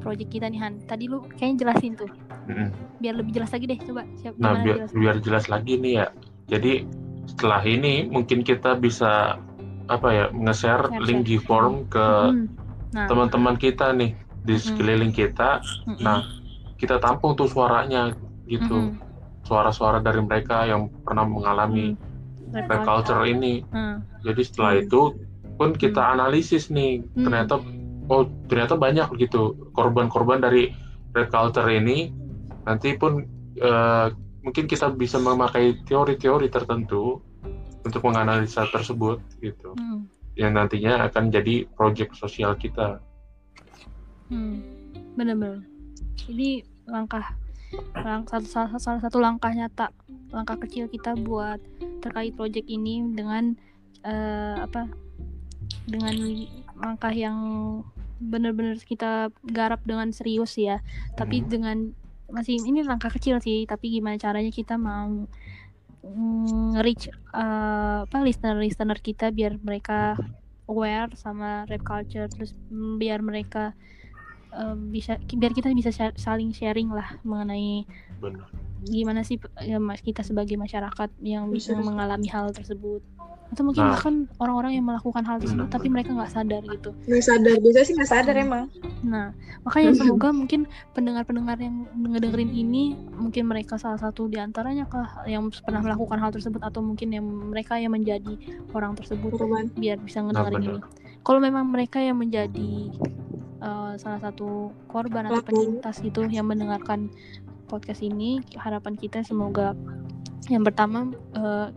project 0.00 0.32
kita 0.32 0.48
nih 0.48 0.60
Han. 0.64 0.80
Tadi 0.88 1.04
lu 1.04 1.20
kayaknya 1.36 1.68
jelasin 1.68 1.92
tuh. 2.00 2.08
Mm-mm. 2.46 2.68
Biar 3.02 3.14
lebih 3.18 3.32
jelas 3.36 3.50
lagi 3.52 3.64
deh, 3.68 3.78
coba. 3.82 4.02
Siap 4.22 4.32
Nah, 4.38 4.52
biar, 4.62 4.76
jelas? 4.78 4.90
biar 4.94 5.16
jelas 5.20 5.44
lagi 5.50 5.74
nih 5.76 5.92
ya. 6.02 6.06
Jadi 6.46 6.72
setelah 7.26 7.60
ini 7.66 8.06
mungkin 8.06 8.46
kita 8.46 8.78
bisa 8.78 9.36
apa 9.86 10.08
ya 10.10 10.24
nge-share 10.34 10.90
link 11.02 11.26
di 11.26 11.38
form 11.38 11.86
ke 11.86 12.06
Hmm. 12.32 12.46
Nah, 12.94 13.06
teman-teman 13.10 13.58
kita 13.58 13.92
nih 13.92 14.14
di 14.46 14.56
sekeliling 14.56 15.12
kita. 15.12 15.60
mm-mm, 15.84 16.00
Nah, 16.00 16.22
kita 16.78 17.02
tampung 17.02 17.34
tuh 17.34 17.50
suaranya 17.50 18.14
gitu. 18.46 18.94
mm-mm, 18.94 19.04
Suara-suara 19.46 20.02
dari 20.02 20.18
mereka 20.22 20.66
yang 20.66 20.90
pernah 21.06 21.22
mengalami 21.22 21.94
mm. 21.94 22.04
Rap 22.54 22.82
culture 22.88 23.26
ini. 23.26 23.62
Hmm. 23.74 24.00
Jadi 24.22 24.42
setelah 24.42 24.78
Hmm. 24.78 24.82
itu 24.86 25.00
pun 25.56 25.70
kita 25.74 26.02
analisis 26.14 26.68
nih 26.70 27.02
Hmm. 27.16 27.24
ternyata 27.26 27.54
oh 28.06 28.28
ternyata 28.46 28.78
banyak 28.78 29.08
gitu 29.18 29.56
korban-korban 29.72 30.38
dari 30.38 30.70
rap 31.16 31.28
culture 31.32 31.66
ini 31.68 32.12
nanti 32.66 32.98
pun 32.98 33.22
eh, 33.56 34.06
mungkin 34.42 34.66
kita 34.66 34.92
bisa 34.92 35.16
memakai 35.16 35.80
teori-teori 35.86 36.46
tertentu 36.46 37.22
untuk 37.82 38.02
menganalisa 38.02 38.66
tersebut 38.68 39.22
gitu 39.38 39.72
Hmm. 39.74 40.04
yang 40.34 40.52
nantinya 40.52 41.06
akan 41.08 41.30
jadi 41.30 41.64
proyek 41.72 42.12
sosial 42.12 42.58
kita. 42.58 43.00
Hmm. 44.28 44.60
Bener-bener. 45.14 45.64
Ini 46.26 46.60
langkah, 46.84 47.32
lang- 47.94 48.26
satu, 48.26 48.46
salah, 48.46 48.70
salah 48.76 49.00
satu 49.00 49.22
langkah 49.22 49.48
nyata, 49.50 49.94
langkah 50.34 50.58
kecil 50.60 50.90
kita 50.90 51.14
buat 51.16 51.62
terkait 52.02 52.34
project 52.36 52.66
ini 52.66 53.00
dengan 53.14 53.54
eh, 54.02 54.56
apa? 54.60 54.86
Dengan 55.88 56.14
langkah 56.78 57.10
yang 57.10 57.38
bener-bener 58.16 58.78
kita 58.78 59.34
garap 59.42 59.82
dengan 59.82 60.14
serius 60.14 60.54
ya. 60.54 60.78
Tapi 61.16 61.42
Hmm. 61.42 61.48
dengan 61.48 61.78
masih 62.30 62.58
ini 62.62 62.82
langkah 62.82 63.10
kecil 63.10 63.38
sih. 63.42 63.64
Tapi 63.64 64.00
gimana 64.00 64.18
caranya 64.18 64.50
kita 64.50 64.74
mau 64.76 65.26
mm, 66.06 66.80
reach 66.82 67.10
eh, 67.10 67.98
apa 68.06 68.16
listener-listener 68.22 68.98
kita 69.02 69.34
biar 69.34 69.58
mereka 69.60 70.14
aware 70.66 71.14
sama 71.14 71.66
rap 71.66 71.82
culture 71.82 72.26
terus 72.30 72.54
mm, 72.70 72.98
biar 72.98 73.22
mereka 73.22 73.74
eh, 74.54 74.76
bisa 74.76 75.18
biar 75.22 75.52
kita 75.54 75.70
bisa 75.74 75.90
share- 75.90 76.18
saling 76.18 76.54
sharing 76.54 76.90
lah 76.90 77.18
mengenai 77.26 77.86
Benar. 78.22 78.48
gimana 78.86 79.26
sih 79.26 79.40
ya, 79.64 79.82
mas 79.82 80.00
kita 80.04 80.22
sebagai 80.22 80.54
masyarakat 80.54 81.10
yang 81.22 81.50
Bisa. 81.50 81.74
yang 81.74 81.82
mengalami 81.82 82.28
hal 82.30 82.52
tersebut 82.54 83.02
atau 83.46 83.62
mungkin 83.62 83.82
Nah. 83.86 83.92
bahkan 83.94 84.14
orang-orang 84.42 84.72
yang 84.74 84.86
melakukan 84.90 85.22
hal 85.22 85.38
tersebut 85.38 85.70
tapi 85.70 85.86
mereka 85.86 86.10
nggak 86.10 86.32
sadar 86.34 86.62
gitu 86.66 86.90
Nggak 87.06 87.24
sadar, 87.24 87.54
biasanya 87.62 87.86
sih 87.86 87.94
nggak 87.94 88.10
sadar 88.10 88.34
emang. 88.34 88.64
Nah, 89.06 89.30
makanya 89.62 89.90
semoga 90.02 90.28
mungkin 90.34 90.66
pendengar-pendengar 90.98 91.56
yang 91.62 91.86
ngedengerin 91.94 92.50
ini 92.50 92.98
mungkin 93.14 93.46
mereka 93.46 93.78
salah 93.78 94.02
satu 94.02 94.26
di 94.26 94.42
antaranya 94.42 94.90
kah 94.90 95.22
yang 95.30 95.46
pernah 95.62 95.78
melakukan 95.78 96.18
hal 96.18 96.34
tersebut 96.34 96.58
atau 96.62 96.82
mungkin 96.82 97.14
yang 97.14 97.22
mereka 97.22 97.78
yang 97.78 97.94
menjadi 97.94 98.34
orang 98.74 98.98
tersebut 98.98 99.30
Korban. 99.38 99.70
biar 99.78 100.02
bisa 100.02 100.26
ngedengerin 100.26 100.62
benar. 100.62 100.74
ini. 100.74 100.80
Kalau 101.22 101.38
memang 101.42 101.64
mereka 101.70 101.98
yang 102.02 102.18
menjadi 102.18 102.90
uh, 103.62 103.94
salah 103.98 104.20
satu 104.22 104.70
korban 104.86 105.26
atau 105.26 105.42
penyintas 105.42 105.98
gitu 106.02 106.26
yang 106.26 106.46
mendengarkan 106.50 107.10
podcast 107.66 108.02
ini, 108.02 108.38
harapan 108.58 108.94
kita 108.94 109.22
semoga 109.26 109.74
yang 110.46 110.62
pertama 110.62 111.10
uh, 111.34 111.74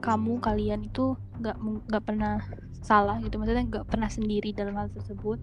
kamu 0.00 0.40
kalian 0.40 0.88
itu 0.88 1.14
nggak 1.40 1.56
nggak 1.88 2.04
pernah 2.04 2.40
salah 2.80 3.20
gitu. 3.20 3.36
Maksudnya 3.36 3.64
nggak 3.68 3.86
pernah 3.88 4.08
sendiri 4.08 4.50
dalam 4.56 4.76
hal 4.76 4.88
tersebut. 4.92 5.38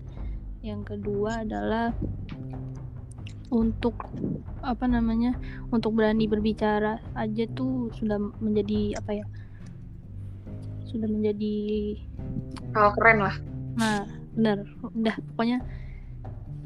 Yang 0.66 0.98
kedua 0.98 1.46
adalah 1.46 1.94
untuk 3.48 3.96
apa 4.60 4.86
namanya 4.92 5.40
untuk 5.72 5.96
berani 5.96 6.28
berbicara 6.28 7.00
aja 7.16 7.48
tuh 7.56 7.88
sudah 7.96 8.20
menjadi 8.44 9.00
apa 9.00 9.24
ya 9.24 9.26
sudah 10.88 11.08
menjadi 11.08 11.56
hal 12.76 12.92
keren 12.98 13.20
lah. 13.24 13.36
Nah 13.80 14.04
benar. 14.36 14.66
Udah 14.94 15.16
pokoknya 15.34 15.62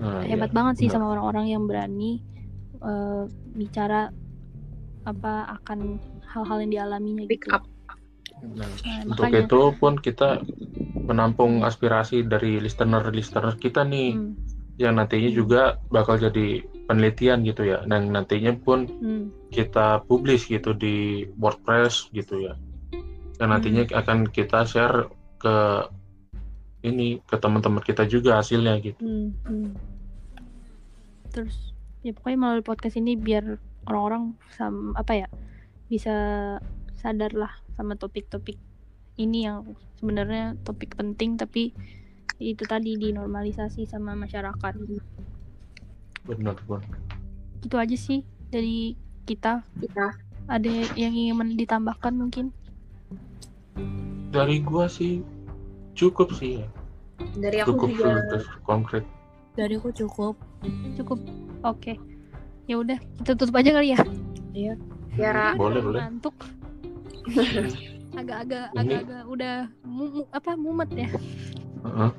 Nah, 0.01 0.25
hebat 0.25 0.49
iya. 0.49 0.55
banget 0.57 0.75
sih 0.81 0.87
benar. 0.89 0.97
sama 0.97 1.13
orang-orang 1.13 1.53
yang 1.53 1.63
berani 1.69 2.25
eh, 2.81 3.23
bicara 3.53 4.09
apa 5.05 5.45
akan 5.61 6.01
hal-hal 6.25 6.57
yang 6.65 6.71
dialaminya 6.73 7.29
pick 7.29 7.45
gitu. 7.45 7.53
up 7.53 7.69
Nah, 8.41 8.65
Nah, 8.65 8.99
untuk 9.05 9.25
makanya. 9.29 9.45
itu 9.45 9.61
pun 9.77 9.93
kita 9.97 10.41
menampung 11.05 11.61
aspirasi 11.61 12.25
dari 12.25 12.57
listener-listener 12.57 13.57
kita 13.57 13.85
nih 13.85 14.17
hmm, 14.17 14.33
yang 14.81 14.97
nantinya 14.97 15.29
juga 15.29 15.61
bakal 15.93 16.17
jadi 16.17 16.65
penelitian 16.89 17.45
gitu 17.45 17.69
ya. 17.69 17.85
Dan 17.85 18.09
nantinya 18.09 18.53
pun 18.57 18.89
hmm, 18.89 19.51
kita 19.53 20.01
publish 20.09 20.49
gitu 20.49 20.73
di 20.73 21.27
WordPress 21.37 22.09
gitu 22.11 22.49
ya. 22.49 22.53
Dan 23.37 23.53
nantinya 23.53 23.85
Hmm. 23.85 23.97
akan 24.01 24.17
kita 24.29 24.65
share 24.65 25.05
ke 25.37 25.85
ini 26.81 27.21
ke 27.25 27.37
teman-teman 27.37 27.81
kita 27.81 28.09
juga 28.09 28.41
hasilnya 28.41 28.81
gitu. 28.81 28.97
Hmm, 29.01 29.29
hmm. 29.45 29.69
terus 31.31 31.71
ya 32.03 32.11
pokoknya 32.11 32.37
melalui 32.37 32.65
podcast 32.65 32.99
ini 32.99 33.15
biar 33.15 33.55
orang-orang 33.87 34.35
apa 34.99 35.13
ya 35.15 35.27
bisa 35.87 36.11
sadar 36.99 37.31
lah 37.31 37.53
sama 37.81 37.97
topik-topik 37.97 38.61
ini 39.17 39.49
yang 39.49 39.73
sebenarnya 39.97 40.55
topik 40.61 40.93
penting 40.93 41.35
tapi 41.35 41.73
itu 42.41 42.63
tadi 42.65 42.97
dinormalisasi 42.97 43.89
sama 43.89 44.13
masyarakat. 44.17 44.73
Benar 46.25 46.57
benar 46.65 46.85
itu 47.61 47.75
aja 47.77 47.97
sih 47.97 48.25
dari 48.49 48.97
kita. 49.25 49.61
Kita. 49.79 50.17
ada 50.49 50.67
yang 50.99 51.13
ingin 51.15 51.55
ditambahkan 51.55 52.17
mungkin? 52.17 52.51
Dari 54.33 54.59
gua 54.59 54.89
sih 54.89 55.21
cukup 55.95 56.33
sih 56.35 56.59
ya. 56.59 56.67
Dari 57.37 57.61
aku 57.61 57.77
cukup 57.77 57.89
juga. 57.93 58.11
terus 58.27 58.47
konkret. 58.65 59.05
Dari 59.55 59.77
aku 59.77 59.93
cukup. 59.93 60.35
cukup. 60.97 61.19
Oke. 61.63 61.95
Ya 62.65 62.81
udah 62.81 62.97
kita 63.21 63.37
tutup 63.37 63.55
aja 63.55 63.71
kali 63.71 63.95
ya. 63.95 63.99
Tiara 65.15 65.55
boleh 65.55 65.79
boleh. 65.79 65.99
Ngantuk 66.01 66.35
agak-agak 68.13 68.65
agak-agak 68.73 69.23
udah 69.25 69.55
mu- 69.81 70.11
mu- 70.13 70.29
apa 70.29 70.51
mumet 70.53 70.89
ya. 70.91 71.09
Heeh. 71.81 72.11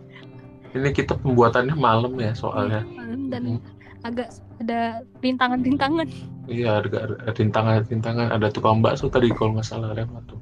ini 0.73 0.89
kita 0.91 1.13
pembuatannya 1.15 1.75
malam 1.75 2.17
ya 2.17 2.33
soalnya. 2.33 2.81
Malam 2.89 3.29
dan 3.29 3.43
Hmm. 3.47 3.61
agak 4.03 4.29
ada 4.59 4.81
rintangan-rintangan. 5.21 6.09
Iya 6.45 6.81
ada 6.81 6.89
ada 7.21 7.31
rintangan 7.31 7.85
rintangan 7.87 8.27
ada 8.31 8.49
tukang 8.49 8.81
bakso 8.81 9.07
tadi 9.07 9.29
kalau 9.31 9.55
nggak 9.55 9.63
salah 9.65 9.93
lewat 9.93 10.23
tuh 10.27 10.41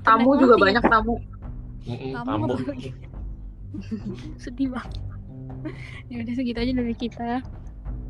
tamu 0.00 0.36
juga 0.36 0.54
mati. 0.54 0.64
banyak 0.68 0.84
tamu. 0.84 1.14
Mm-mm, 1.82 2.12
Tamu 2.14 2.44
tamu. 2.46 2.46
sedih 4.42 4.68
banget. 4.70 4.92
Ya 6.06 6.20
udah 6.20 6.34
segitu 6.36 6.58
aja 6.58 6.72
dari 6.74 6.94
kita 6.94 7.30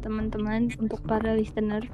teman-teman 0.03 0.67
untuk 0.77 0.99
para 1.05 1.33
listener 1.33 1.87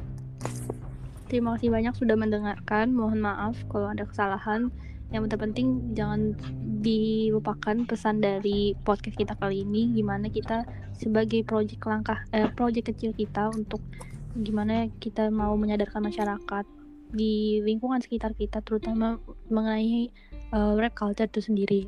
terima 1.28 1.54
kasih 1.54 1.68
banyak 1.68 1.94
sudah 1.94 2.16
mendengarkan. 2.16 2.90
Mohon 2.96 3.28
maaf 3.28 3.56
kalau 3.68 3.92
ada 3.92 4.08
kesalahan. 4.08 4.72
Yang 5.08 5.36
terpenting 5.36 5.96
jangan 5.96 6.36
dilupakan 6.84 7.84
pesan 7.88 8.20
dari 8.20 8.76
podcast 8.84 9.16
kita 9.16 9.36
kali 9.36 9.64
ini. 9.64 9.92
Gimana 9.92 10.28
kita 10.32 10.64
sebagai 10.96 11.44
project 11.44 11.84
langkah 11.84 12.24
eh, 12.32 12.48
project 12.52 12.92
kecil 12.92 13.12
kita 13.12 13.52
untuk 13.52 13.80
gimana 14.36 14.88
kita 15.00 15.32
mau 15.32 15.56
menyadarkan 15.56 16.04
masyarakat 16.04 16.64
di 17.08 17.64
lingkungan 17.64 18.04
sekitar 18.04 18.36
kita 18.36 18.60
terutama 18.60 19.16
mengenai 19.48 20.12
eh, 20.52 20.72
rap 20.76 20.92
culture 20.96 21.28
itu 21.28 21.40
sendiri. 21.44 21.82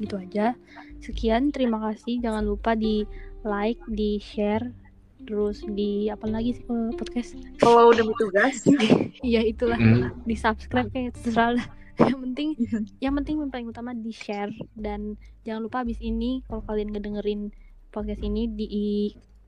Gitu 0.00 0.16
aja. 0.16 0.56
Sekian 1.00 1.52
terima 1.52 1.80
kasih. 1.80 2.20
Jangan 2.24 2.44
lupa 2.44 2.72
di 2.72 3.04
like 3.44 3.80
di 3.88 4.16
share 4.20 4.83
terus 5.24 5.64
di 5.64 6.08
apa 6.12 6.28
lagi 6.28 6.56
sih 6.56 6.64
kalau 6.68 6.92
podcast? 6.94 7.36
Kalau 7.60 7.90
udah 7.90 8.04
bertugas, 8.04 8.64
iya 9.26 9.40
itulah. 9.44 9.76
Mm. 9.76 10.12
di 10.24 10.36
subscribe 10.36 10.88
kayak 10.92 11.16
terserah 11.16 11.58
lah 11.58 11.66
yang 12.10 12.20
penting 12.26 12.58
yang 12.98 13.14
penting 13.22 13.38
yang 13.38 13.50
paling 13.54 13.68
utama 13.70 13.94
di 13.94 14.10
share 14.10 14.50
dan 14.74 15.14
jangan 15.46 15.62
lupa 15.62 15.86
abis 15.86 16.02
ini 16.02 16.42
kalau 16.50 16.62
kalian 16.66 16.90
ngedengerin 16.90 17.54
podcast 17.94 18.22
ini 18.26 18.50
di 18.50 18.66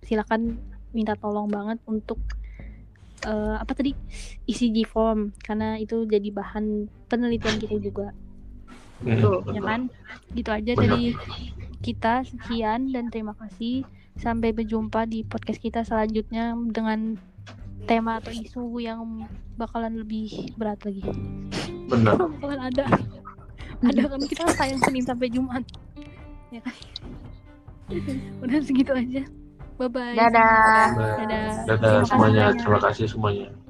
silakan 0.07 0.55
minta 0.95 1.19
tolong 1.19 1.51
banget 1.51 1.83
untuk 1.91 2.23
eh, 3.27 3.57
apa 3.59 3.73
tadi? 3.75 3.93
Isi 4.47 4.71
G 4.71 4.87
form 4.87 5.35
karena 5.43 5.77
itu 5.83 6.07
jadi 6.07 6.31
bahan 6.31 6.87
penelitian 7.11 7.59
kita 7.59 7.77
juga. 7.83 8.15
Mm, 9.03 9.21
Tuh, 9.21 9.41
ya 9.53 9.61
kan? 9.61 9.81
Gitu 10.33 10.49
aja. 10.49 10.73
Dari 10.73 11.13
kita 11.83 12.25
sekian 12.25 12.95
dan 12.95 13.11
terima 13.13 13.35
kasih 13.37 13.85
sampai 14.21 14.53
berjumpa 14.53 15.05
di 15.09 15.23
podcast 15.23 15.61
kita 15.61 15.81
selanjutnya 15.85 16.57
dengan 16.73 17.21
tema 17.87 18.19
atau 18.19 18.33
isu 18.33 18.81
yang 18.83 19.29
bakalan 19.55 20.03
lebih 20.03 20.53
berat 20.59 20.81
lagi. 20.83 21.05
Benar. 21.87 22.19
Bakalan 22.19 22.61
ada. 22.73 22.85
Ada 23.85 24.03
kan 24.09 24.21
kita 24.25 24.45
sayang 24.57 24.81
Senin 24.83 25.05
sampai 25.05 25.29
Jumat. 25.29 25.63
Ya 26.49 26.61
kan? 26.65 26.77
Udah 28.43 28.59
segitu 28.65 28.93
aja. 28.97 29.23
Bye 29.77 29.93
bye 29.93 30.17
dadah. 30.17 30.89
dadah. 30.97 31.49
Dadah 31.69 31.77
Terima 31.77 31.77
kasih 31.77 32.09
semuanya. 32.09 32.45
Terima 32.57 32.81
kasih 32.81 33.07
semuanya 33.13 33.66